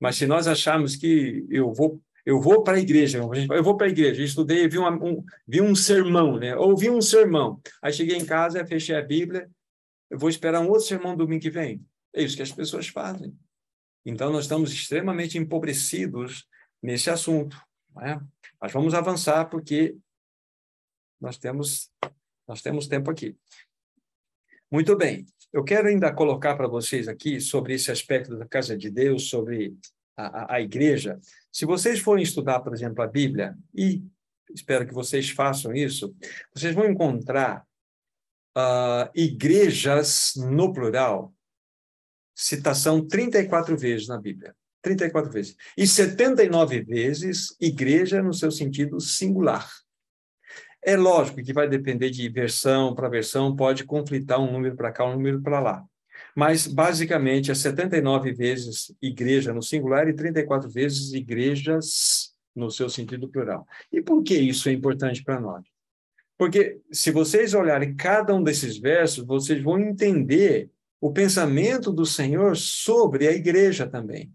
Mas 0.00 0.16
se 0.16 0.26
nós 0.26 0.46
acharmos 0.46 0.96
que 0.96 1.46
eu 1.50 1.72
vou 1.72 2.00
eu 2.24 2.40
vou 2.40 2.62
para 2.62 2.76
a 2.76 2.80
igreja, 2.80 3.18
eu 3.18 3.64
vou 3.64 3.76
para 3.76 3.88
a 3.88 3.90
igreja, 3.90 4.22
estudei, 4.22 4.68
vi, 4.68 4.78
uma, 4.78 4.92
um, 4.92 5.24
vi 5.46 5.60
um 5.60 5.74
sermão, 5.74 6.38
né? 6.38 6.54
ouvi 6.56 6.88
um 6.88 7.00
sermão. 7.00 7.60
Aí 7.82 7.92
cheguei 7.92 8.16
em 8.16 8.24
casa, 8.24 8.64
fechei 8.64 8.94
a 8.94 9.02
Bíblia, 9.02 9.50
eu 10.08 10.18
vou 10.18 10.30
esperar 10.30 10.60
um 10.60 10.68
outro 10.68 10.86
sermão 10.86 11.16
domingo 11.16 11.42
que 11.42 11.50
vem. 11.50 11.84
É 12.14 12.22
isso 12.22 12.36
que 12.36 12.42
as 12.42 12.52
pessoas 12.52 12.86
fazem. 12.86 13.36
Então, 14.04 14.30
nós 14.30 14.44
estamos 14.44 14.72
extremamente 14.72 15.38
empobrecidos 15.38 16.46
nesse 16.82 17.08
assunto. 17.08 17.56
Né? 17.94 18.20
Mas 18.60 18.72
vamos 18.72 18.94
avançar, 18.94 19.48
porque 19.48 19.96
nós 21.20 21.38
temos, 21.38 21.90
nós 22.46 22.60
temos 22.60 22.88
tempo 22.88 23.10
aqui. 23.10 23.36
Muito 24.70 24.96
bem. 24.96 25.26
Eu 25.52 25.62
quero 25.62 25.88
ainda 25.88 26.12
colocar 26.12 26.56
para 26.56 26.66
vocês 26.66 27.06
aqui 27.06 27.40
sobre 27.40 27.74
esse 27.74 27.90
aspecto 27.90 28.36
da 28.36 28.46
casa 28.46 28.76
de 28.76 28.90
Deus, 28.90 29.28
sobre 29.28 29.76
a, 30.16 30.26
a, 30.26 30.54
a 30.56 30.60
igreja. 30.60 31.20
Se 31.52 31.66
vocês 31.66 32.00
forem 32.00 32.24
estudar, 32.24 32.60
por 32.60 32.72
exemplo, 32.72 33.02
a 33.02 33.06
Bíblia, 33.06 33.56
e 33.74 34.02
espero 34.54 34.86
que 34.86 34.94
vocês 34.94 35.30
façam 35.30 35.74
isso, 35.74 36.14
vocês 36.54 36.74
vão 36.74 36.86
encontrar 36.86 37.66
uh, 38.56 39.10
igrejas 39.14 40.32
no 40.36 40.72
plural, 40.72 41.34
citação 42.34 43.06
34 43.06 43.76
vezes 43.76 44.08
na 44.08 44.18
Bíblia. 44.18 44.56
34 44.82 45.30
vezes. 45.30 45.56
E 45.76 45.86
79 45.86 46.82
vezes 46.82 47.56
igreja 47.60 48.22
no 48.22 48.34
seu 48.34 48.50
sentido 48.50 49.00
singular. 49.00 49.68
É 50.84 50.96
lógico 50.96 51.42
que 51.42 51.52
vai 51.52 51.68
depender 51.68 52.10
de 52.10 52.28
versão 52.28 52.94
para 52.94 53.08
versão, 53.08 53.54
pode 53.54 53.84
conflitar 53.84 54.40
um 54.40 54.50
número 54.50 54.74
para 54.74 54.90
cá, 54.90 55.04
um 55.04 55.12
número 55.12 55.40
para 55.40 55.60
lá. 55.60 55.84
Mas, 56.34 56.66
basicamente, 56.66 57.50
é 57.50 57.54
79 57.54 58.32
vezes 58.32 58.92
igreja 59.00 59.52
no 59.52 59.62
singular 59.62 60.08
e 60.08 60.14
34 60.14 60.68
vezes 60.68 61.12
igrejas 61.12 62.32
no 62.54 62.70
seu 62.70 62.88
sentido 62.88 63.28
plural. 63.28 63.66
E 63.92 64.02
por 64.02 64.22
que 64.22 64.34
isso 64.34 64.68
é 64.68 64.72
importante 64.72 65.22
para 65.22 65.40
nós? 65.40 65.62
Porque, 66.36 66.80
se 66.90 67.10
vocês 67.10 67.54
olharem 67.54 67.94
cada 67.94 68.34
um 68.34 68.42
desses 68.42 68.76
versos, 68.76 69.24
vocês 69.24 69.62
vão 69.62 69.78
entender 69.78 70.68
o 71.00 71.12
pensamento 71.12 71.92
do 71.92 72.04
Senhor 72.04 72.56
sobre 72.56 73.28
a 73.28 73.32
igreja 73.32 73.86
também. 73.86 74.32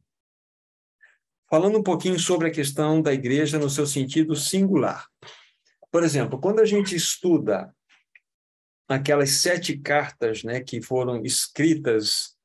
Falando 1.50 1.80
um 1.80 1.84
pouquinho 1.84 2.20
sobre 2.20 2.48
a 2.48 2.52
questão 2.52 3.02
da 3.02 3.14
igreja 3.14 3.58
no 3.58 3.70
seu 3.70 3.88
sentido 3.88 4.36
singular. 4.36 5.08
Por 5.90 6.04
exemplo, 6.04 6.40
quando 6.40 6.60
a 6.60 6.66
gente 6.66 6.96
estuda 6.96 7.74
aquelas 8.88 9.32
sete 9.32 9.78
cartas 9.78 10.44
né, 10.44 10.62
que 10.62 10.82
foram 10.82 11.24
escritas 11.24 12.36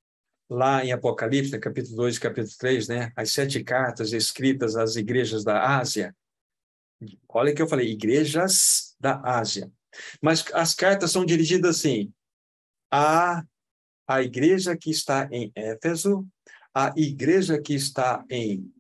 lá 0.49 0.85
em 0.85 0.93
Apocalipse, 0.93 1.59
capítulo 1.59 1.97
2 1.97 2.17
e 2.17 2.21
capítulo 2.21 2.55
3, 2.59 2.89
né, 2.89 3.13
as 3.17 3.33
sete 3.33 3.63
cartas 3.65 4.13
escritas 4.13 4.77
às 4.77 4.97
igrejas 4.97 5.43
da 5.43 5.79
Ásia. 5.79 6.15
Olha 7.29 7.55
que 7.55 7.61
eu 7.61 7.69
falei, 7.69 7.91
igrejas 7.91 8.95
da 9.01 9.21
Ásia. 9.25 9.71
Mas 10.21 10.45
as 10.55 10.75
cartas 10.75 11.11
são 11.11 11.25
dirigidas 11.25 11.77
assim, 11.77 12.13
a 12.91 13.45
a 14.07 14.21
igreja 14.21 14.77
que 14.77 14.91
está 14.91 15.29
em 15.31 15.51
Éfeso, 15.55 16.27
a 16.75 16.93
igreja 16.97 17.61
que 17.61 17.75
está 17.75 18.25
em 18.29 18.71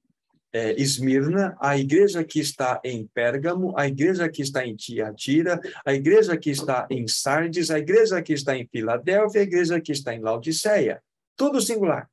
é, 0.52 0.72
Esmirna, 0.80 1.56
a 1.58 1.78
igreja 1.78 2.22
que 2.22 2.38
está 2.38 2.80
em 2.84 3.06
Pérgamo, 3.06 3.76
a 3.76 3.86
igreja 3.86 4.28
que 4.28 4.42
está 4.42 4.66
em 4.66 4.76
Tiatira, 4.76 5.58
a 5.84 5.94
igreja 5.94 6.36
que 6.36 6.50
está 6.50 6.86
em 6.90 7.08
Sardes, 7.08 7.70
a 7.70 7.78
igreja 7.78 8.22
que 8.22 8.34
está 8.34 8.56
em 8.56 8.66
Filadélfia, 8.66 9.40
a 9.40 9.44
igreja 9.44 9.80
que 9.80 9.92
está 9.92 10.14
em 10.14 10.20
Laodiceia. 10.20 11.02
Tudo 11.36 11.60
singular. 11.60 12.10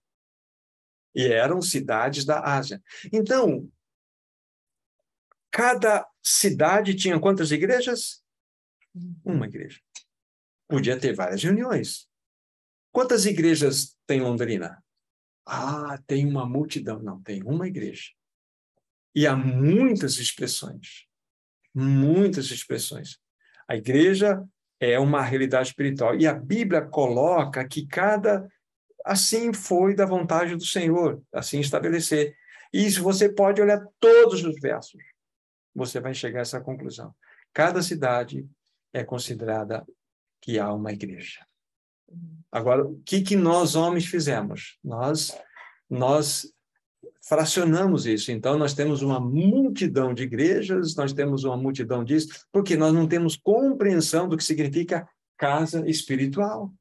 E 1.13 1.27
eram 1.27 1.61
cidades 1.61 2.23
da 2.23 2.39
Ásia. 2.39 2.81
Então, 3.11 3.69
cada 5.51 6.07
cidade 6.23 6.95
tinha 6.95 7.19
quantas 7.19 7.51
igrejas? 7.51 8.23
Uma 9.25 9.47
igreja. 9.47 9.81
Podia 10.67 10.97
ter 10.97 11.13
várias 11.13 11.43
reuniões. 11.43 12.07
Quantas 12.91 13.25
igrejas 13.25 13.97
tem 14.07 14.21
Londrina? 14.21 14.81
Ah, 15.45 15.99
tem 16.07 16.25
uma 16.25 16.45
multidão. 16.45 16.99
Não, 17.01 17.21
tem 17.21 17.43
uma 17.43 17.67
igreja. 17.67 18.11
E 19.15 19.27
há 19.27 19.35
muitas 19.35 20.17
expressões. 20.17 21.05
Muitas 21.73 22.51
expressões. 22.51 23.19
A 23.67 23.75
igreja 23.75 24.43
é 24.79 24.99
uma 24.99 25.21
realidade 25.21 25.69
espiritual. 25.69 26.15
E 26.15 26.25
a 26.25 26.33
Bíblia 26.33 26.81
coloca 26.81 27.67
que 27.67 27.85
cada. 27.85 28.47
Assim 29.05 29.53
foi 29.53 29.95
da 29.95 30.05
vontade 30.05 30.55
do 30.55 30.65
Senhor, 30.65 31.21
assim 31.33 31.59
estabelecer. 31.61 32.35
E 32.71 32.89
se 32.91 32.99
você 32.99 33.29
pode 33.29 33.61
olhar 33.61 33.83
todos 33.99 34.43
os 34.43 34.59
versos, 34.59 35.01
você 35.73 35.99
vai 35.99 36.13
chegar 36.13 36.39
a 36.39 36.41
essa 36.41 36.59
conclusão. 36.61 37.15
Cada 37.53 37.81
cidade 37.81 38.47
é 38.93 39.03
considerada 39.03 39.85
que 40.41 40.59
há 40.59 40.71
uma 40.73 40.91
igreja. 40.91 41.45
Agora, 42.51 42.85
o 42.85 43.01
que, 43.05 43.21
que 43.21 43.35
nós 43.35 43.75
homens 43.75 44.05
fizemos? 44.05 44.77
Nós, 44.83 45.37
nós 45.89 46.51
fracionamos 47.29 48.07
isso. 48.07 48.31
Então, 48.31 48.57
nós 48.57 48.73
temos 48.73 49.03
uma 49.03 49.19
multidão 49.19 50.15
de 50.15 50.23
igrejas, 50.23 50.95
nós 50.95 51.13
temos 51.13 51.43
uma 51.43 51.55
multidão 51.55 52.03
disso, 52.03 52.47
porque 52.51 52.75
nós 52.75 52.91
não 52.91 53.07
temos 53.07 53.37
compreensão 53.37 54.27
do 54.27 54.35
que 54.35 54.43
significa 54.43 55.07
casa 55.37 55.87
espiritual. 55.87 56.73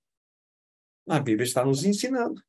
A 1.07 1.21
Bíblia 1.21 1.45
está 1.45 1.63
nos 1.63 1.85
ensinando 1.85 2.43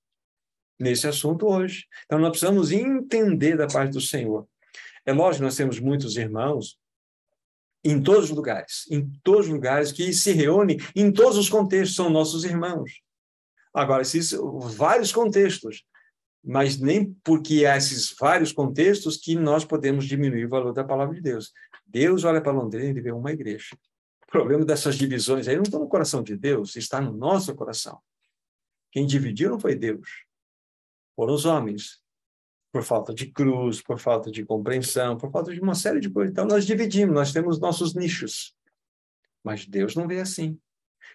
nesse 0.80 1.08
assunto 1.08 1.46
hoje. 1.46 1.88
Então, 2.06 2.18
nós 2.18 2.30
precisamos 2.30 2.72
entender 2.72 3.58
da 3.58 3.68
parte 3.68 3.92
do 3.92 4.02
Senhor. 4.02 4.48
É 5.06 5.12
lógico, 5.12 5.44
nós 5.44 5.58
temos 5.58 5.78
muitos 5.78 6.16
irmãos 6.16 6.80
em 7.84 8.02
todos 8.02 8.30
os 8.30 8.36
lugares, 8.36 8.86
em 8.90 9.12
todos 9.24 9.48
os 9.48 9.52
lugares 9.52 9.92
que 9.92 10.14
se 10.14 10.32
reúnem, 10.32 10.78
em 10.96 11.12
todos 11.12 11.38
os 11.38 11.50
contextos, 11.50 11.98
são 11.98 12.10
nossos 12.10 12.46
irmãos. 12.46 13.02
Agora, 13.74 14.04
esses 14.04 14.34
vários 14.76 15.12
contextos, 15.12 15.84
mas 16.50 16.80
nem 16.80 17.14
porque 17.24 17.64
há 17.64 17.78
esses 17.78 18.12
vários 18.20 18.52
contextos 18.52 19.18
que 19.18 19.36
nós 19.36 19.64
podemos 19.64 20.06
diminuir 20.06 20.46
o 20.46 20.50
valor 20.50 20.74
da 20.74 20.84
palavra 20.84 21.14
de 21.14 21.22
Deus. 21.22 21.54
Deus 21.86 22.24
olha 22.24 22.42
para 22.42 22.52
Londrina 22.52 22.98
e 22.98 23.02
vê 23.04 23.12
uma 23.12 23.32
igreja. 23.32 23.78
O 24.24 24.32
problema 24.32 24.66
dessas 24.66 24.96
divisões 24.96 25.48
aí 25.48 25.56
não 25.56 25.62
está 25.62 25.78
no 25.78 25.88
coração 25.88 26.24
de 26.24 26.36
Deus, 26.36 26.76
está 26.76 27.00
no 27.00 27.12
nosso 27.12 27.54
coração. 27.54 28.00
Quem 28.92 29.06
dividiu 29.06 29.52
não 29.52 29.60
foi 29.60 29.76
Deus, 29.76 30.26
foram 31.16 31.36
os 31.36 31.46
homens, 31.46 32.02
por 32.72 32.82
falta 32.82 33.14
de 33.14 33.28
cruz, 33.28 33.80
por 33.80 34.00
falta 34.00 34.32
de 34.32 34.44
compreensão, 34.44 35.18
por 35.18 35.32
falta 35.32 35.54
de 35.54 35.62
uma 35.62 35.76
série 35.76 36.00
de 36.00 36.10
coisas. 36.10 36.32
Então, 36.32 36.46
nós 36.46 36.66
dividimos, 36.66 37.14
nós 37.14 37.32
temos 37.32 37.60
nossos 37.60 37.94
nichos. 37.94 38.56
Mas 39.44 39.68
Deus 39.68 39.96
não 39.96 40.08
vê 40.08 40.20
assim. 40.20 40.60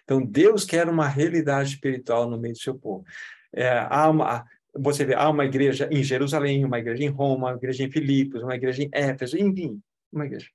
Então, 0.05 0.25
Deus 0.25 0.63
quer 0.63 0.87
uma 0.87 1.09
realidade 1.09 1.73
espiritual 1.73 2.29
no 2.29 2.39
meio 2.39 2.53
do 2.53 2.59
seu 2.59 2.79
povo. 2.79 3.03
É, 3.51 3.85
há 3.89 4.09
uma, 4.09 4.45
você 4.77 5.05
vê, 5.05 5.15
há 5.15 5.29
uma 5.29 5.45
igreja 5.45 5.87
em 5.91 6.03
Jerusalém, 6.03 6.65
uma 6.65 6.79
igreja 6.79 7.03
em 7.03 7.09
Roma, 7.09 7.47
uma 7.47 7.55
igreja 7.55 7.83
em 7.83 7.91
Filipos, 7.91 8.43
uma 8.43 8.55
igreja 8.55 8.83
em 8.83 8.89
Éfeso, 8.91 9.37
enfim, 9.37 9.81
uma 10.11 10.25
igreja. 10.25 10.49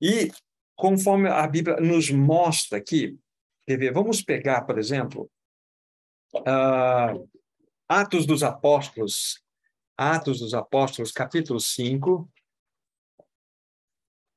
E, 0.00 0.30
conforme 0.74 1.28
a 1.28 1.46
Bíblia 1.46 1.76
nos 1.76 2.10
mostra 2.10 2.78
aqui, 2.78 3.18
vamos 3.92 4.22
pegar, 4.22 4.62
por 4.62 4.78
exemplo, 4.78 5.30
uh, 6.34 7.28
Atos 7.88 8.26
dos 8.26 8.42
Apóstolos, 8.42 9.42
Atos 9.96 10.40
dos 10.40 10.52
Apóstolos, 10.52 11.12
capítulo 11.12 11.58
5. 11.58 12.30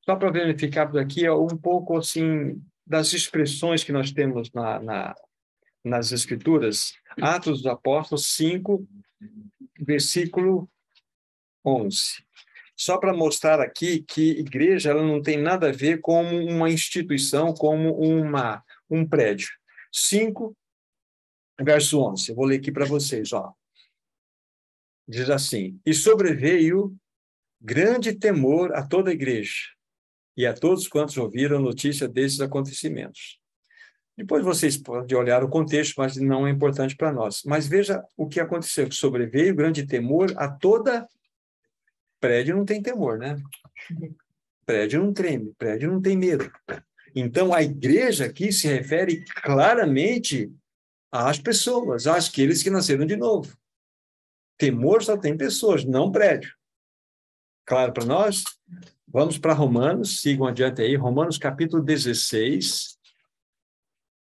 Só 0.06 0.16
para 0.16 0.32
verificar 0.32 0.96
aqui 0.98 1.30
um 1.30 1.58
pouco 1.58 1.98
assim 1.98 2.64
das 2.88 3.14
expressões 3.14 3.84
que 3.84 3.92
nós 3.92 4.12
temos 4.12 4.52
na, 4.52 4.80
na, 4.80 5.16
nas 5.84 6.12
Escrituras. 6.12 6.94
Atos 7.22 7.64
dos 7.64 7.72
Apóstolos 7.72 8.28
5, 8.28 8.88
versículo 9.80 10.70
11. 11.66 12.24
Só 12.76 12.98
para 12.98 13.14
mostrar 13.14 13.60
aqui 13.60 14.02
que 14.04 14.32
igreja 14.32 14.92
ela 14.92 15.04
não 15.04 15.22
tem 15.22 15.38
nada 15.38 15.70
a 15.70 15.74
ver 15.74 16.00
com 16.00 16.24
uma 16.24 16.70
instituição, 16.70 17.54
como 17.54 17.94
uma, 18.00 18.64
um 18.90 19.08
prédio. 19.08 19.50
5, 19.92 20.56
verso 21.60 22.00
11. 22.00 22.30
Eu 22.30 22.36
vou 22.36 22.46
ler 22.46 22.60
aqui 22.60 22.72
para 22.72 22.86
vocês, 22.86 23.34
ó 23.34 23.54
diz 25.10 25.30
assim: 25.30 25.82
E 25.86 25.94
sobreveio 25.94 26.96
grande 27.60 28.14
temor 28.14 28.74
a 28.74 28.86
toda 28.86 29.10
a 29.10 29.14
igreja 29.14 29.72
e 30.38 30.46
a 30.46 30.54
todos 30.54 30.88
quantos 30.88 31.18
ouviram 31.18 31.60
notícia 31.60 32.08
desses 32.08 32.40
acontecimentos. 32.40 33.40
Depois 34.20 34.44
vocês 34.44 34.76
podem 34.76 35.18
olhar 35.18 35.46
o 35.46 35.48
contexto, 35.48 35.96
mas 35.98 36.18
não 36.18 36.46
é 36.46 36.52
importante 36.52 36.94
para 36.94 37.10
nós. 37.10 37.42
Mas 37.46 37.68
veja 37.68 38.04
o 38.18 38.28
que 38.28 38.42
aconteceu: 38.42 38.92
sobreveio 38.92 39.56
grande 39.56 39.88
temor 39.88 40.34
a 40.36 40.50
toda. 40.50 41.08
Prédio 42.20 42.58
não 42.58 42.66
tem 42.66 42.82
temor, 42.82 43.18
né? 43.18 43.42
Prédio 44.66 45.02
não 45.02 45.14
treme, 45.14 45.54
prédio 45.58 45.90
não 45.90 46.02
tem 46.02 46.18
medo. 46.18 46.52
Então, 47.16 47.54
a 47.54 47.64
igreja 47.64 48.26
aqui 48.26 48.52
se 48.52 48.68
refere 48.68 49.24
claramente 49.42 50.52
às 51.10 51.40
pessoas, 51.40 52.06
àqueles 52.06 52.62
que 52.62 52.70
nasceram 52.70 53.06
de 53.06 53.16
novo. 53.16 53.58
Temor 54.58 55.02
só 55.02 55.16
tem 55.16 55.38
pessoas, 55.38 55.86
não 55.86 56.12
prédio. 56.12 56.54
Claro 57.66 57.94
para 57.94 58.06
nós? 58.06 58.44
Vamos 59.08 59.38
para 59.38 59.54
Romanos, 59.54 60.20
sigam 60.20 60.46
adiante 60.46 60.82
aí, 60.82 60.98
Romanos 60.98 61.38
capítulo 61.38 61.82
16. 61.82 62.99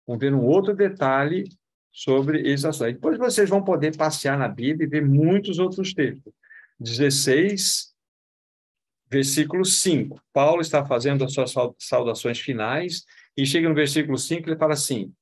Vamos 0.10 0.22
ver 0.22 0.34
um 0.34 0.43
outro 0.43 0.76
detalhe 0.76 1.47
sobre 1.91 2.41
esse 2.51 2.66
assunto. 2.66 2.93
Depois 2.93 3.16
vocês 3.20 3.47
vão 3.47 3.64
poder 3.64 3.95
passear 3.95 4.36
na 4.36 4.47
Bíblia 4.47 4.88
e 4.88 4.89
ver 4.89 5.05
muitos 5.05 5.60
outros 5.60 5.93
textos. 5.93 6.34
16, 6.80 7.93
versículo 9.07 9.64
5. 9.64 10.20
Paulo 10.34 10.62
está 10.62 10.84
fazendo 10.84 11.24
as 11.24 11.32
suas 11.32 11.53
saudações 11.78 12.39
finais 12.39 13.05
e 13.38 13.45
chega 13.45 13.70
no 13.70 13.76
versículo 13.76 14.18
5 14.18 14.49
ele 14.49 14.57
fala 14.57 14.74
assim: 14.74 15.14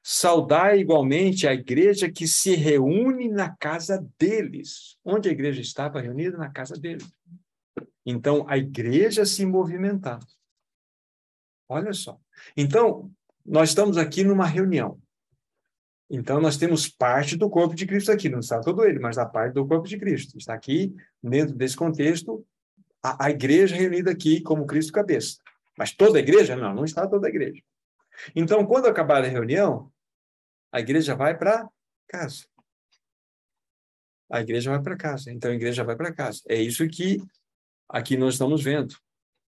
Saudai 0.00 0.78
igualmente 0.78 1.48
a 1.48 1.52
igreja 1.52 2.08
que 2.08 2.28
se 2.28 2.54
reúne 2.54 3.28
na 3.28 3.50
casa 3.56 4.06
deles. 4.16 4.96
Onde 5.04 5.28
a 5.28 5.32
igreja 5.32 5.60
estava 5.60 6.00
reunida? 6.00 6.38
Na 6.38 6.50
casa 6.50 6.78
deles. 6.78 7.10
Então, 8.06 8.46
a 8.48 8.56
igreja 8.56 9.26
se 9.26 9.44
movimentando. 9.44 10.24
Olha 11.68 11.92
só. 11.92 12.20
Então, 12.56 13.10
nós 13.46 13.70
estamos 13.70 13.96
aqui 13.96 14.24
numa 14.24 14.46
reunião. 14.46 15.00
Então, 16.08 16.40
nós 16.40 16.56
temos 16.56 16.88
parte 16.88 17.36
do 17.36 17.50
corpo 17.50 17.74
de 17.74 17.84
Cristo 17.86 18.12
aqui, 18.12 18.28
não 18.28 18.38
está 18.38 18.60
todo 18.60 18.84
ele, 18.84 18.98
mas 18.98 19.18
a 19.18 19.26
parte 19.26 19.54
do 19.54 19.66
corpo 19.66 19.88
de 19.88 19.98
Cristo. 19.98 20.38
Está 20.38 20.54
aqui, 20.54 20.94
dentro 21.22 21.54
desse 21.54 21.76
contexto, 21.76 22.46
a, 23.02 23.26
a 23.26 23.30
igreja 23.30 23.74
reunida 23.74 24.10
aqui 24.10 24.40
como 24.40 24.66
Cristo 24.66 24.92
cabeça. 24.92 25.38
Mas 25.76 25.92
toda 25.92 26.18
a 26.18 26.20
igreja? 26.20 26.54
Não, 26.54 26.74
não 26.74 26.84
está 26.84 27.06
toda 27.08 27.26
a 27.26 27.30
igreja. 27.30 27.60
Então, 28.34 28.64
quando 28.64 28.86
acabar 28.86 29.24
a 29.24 29.28
reunião, 29.28 29.90
a 30.72 30.80
igreja 30.80 31.14
vai 31.14 31.36
para 31.36 31.68
casa. 32.06 32.46
A 34.30 34.40
igreja 34.40 34.70
vai 34.70 34.82
para 34.82 34.96
casa. 34.96 35.30
Então 35.30 35.50
a 35.50 35.54
igreja 35.54 35.84
vai 35.84 35.96
para 35.96 36.12
casa. 36.12 36.42
É 36.48 36.60
isso 36.60 36.86
que 36.88 37.18
aqui 37.88 38.16
nós 38.16 38.34
estamos 38.34 38.62
vendo, 38.62 38.96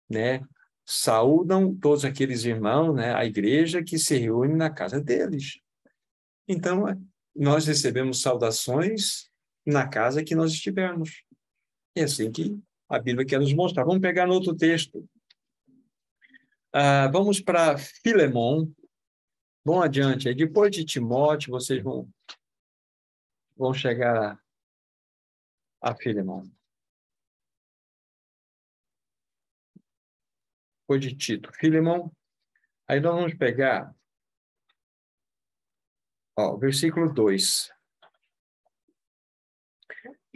né? 0.09 0.41
Saúdam 0.85 1.75
todos 1.75 2.03
aqueles 2.03 2.43
irmãos, 2.43 2.93
né? 2.93 3.13
A 3.15 3.25
igreja 3.25 3.83
que 3.83 3.97
se 3.97 4.17
reúne 4.17 4.55
na 4.55 4.69
casa 4.69 5.01
deles. 5.01 5.59
Então 6.47 6.85
nós 7.35 7.65
recebemos 7.65 8.21
saudações 8.21 9.29
na 9.65 9.87
casa 9.87 10.23
que 10.23 10.35
nós 10.35 10.51
estivermos. 10.51 11.23
É 11.95 12.03
assim 12.03 12.31
que 12.31 12.57
a 12.89 12.99
Bíblia 12.99 13.25
quer 13.25 13.39
nos 13.39 13.53
mostrar. 13.53 13.85
Vamos 13.85 14.01
pegar 14.01 14.27
no 14.27 14.33
outro 14.33 14.55
texto. 14.55 15.07
Ah, 16.73 17.07
vamos 17.07 17.39
para 17.39 17.77
Filemon, 17.77 18.67
Bom 19.65 19.81
adiante. 19.81 20.33
Depois 20.33 20.71
de 20.71 20.83
Timóteo, 20.83 21.51
vocês 21.51 21.81
vão, 21.81 22.09
vão 23.55 23.73
chegar 23.73 24.37
a, 25.81 25.89
a 25.91 25.95
Filemão. 25.95 26.43
Depois 30.93 31.01
de 31.01 31.15
Tito. 31.15 31.51
Filemão. 31.53 32.11
Aí 32.87 32.99
nós 32.99 33.15
vamos 33.15 33.33
pegar 33.33 33.93
ó, 36.37 36.55
versículo 36.57 37.11
2. 37.11 37.71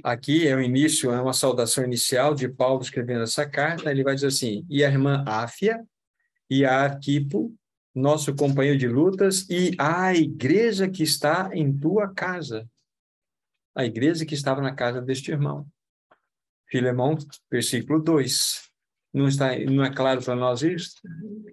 Aqui 0.03 0.47
é 0.47 0.55
o 0.55 0.61
início, 0.61 1.11
é 1.11 1.21
uma 1.21 1.33
saudação 1.33 1.83
inicial 1.83 2.33
de 2.33 2.47
Paulo 2.47 2.81
escrevendo 2.81 3.23
essa 3.23 3.47
carta. 3.47 3.91
Ele 3.91 4.03
vai 4.03 4.15
dizer 4.15 4.27
assim: 4.27 4.65
e 4.69 4.83
a 4.83 4.89
irmã 4.89 5.23
Áfia 5.27 5.85
e 6.49 6.65
a 6.65 6.81
Arquipo 6.83 7.55
nosso 7.93 8.35
companheiro 8.35 8.77
de 8.77 8.87
lutas, 8.87 9.49
e 9.49 9.75
a 9.79 10.13
igreja 10.13 10.87
que 10.87 11.01
está 11.01 11.49
em 11.51 11.75
tua 11.75 12.13
casa. 12.13 12.69
A 13.75 13.85
igreja 13.85 14.23
que 14.23 14.35
estava 14.35 14.61
na 14.61 14.73
casa 14.73 15.01
deste 15.01 15.31
irmão. 15.31 15.67
Filemão, 16.67 17.17
versículo 17.49 17.99
2. 17.99 18.66
Não, 19.13 19.27
está, 19.27 19.57
não 19.59 19.83
é 19.83 19.93
claro 19.93 20.21
para 20.21 20.35
nós 20.35 20.61
isso? 20.61 20.95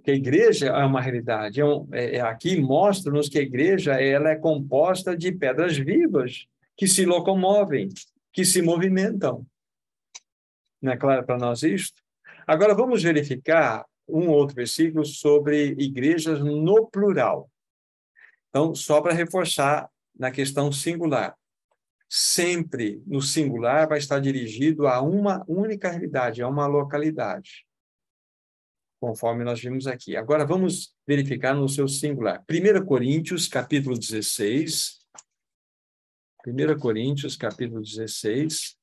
Que 0.02 0.10
a 0.10 0.14
igreja 0.14 0.66
é 0.66 0.84
uma 0.84 1.00
realidade. 1.00 1.60
É 1.60 1.64
um, 1.64 1.88
é, 1.92 2.16
é 2.16 2.20
aqui 2.20 2.60
mostra-nos 2.60 3.28
que 3.28 3.38
a 3.38 3.42
igreja 3.42 3.94
ela 3.94 4.30
é 4.30 4.36
composta 4.36 5.16
de 5.16 5.32
pedras 5.32 5.76
vivas 5.76 6.46
que 6.76 6.86
se 6.86 7.04
locomovem, 7.06 7.88
que 8.32 8.44
se 8.44 8.60
movimentam. 8.60 9.46
Não 10.82 10.92
é 10.92 10.96
claro 10.96 11.24
para 11.24 11.38
nós 11.38 11.62
isto? 11.62 12.02
Agora 12.46 12.74
vamos 12.74 13.02
verificar 13.02 13.84
um 14.06 14.28
outro 14.28 14.54
versículo 14.54 15.04
sobre 15.04 15.74
igrejas 15.78 16.40
no 16.40 16.86
plural. 16.88 17.50
Então, 18.50 18.74
só 18.74 19.00
para 19.00 19.14
reforçar 19.14 19.88
na 20.16 20.30
questão 20.30 20.70
singular. 20.70 21.34
Sempre 22.16 23.02
no 23.08 23.20
singular 23.20 23.88
vai 23.88 23.98
estar 23.98 24.20
dirigido 24.20 24.86
a 24.86 25.02
uma 25.02 25.44
única 25.48 25.90
realidade, 25.90 26.42
a 26.42 26.48
uma 26.48 26.64
localidade. 26.64 27.66
Conforme 29.00 29.42
nós 29.42 29.60
vimos 29.60 29.88
aqui. 29.88 30.14
Agora 30.14 30.46
vamos 30.46 30.96
verificar 31.04 31.56
no 31.56 31.68
seu 31.68 31.88
singular. 31.88 32.44
1 32.48 32.86
Coríntios, 32.86 33.48
capítulo 33.48 33.98
16. 33.98 35.04
1 36.46 36.78
Coríntios, 36.78 37.36
capítulo 37.36 37.82
16. 37.82 38.78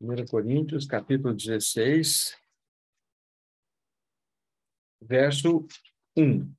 1 0.00 0.24
Coríntios, 0.30 0.86
capítulo 0.86 1.34
16, 1.34 2.36
verso 5.02 5.66
1. 6.16 6.54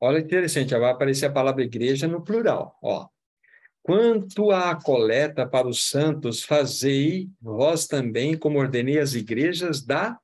Olha 0.00 0.18
interessante, 0.18 0.76
vai 0.76 0.90
aparecer 0.90 1.26
a 1.26 1.32
palavra 1.32 1.62
igreja 1.62 2.06
no 2.06 2.22
plural. 2.22 2.78
Ó. 2.82 3.08
Quanto 3.82 4.50
à 4.50 4.74
coleta 4.74 5.46
para 5.46 5.66
os 5.66 5.88
santos, 5.88 6.42
fazei 6.42 7.28
vós 7.40 7.86
também, 7.86 8.36
como 8.36 8.58
ordenei 8.58 8.98
as 8.98 9.14
igrejas 9.14 9.84
da 9.84 10.18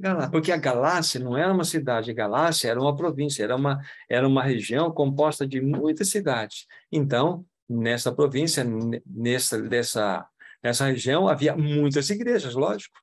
Galácia. 0.00 0.30
Porque 0.30 0.50
a 0.50 0.56
Galácia 0.56 1.20
não 1.20 1.36
era 1.36 1.52
uma 1.52 1.64
cidade, 1.64 2.10
a 2.10 2.14
Galácia 2.14 2.68
era 2.68 2.80
uma 2.80 2.96
província, 2.96 3.44
era 3.44 3.54
uma, 3.54 3.80
era 4.08 4.26
uma 4.26 4.42
região 4.42 4.90
composta 4.90 5.46
de 5.46 5.60
muitas 5.60 6.08
cidades. 6.08 6.66
Então, 6.90 7.44
nessa 7.68 8.12
província, 8.12 8.64
nessa, 9.06 9.62
dessa 9.62 10.26
Nessa 10.64 10.86
região 10.86 11.28
havia 11.28 11.54
muitas 11.54 12.08
igrejas, 12.08 12.54
lógico. 12.54 12.98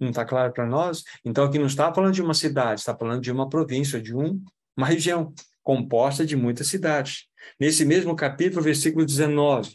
Não 0.00 0.08
está 0.08 0.24
claro 0.24 0.52
para 0.52 0.66
nós? 0.66 1.04
Então, 1.24 1.44
aqui 1.44 1.60
não 1.60 1.66
está 1.66 1.94
falando 1.94 2.12
de 2.12 2.20
uma 2.20 2.34
cidade, 2.34 2.80
está 2.80 2.96
falando 2.96 3.22
de 3.22 3.30
uma 3.30 3.48
província, 3.48 4.02
de 4.02 4.16
um, 4.16 4.44
uma 4.78 4.86
região 4.86 5.34
composta 5.60 6.24
de 6.24 6.36
muitas 6.36 6.68
cidades. 6.68 7.26
Nesse 7.58 7.84
mesmo 7.84 8.14
capítulo, 8.14 8.62
versículo 8.62 9.04
19, 9.04 9.72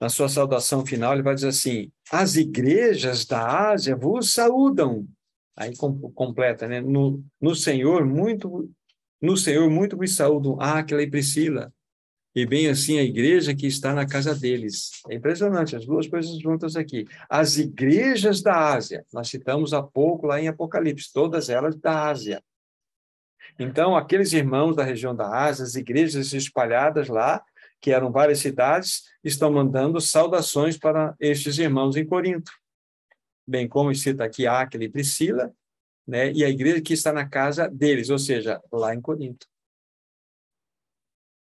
na 0.00 0.08
sua 0.08 0.28
saudação 0.28 0.84
final, 0.84 1.12
ele 1.12 1.22
vai 1.22 1.34
dizer 1.34 1.48
assim: 1.48 1.92
As 2.10 2.34
igrejas 2.36 3.26
da 3.26 3.70
Ásia 3.70 3.94
vos 3.94 4.32
saúdam. 4.32 5.06
Aí 5.54 5.74
completa, 5.76 6.66
né? 6.66 6.80
No, 6.80 7.22
no 7.40 7.54
Senhor, 7.54 8.04
muito, 8.04 8.70
no 9.20 9.36
Senhor, 9.36 9.70
muito 9.70 9.96
vos 9.96 10.14
saúdam 10.14 10.60
Áquila 10.60 11.02
e 11.02 11.10
Priscila, 11.10 11.72
e 12.36 12.44
bem 12.44 12.68
assim 12.68 12.98
a 12.98 13.02
igreja 13.02 13.54
que 13.54 13.66
está 13.66 13.94
na 13.94 14.06
casa 14.06 14.34
deles. 14.34 14.90
É 15.08 15.14
impressionante, 15.14 15.74
as 15.74 15.86
duas 15.86 16.06
coisas 16.06 16.38
juntas 16.38 16.76
aqui. 16.76 17.06
As 17.30 17.56
igrejas 17.56 18.42
da 18.42 18.74
Ásia, 18.74 19.06
nós 19.10 19.30
citamos 19.30 19.72
há 19.72 19.82
pouco 19.82 20.26
lá 20.26 20.38
em 20.38 20.46
Apocalipse, 20.46 21.10
todas 21.10 21.48
elas 21.48 21.74
da 21.76 22.10
Ásia. 22.10 22.44
Então, 23.58 23.96
aqueles 23.96 24.34
irmãos 24.34 24.76
da 24.76 24.84
região 24.84 25.16
da 25.16 25.34
Ásia, 25.34 25.64
as 25.64 25.76
igrejas 25.76 26.34
espalhadas 26.34 27.08
lá, 27.08 27.42
que 27.80 27.90
eram 27.90 28.12
várias 28.12 28.40
cidades, 28.40 29.04
estão 29.24 29.50
mandando 29.50 29.98
saudações 29.98 30.76
para 30.76 31.14
estes 31.18 31.56
irmãos 31.56 31.96
em 31.96 32.04
Corinto. 32.04 32.52
Bem 33.48 33.66
como 33.66 33.94
cita 33.94 34.24
aqui 34.24 34.46
Áquila 34.46 34.84
e 34.84 34.90
Priscila, 34.90 35.54
né? 36.06 36.30
e 36.32 36.44
a 36.44 36.50
igreja 36.50 36.82
que 36.82 36.92
está 36.92 37.14
na 37.14 37.26
casa 37.26 37.66
deles, 37.66 38.10
ou 38.10 38.18
seja, 38.18 38.60
lá 38.70 38.94
em 38.94 39.00
Corinto. 39.00 39.46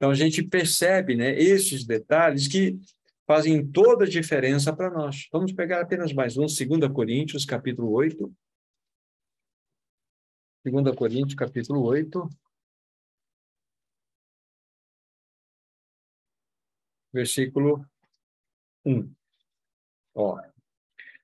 Então, 0.02 0.10
a 0.10 0.16
gente 0.16 0.42
percebe 0.42 1.16
né, 1.16 1.40
esses 1.40 1.86
detalhes 1.86 2.48
que 2.48 2.76
fazem 3.28 3.64
toda 3.64 4.04
a 4.04 4.10
diferença 4.10 4.76
para 4.76 4.90
nós. 4.90 5.28
Vamos 5.32 5.54
pegar 5.54 5.80
apenas 5.80 6.12
mais 6.12 6.38
um, 6.38 6.48
2 6.48 6.92
Coríntios, 6.92 7.46
capítulo 7.46 7.92
8. 7.92 8.36
2 10.66 10.96
Coríntios, 10.96 11.36
capítulo 11.36 11.84
8. 11.84 12.28
Versículo 17.14 17.86
1. 18.84 19.08
Ó. 20.16 20.42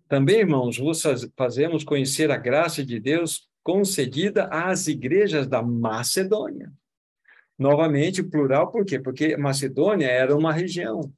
Também, 0.08 0.42
irmãos, 0.42 0.78
vos 0.78 1.02
fazemos 1.36 1.84
conhecer 1.84 2.30
a 2.30 2.38
graça 2.38 2.86
de 2.86 3.00
Deus 3.00 3.50
concedida 3.64 4.48
às 4.50 4.86
igrejas 4.86 5.48
da 5.48 5.64
Macedônia 5.64 6.72
Novamente, 7.58 8.22
plural, 8.22 8.72
por 8.72 8.86
quê? 8.86 9.00
Porque 9.00 9.36
Macedônia 9.36 10.08
era 10.08 10.36
uma 10.36 10.54
região, 10.54 11.12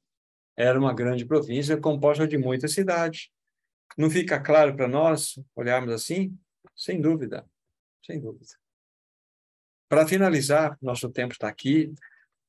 era 0.55 0.79
uma 0.79 0.93
grande 0.93 1.25
província 1.25 1.77
composta 1.77 2.27
de 2.27 2.37
muitas 2.37 2.73
cidades. 2.73 3.29
Não 3.97 4.09
fica 4.09 4.39
claro 4.39 4.75
para 4.75 4.87
nós 4.87 5.37
olharmos 5.55 5.93
assim? 5.93 6.37
Sem 6.75 7.01
dúvida, 7.01 7.45
sem 8.05 8.19
dúvida. 8.19 8.55
Para 9.89 10.07
finalizar, 10.07 10.77
nosso 10.81 11.09
tempo 11.09 11.33
está 11.33 11.49
aqui, 11.49 11.91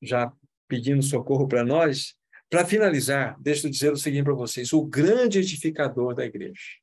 já 0.01 0.31
pedindo 0.67 1.01
socorro 1.01 1.47
para 1.47 1.65
nós. 1.65 2.15
Para 2.49 2.65
finalizar, 2.65 3.35
deixa 3.41 3.67
eu 3.67 3.71
dizer 3.71 3.91
o 3.91 3.97
seguinte 3.97 4.23
para 4.23 4.33
vocês: 4.33 4.71
o 4.71 4.85
grande 4.85 5.39
edificador 5.39 6.13
da 6.15 6.23
igreja. 6.23 6.79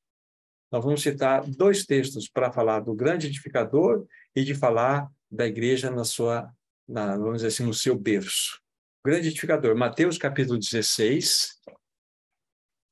Nós 0.70 0.84
vamos 0.84 1.00
citar 1.00 1.46
dois 1.46 1.86
textos 1.86 2.28
para 2.28 2.52
falar 2.52 2.80
do 2.80 2.94
grande 2.94 3.28
edificador 3.28 4.06
e 4.36 4.44
de 4.44 4.54
falar 4.54 5.08
da 5.30 5.46
igreja 5.46 5.90
na 5.90 6.04
sua 6.04 6.52
na, 6.88 7.16
vamos 7.16 7.36
dizer 7.36 7.48
assim, 7.48 7.64
no 7.64 7.74
seu 7.74 7.96
berço. 7.96 8.60
Grande 9.04 9.28
edificador, 9.28 9.76
Mateus 9.76 10.16
capítulo 10.16 10.58
16. 10.58 11.60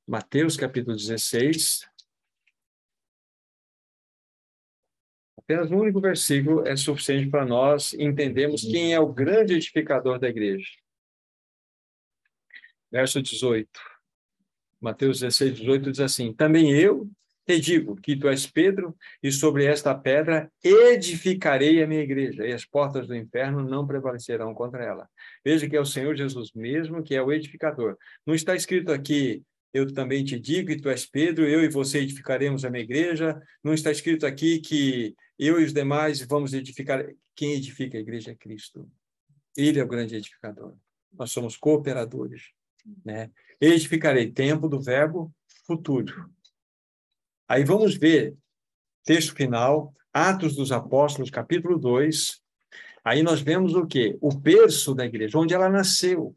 Mateus 0.07 0.57
capítulo 0.57 0.94
16. 0.94 1.88
Apenas 5.38 5.70
um 5.70 5.78
único 5.78 6.01
versículo 6.01 6.66
é 6.66 6.76
suficiente 6.76 7.30
para 7.30 7.44
nós 7.47 7.94
entendermos 7.94 8.62
quem 8.62 8.92
é 8.92 9.01
o 9.01 9.12
grande 9.12 9.55
edificador 9.55 10.18
da 10.18 10.28
igreja. 10.28 10.68
Verso 12.90 13.22
18. 13.22 13.68
Mateus 14.80 15.20
16, 15.20 15.59
18 15.59 15.90
diz 15.90 16.01
assim: 16.01 16.32
Também 16.34 16.70
eu, 16.72 17.09
te 17.47 17.61
digo 17.61 17.94
que 17.94 18.16
tu 18.16 18.28
és 18.28 18.44
Pedro, 18.44 18.97
e 19.22 19.30
sobre 19.30 19.64
esta 19.64 19.94
pedra 19.94 20.51
edificarei 20.62 21.80
a 21.80 21.86
minha 21.86 22.03
igreja, 22.03 22.44
e 22.44 22.53
as 22.53 22.64
portas 22.64 23.07
do 23.07 23.14
inferno 23.14 23.62
não 23.62 23.86
prevalecerão 23.86 24.53
contra 24.53 24.84
ela. 24.84 25.09
Veja 25.44 25.68
que 25.68 25.76
é 25.76 25.80
o 25.80 25.86
Senhor 25.86 26.16
Jesus 26.16 26.51
mesmo 26.53 27.05
que 27.05 27.14
é 27.14 27.22
o 27.22 27.32
edificador. 27.32 27.97
Não 28.26 28.34
está 28.34 28.57
escrito 28.57 28.90
aqui, 28.90 29.44
eu 29.72 29.92
também 29.92 30.24
te 30.24 30.40
digo 30.40 30.68
que 30.68 30.80
tu 30.80 30.88
és 30.88 31.07
Pedro, 31.07 31.47
eu 31.47 31.62
e 31.62 31.68
você 31.68 31.99
edificaremos 32.01 32.64
a 32.64 32.70
minha 32.70 32.82
igreja. 32.82 33.40
Não 33.62 33.72
está 33.72 33.92
escrito 33.92 34.26
aqui 34.26 34.59
que 34.59 35.14
eu 35.38 35.61
e 35.61 35.64
os 35.64 35.72
demais 35.72 36.20
vamos 36.22 36.53
edificar. 36.53 37.07
Quem 37.34 37.53
edifica 37.53 37.97
a 37.97 38.01
igreja 38.01 38.32
é 38.32 38.34
Cristo. 38.34 38.90
Ele 39.57 39.78
é 39.78 39.84
o 39.84 39.88
grande 39.88 40.16
edificador. 40.16 40.74
Nós 41.12 41.30
somos 41.30 41.57
cooperadores. 41.57 42.51
Né? 43.05 43.30
Edificarei, 43.61 44.32
tempo 44.32 44.68
do 44.68 44.80
verbo 44.80 45.32
futuro 45.66 46.34
Aí 47.49 47.64
vamos 47.64 47.94
ver, 47.94 48.36
texto 49.05 49.34
final, 49.34 49.94
Atos 50.12 50.57
dos 50.57 50.72
Apóstolos, 50.72 51.30
capítulo 51.30 51.78
2. 51.78 52.42
Aí 53.05 53.22
nós 53.22 53.40
vemos 53.40 53.74
o 53.74 53.86
quê? 53.86 54.18
O 54.20 54.36
berço 54.36 54.94
da 54.94 55.07
igreja, 55.07 55.38
onde 55.38 55.55
ela 55.55 55.68
nasceu. 55.68 56.36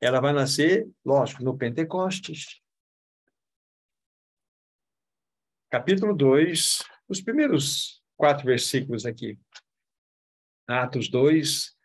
Ela 0.00 0.20
vai 0.20 0.32
nascer, 0.32 0.88
lógico, 1.04 1.42
no 1.42 1.58
Pentecostes. 1.58 2.60
Capítulo 5.68 6.14
2, 6.14 6.84
os 7.08 7.20
primeiros 7.20 8.00
quatro 8.16 8.46
versículos 8.46 9.04
aqui. 9.04 9.36
Atos 10.68 11.08
2, 11.08 11.76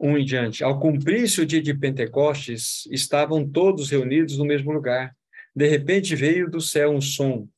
1 0.00 0.18
em 0.18 0.24
diante. 0.24 0.64
Ao 0.64 0.80
cumprir-se 0.80 1.40
o 1.40 1.46
dia 1.46 1.62
de 1.62 1.72
Pentecostes, 1.72 2.84
estavam 2.86 3.48
todos 3.48 3.90
reunidos 3.90 4.38
no 4.38 4.44
mesmo 4.44 4.72
lugar. 4.72 5.16
De 5.54 5.66
repente 5.68 6.16
veio 6.16 6.50
do 6.50 6.60
céu 6.60 6.90
um 6.90 7.00
som, 7.00 7.48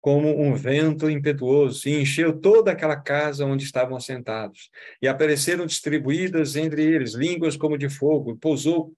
como 0.00 0.40
um 0.42 0.54
vento 0.54 1.08
impetuoso, 1.08 1.88
e 1.88 2.00
encheu 2.00 2.38
toda 2.38 2.72
aquela 2.72 2.96
casa 2.96 3.44
onde 3.46 3.64
estavam 3.64 3.96
assentados. 3.96 4.70
E 5.00 5.06
apareceram 5.06 5.66
distribuídas 5.66 6.56
entre 6.56 6.82
eles 6.82 7.14
línguas 7.14 7.56
como 7.56 7.78
de 7.78 7.88
fogo, 7.88 8.32
e 8.32 8.36
pousou 8.36 8.92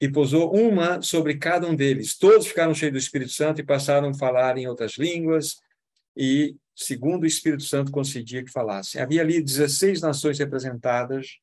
e 0.00 0.10
pousou 0.10 0.54
uma 0.54 1.00
sobre 1.00 1.36
cada 1.38 1.66
um 1.66 1.74
deles. 1.74 2.18
Todos 2.18 2.46
ficaram 2.46 2.74
cheios 2.74 2.92
do 2.92 2.98
Espírito 2.98 3.32
Santo 3.32 3.60
e 3.60 3.64
passaram 3.64 4.10
a 4.10 4.14
falar 4.14 4.58
em 4.58 4.66
outras 4.66 4.98
línguas, 4.98 5.56
e 6.16 6.54
segundo 6.74 7.24
o 7.24 7.26
Espírito 7.26 7.62
Santo 7.62 7.90
concedia 7.90 8.44
que 8.44 8.50
falassem. 8.50 9.00
Havia 9.00 9.22
ali 9.22 9.42
16 9.42 10.00
nações 10.00 10.38
representadas, 10.38 11.38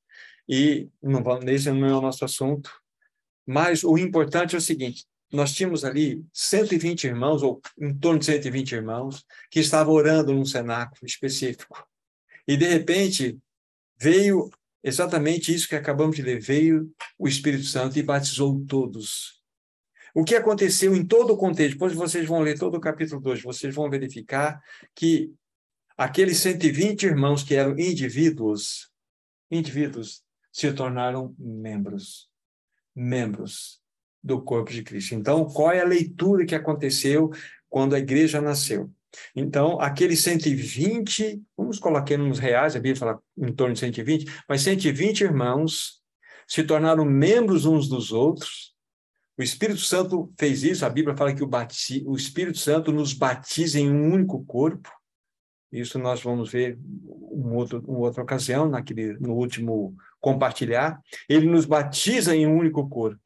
E 0.48 0.90
não 1.02 1.24
esse 1.48 1.72
não 1.72 1.88
é 1.88 1.96
o 1.96 2.02
nosso 2.02 2.24
assunto, 2.26 2.70
mas 3.46 3.84
o 3.84 3.98
importante 3.98 4.56
é 4.56 4.58
o 4.58 4.62
seguinte: 4.62 5.06
nós 5.34 5.52
tínhamos 5.52 5.84
ali 5.84 6.24
120 6.32 7.06
irmãos, 7.06 7.42
ou 7.42 7.60
em 7.80 7.94
torno 7.98 8.20
de 8.20 8.26
120 8.26 8.74
irmãos, 8.74 9.26
que 9.50 9.60
estavam 9.60 9.92
orando 9.94 10.32
num 10.32 10.46
cenáculo 10.46 11.06
específico. 11.06 11.84
E, 12.48 12.56
de 12.56 12.68
repente, 12.68 13.40
veio 14.00 14.50
exatamente 14.84 15.54
isso 15.54 15.68
que 15.68 15.76
acabamos 15.76 16.16
de 16.16 16.22
ler: 16.22 16.40
veio 16.40 16.94
o 17.18 17.28
Espírito 17.28 17.64
Santo 17.64 17.98
e 17.98 18.04
batizou 18.04 18.64
todos. 18.66 19.42
O 20.14 20.24
que 20.24 20.36
aconteceu 20.36 20.96
em 20.96 21.04
todo 21.04 21.34
o 21.34 21.38
contexto, 21.38 21.74
depois 21.74 21.96
vocês 21.96 22.28
vão 22.28 22.42
ler 22.42 22.60
todo 22.60 22.76
o 22.76 22.82
capítulo 22.82 23.20
2, 23.20 23.42
vocês 23.42 23.74
vão 23.74 23.90
verificar 23.90 24.62
que 24.94 25.34
aqueles 25.98 26.38
120 26.38 27.04
irmãos 27.08 27.42
que 27.42 27.56
eram 27.56 27.72
indivíduos, 27.80 28.92
indivíduos, 29.50 30.22
se 30.52 30.72
tornaram 30.72 31.36
membros. 31.40 32.30
Membros 32.96 33.83
do 34.24 34.42
corpo 34.42 34.72
de 34.72 34.84
Cristo. 34.84 35.16
Então, 35.16 35.46
qual 35.46 35.72
é 35.72 35.82
a 35.82 35.86
leitura 35.86 36.46
que 36.46 36.56
aconteceu 36.56 37.30
quando 37.70 37.94
a 37.94 38.00
igreja 38.00 38.40
nasceu? 38.40 38.90
Então, 39.36 39.80
aqueles 39.80 40.22
120, 40.22 41.42
vamos 41.56 41.78
colocar 41.78 42.18
nos 42.18 42.40
reais, 42.40 42.76
a 42.76 42.80
Bíblia 42.80 42.96
fala 42.96 43.20
em 43.38 43.54
torno 43.54 43.74
de 43.74 43.80
120, 43.80 44.26
mas 44.48 44.62
120 44.62 45.22
irmãos 45.22 46.02
se 46.48 46.64
tornaram 46.64 47.06
membros 47.06 47.66
uns 47.66 47.88
dos 47.88 48.12
outros. 48.12 48.74
O 49.38 49.44
Espírito 49.44 49.82
Santo 49.82 50.32
fez 50.38 50.64
isso, 50.64 50.86
a 50.86 50.90
Bíblia 50.90 51.16
fala 51.16 51.34
que 51.34 51.44
o, 51.44 51.48
bati, 51.48 52.04
o 52.06 52.16
Espírito 52.16 52.58
Santo 52.58 52.92
nos 52.92 53.14
batiza 53.14 53.80
em 53.80 53.92
um 53.92 54.14
único 54.14 54.44
corpo. 54.46 54.90
Isso 55.72 55.98
nós 55.98 56.22
vamos 56.22 56.52
ver 56.52 56.78
um 57.04 57.56
outro, 57.56 57.84
uma 57.88 58.00
outra 58.00 58.22
ocasião, 58.22 58.70
naquele, 58.70 59.14
no 59.20 59.34
último 59.34 59.96
compartilhar. 60.20 61.02
Ele 61.28 61.48
nos 61.48 61.66
batiza 61.66 62.36
em 62.36 62.46
um 62.46 62.56
único 62.56 62.88
corpo. 62.88 63.20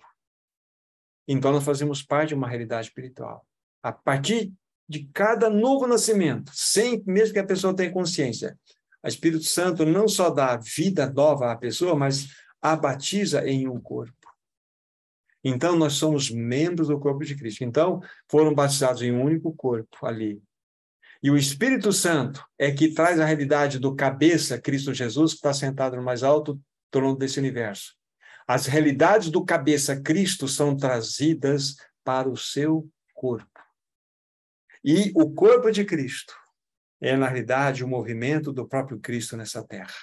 Então 1.28 1.52
nós 1.52 1.64
fazemos 1.64 2.02
parte 2.02 2.30
de 2.30 2.36
uma 2.36 2.48
realidade 2.48 2.88
espiritual. 2.88 3.46
A 3.84 3.92
partir 3.92 4.54
de 4.88 5.10
cada 5.14 5.50
novo 5.50 5.86
nascimento, 5.86 6.52
sem 6.54 7.04
mesmo 7.06 7.34
que 7.34 7.40
a 7.40 7.46
pessoa 7.46 7.76
tenha 7.76 7.92
consciência, 7.92 8.58
o 9.04 9.08
Espírito 9.08 9.44
Santo 9.44 9.86
não 9.86 10.08
só 10.08 10.30
dá 10.30 10.56
vida 10.58 11.10
nova 11.10 11.52
à 11.52 11.56
pessoa, 11.56 11.96
mas 11.96 12.28
a 12.62 12.76
batiza 12.76 13.48
em 13.48 13.68
um 13.68 13.80
corpo. 13.80 14.14
Então 15.44 15.76
nós 15.76 15.94
somos 15.94 16.30
membros 16.30 16.88
do 16.88 17.00
corpo 17.00 17.24
de 17.24 17.36
Cristo. 17.36 17.64
Então 17.64 18.02
foram 18.30 18.54
batizados 18.54 19.02
em 19.02 19.12
um 19.12 19.24
único 19.24 19.54
corpo 19.54 20.06
ali. 20.06 20.42
E 21.22 21.32
o 21.32 21.38
Espírito 21.38 21.92
Santo 21.92 22.46
é 22.58 22.72
que 22.72 22.94
traz 22.94 23.20
a 23.20 23.26
realidade 23.26 23.80
do 23.80 23.96
cabeça, 23.96 24.60
Cristo 24.60 24.94
Jesus, 24.94 25.32
que 25.32 25.38
está 25.38 25.54
sentado 25.54 25.96
no 25.96 26.04
mais 26.04 26.24
alto 26.24 26.60
trono 26.92 27.18
desse 27.18 27.40
universo. 27.40 27.97
As 28.48 28.66
realidades 28.66 29.30
do 29.30 29.44
cabeça 29.44 30.00
Cristo 30.02 30.48
são 30.48 30.76
trazidas 30.76 31.76
para 32.04 32.30
o 32.30 32.38
seu 32.38 32.90
corpo. 33.14 33.60
E 34.84 35.12
o 35.16 35.34
corpo 35.34 35.70
de 35.70 35.84
Cristo 35.84 36.34
é, 37.00 37.16
na 37.16 37.28
realidade, 37.28 37.84
o 37.84 37.88
movimento 37.88 38.52
do 38.52 38.68
próprio 38.68 39.00
Cristo 39.00 39.38
nessa 39.38 39.64
terra. 39.64 39.94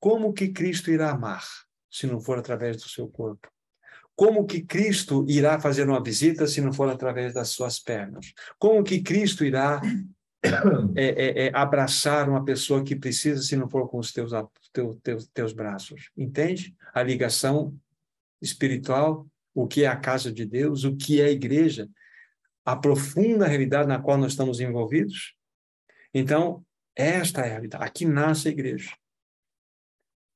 Como 0.00 0.32
que 0.32 0.48
Cristo 0.48 0.90
irá 0.90 1.10
amar 1.10 1.44
se 1.90 2.06
não 2.06 2.20
for 2.20 2.38
através 2.38 2.76
do 2.76 2.88
seu 2.88 3.08
corpo? 3.08 3.48
Como 4.16 4.46
que 4.46 4.62
Cristo 4.62 5.24
irá 5.28 5.58
fazer 5.58 5.88
uma 5.88 6.02
visita 6.02 6.46
se 6.46 6.60
não 6.60 6.72
for 6.72 6.88
através 6.88 7.34
das 7.34 7.48
suas 7.48 7.78
pernas? 7.78 8.32
Como 8.58 8.82
que 8.84 9.02
Cristo 9.02 9.44
irá 9.44 9.80
é, 10.94 11.04
é, 11.04 11.46
é, 11.46 11.50
abraçar 11.54 12.28
uma 12.28 12.44
pessoa 12.44 12.84
que 12.84 12.94
precisa 12.94 13.42
se 13.42 13.56
não 13.56 13.68
for 13.68 13.88
com 13.88 13.98
os 13.98 14.12
teus, 14.12 14.32
teus, 14.74 14.98
teus, 15.02 15.26
teus 15.28 15.52
braços? 15.54 16.10
Entende? 16.16 16.76
A 16.92 17.02
ligação 17.02 17.74
espiritual, 18.42 19.26
o 19.54 19.66
que 19.66 19.84
é 19.84 19.86
a 19.86 19.96
casa 19.96 20.30
de 20.30 20.44
Deus, 20.44 20.84
o 20.84 20.96
que 20.96 21.20
é 21.20 21.26
a 21.26 21.30
igreja, 21.30 21.88
a 22.64 22.76
profunda 22.76 23.46
realidade 23.46 23.88
na 23.88 24.02
qual 24.02 24.18
nós 24.18 24.32
estamos 24.32 24.60
envolvidos. 24.60 25.34
Então, 26.12 26.64
esta 26.94 27.42
é 27.42 27.44
a 27.44 27.48
realidade. 27.48 27.84
Aqui 27.84 28.04
nasce 28.04 28.48
a 28.48 28.50
igreja. 28.50 28.90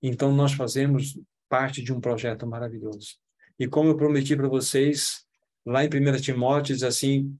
Então, 0.00 0.32
nós 0.32 0.52
fazemos 0.52 1.18
parte 1.48 1.82
de 1.82 1.92
um 1.92 2.00
projeto 2.00 2.46
maravilhoso. 2.46 3.16
E 3.58 3.66
como 3.66 3.90
eu 3.90 3.96
prometi 3.96 4.36
para 4.36 4.48
vocês, 4.48 5.26
lá 5.66 5.84
em 5.84 5.88
1 5.88 6.20
Timóteo, 6.20 6.74
diz 6.74 6.84
assim: 6.84 7.36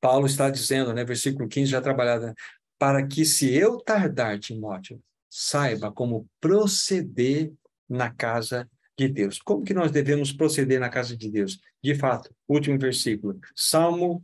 Paulo 0.00 0.26
está 0.26 0.50
dizendo, 0.50 0.92
né, 0.92 1.04
versículo 1.04 1.48
15, 1.48 1.70
já 1.70 1.80
trabalhado, 1.80 2.34
para 2.78 3.06
que 3.06 3.24
se 3.24 3.54
eu 3.54 3.78
tardar, 3.78 4.38
Timóteo, 4.38 5.00
saiba 5.34 5.90
como 5.90 6.28
proceder 6.38 7.50
na 7.88 8.12
casa 8.12 8.70
de 8.98 9.08
Deus. 9.08 9.40
Como 9.40 9.64
que 9.64 9.72
nós 9.72 9.90
devemos 9.90 10.30
proceder 10.30 10.78
na 10.78 10.90
casa 10.90 11.16
de 11.16 11.30
Deus? 11.30 11.58
De 11.82 11.94
fato, 11.94 12.34
último 12.46 12.78
versículo, 12.78 13.40
Salmo 13.56 14.22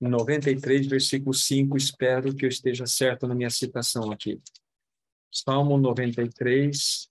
93, 0.00 0.88
versículo 0.88 1.32
5, 1.32 1.76
espero 1.76 2.34
que 2.34 2.44
eu 2.44 2.48
esteja 2.48 2.84
certo 2.84 3.28
na 3.28 3.34
minha 3.34 3.48
citação 3.48 4.10
aqui. 4.10 4.42
Salmo 5.30 5.78
93. 5.78 7.08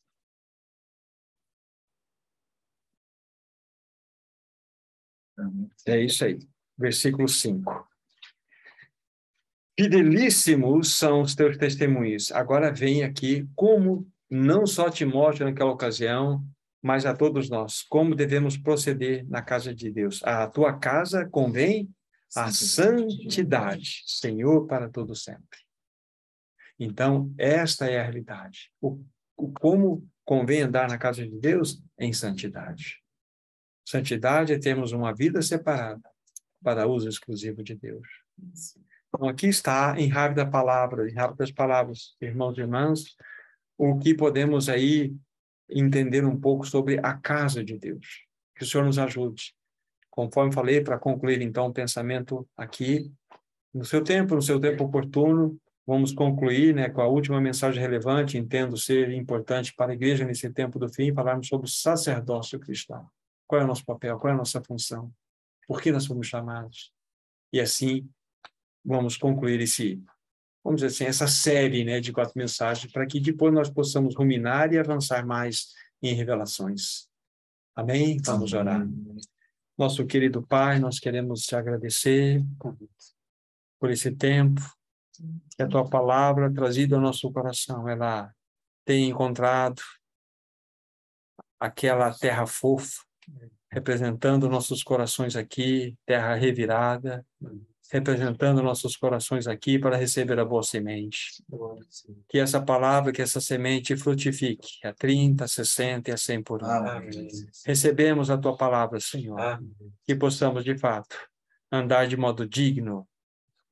É 5.85 6.03
isso 6.03 6.25
aí, 6.25 6.37
versículo 6.77 7.29
5. 7.29 7.88
Fidelíssimos 9.79 10.93
são 10.93 11.21
os 11.21 11.33
teus 11.33 11.55
testemunhos. 11.55 12.33
Agora 12.33 12.69
vem 12.69 13.01
aqui 13.01 13.47
como 13.55 14.05
não 14.29 14.67
só 14.67 14.89
Timóteo 14.89 15.45
naquela 15.45 15.71
ocasião, 15.71 16.45
mas 16.81 17.05
a 17.05 17.15
todos 17.15 17.49
nós, 17.49 17.81
como 17.83 18.13
devemos 18.13 18.57
proceder 18.57 19.25
na 19.29 19.41
casa 19.41 19.73
de 19.73 19.89
Deus. 19.89 20.21
A 20.21 20.45
tua 20.47 20.77
casa 20.77 21.25
convém 21.29 21.89
a 22.35 22.51
santidade, 22.51 24.03
Senhor, 24.05 24.67
para 24.67 24.89
todo 24.89 25.15
sempre. 25.15 25.59
Então, 26.77 27.33
esta 27.37 27.89
é 27.89 28.01
a 28.01 28.03
realidade. 28.03 28.73
O, 28.81 29.01
o, 29.37 29.49
como 29.49 30.05
convém 30.25 30.63
andar 30.63 30.89
na 30.89 30.97
casa 30.97 31.25
de 31.25 31.39
Deus? 31.39 31.81
Em 31.97 32.11
santidade. 32.11 33.01
Santidade 33.87 34.51
é 34.51 34.59
termos 34.59 34.91
uma 34.91 35.15
vida 35.15 35.41
separada 35.41 36.09
para 36.61 36.85
uso 36.85 37.07
exclusivo 37.07 37.63
de 37.63 37.75
Deus. 37.75 38.05
Então, 39.13 39.27
aqui 39.27 39.47
está, 39.47 39.95
em 39.99 40.07
rápida 40.07 40.45
palavra, 40.45 41.09
em 41.09 41.13
rápidas 41.13 41.51
palavras, 41.51 42.15
irmãos 42.21 42.57
e 42.57 42.61
irmãs, 42.61 43.15
o 43.77 43.97
que 43.97 44.13
podemos 44.13 44.69
aí 44.69 45.15
entender 45.69 46.25
um 46.25 46.39
pouco 46.39 46.65
sobre 46.65 46.99
a 47.01 47.13
casa 47.13 47.63
de 47.63 47.77
Deus. 47.77 48.25
Que 48.55 48.63
o 48.63 48.67
Senhor 48.67 48.83
nos 48.83 48.99
ajude. 48.99 49.53
Conforme 50.09 50.53
falei, 50.53 50.81
para 50.81 50.97
concluir 50.97 51.41
então 51.41 51.67
o 51.67 51.73
pensamento 51.73 52.47
aqui, 52.57 53.11
no 53.73 53.85
seu 53.85 54.03
tempo, 54.03 54.35
no 54.35 54.41
seu 54.41 54.59
tempo 54.59 54.83
oportuno, 54.83 55.59
vamos 55.85 56.11
concluir 56.11 56.75
né, 56.75 56.89
com 56.89 57.01
a 57.01 57.07
última 57.07 57.39
mensagem 57.39 57.81
relevante, 57.81 58.37
entendo 58.37 58.77
ser 58.77 59.11
importante 59.11 59.73
para 59.75 59.91
a 59.91 59.95
igreja 59.95 60.25
nesse 60.25 60.49
tempo 60.51 60.77
do 60.77 60.89
fim, 60.89 61.13
falarmos 61.13 61.47
sobre 61.47 61.67
o 61.67 61.71
sacerdócio 61.71 62.59
cristão. 62.59 63.07
Qual 63.47 63.61
é 63.61 63.63
o 63.63 63.67
nosso 63.67 63.85
papel? 63.85 64.19
Qual 64.19 64.29
é 64.29 64.33
a 64.33 64.37
nossa 64.37 64.61
função? 64.61 65.11
Por 65.67 65.81
que 65.81 65.91
nós 65.91 66.05
fomos 66.05 66.27
chamados? 66.27 66.91
E 67.53 67.59
assim, 67.59 68.07
vamos 68.83 69.17
concluir 69.17 69.59
esse 69.61 70.01
vamos 70.63 70.81
dizer 70.81 70.93
assim, 70.93 71.05
essa 71.05 71.27
série 71.27 71.83
né, 71.83 71.99
de 71.99 72.11
quatro 72.11 72.33
mensagens, 72.35 72.91
para 72.91 73.05
que 73.05 73.19
depois 73.19 73.53
nós 73.53 73.69
possamos 73.69 74.15
ruminar 74.15 74.71
e 74.73 74.77
avançar 74.77 75.25
mais 75.25 75.73
em 76.01 76.13
revelações. 76.13 77.07
Amém? 77.75 78.17
Vamos 78.25 78.53
orar. 78.53 78.85
Nosso 79.77 80.05
querido 80.05 80.45
Pai, 80.45 80.77
nós 80.79 80.99
queremos 80.99 81.41
te 81.43 81.55
agradecer 81.55 82.43
por 83.79 83.89
esse 83.89 84.11
tempo, 84.11 84.61
que 85.55 85.63
a 85.63 85.67
tua 85.67 85.89
palavra 85.89 86.53
trazida 86.53 86.95
ao 86.95 87.01
nosso 87.01 87.31
coração, 87.31 87.87
ela 87.87 88.33
tem 88.85 89.09
encontrado 89.09 89.81
aquela 91.59 92.13
terra 92.13 92.45
fofa, 92.45 93.01
representando 93.71 94.49
nossos 94.49 94.83
corações 94.83 95.35
aqui, 95.35 95.97
terra 96.05 96.35
revirada, 96.35 97.25
representando 97.91 98.61
nossos 98.61 98.95
corações 98.95 99.47
aqui 99.47 99.79
para 99.79 99.97
receber 99.97 100.39
a 100.39 100.45
boa 100.45 100.63
semente. 100.63 101.43
Que 102.27 102.37
essa 102.37 102.61
palavra, 102.61 103.11
que 103.11 103.21
essa 103.21 103.41
semente 103.41 103.97
frutifique 103.97 104.85
a 104.85 104.93
30, 104.93 105.45
a 105.45 105.47
60 105.47 106.09
e 106.09 106.13
a 106.13 106.17
100 106.17 106.43
por 106.43 106.63
um. 106.63 106.67
Recebemos 107.65 108.29
a 108.29 108.37
tua 108.37 108.55
palavra, 108.55 108.99
Senhor. 108.99 109.39
Amém. 109.39 109.73
Que 110.05 110.15
possamos, 110.15 110.63
de 110.63 110.77
fato, 110.77 111.15
andar 111.71 112.07
de 112.07 112.15
modo 112.15 112.47
digno 112.47 113.07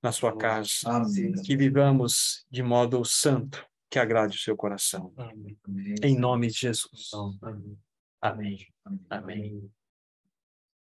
na 0.01 0.11
sua 0.11 0.35
casa. 0.35 0.71
Amém. 0.85 1.33
Que 1.43 1.55
vivamos 1.55 2.45
de 2.49 2.63
modo 2.63 3.03
santo, 3.05 3.65
que 3.89 3.99
agrade 3.99 4.35
o 4.35 4.39
seu 4.39 4.55
coração. 4.55 5.13
Em 6.01 6.17
nome 6.17 6.47
de 6.47 6.59
Jesus. 6.59 7.11
Amém. 8.21 8.67
Amém. 9.09 9.71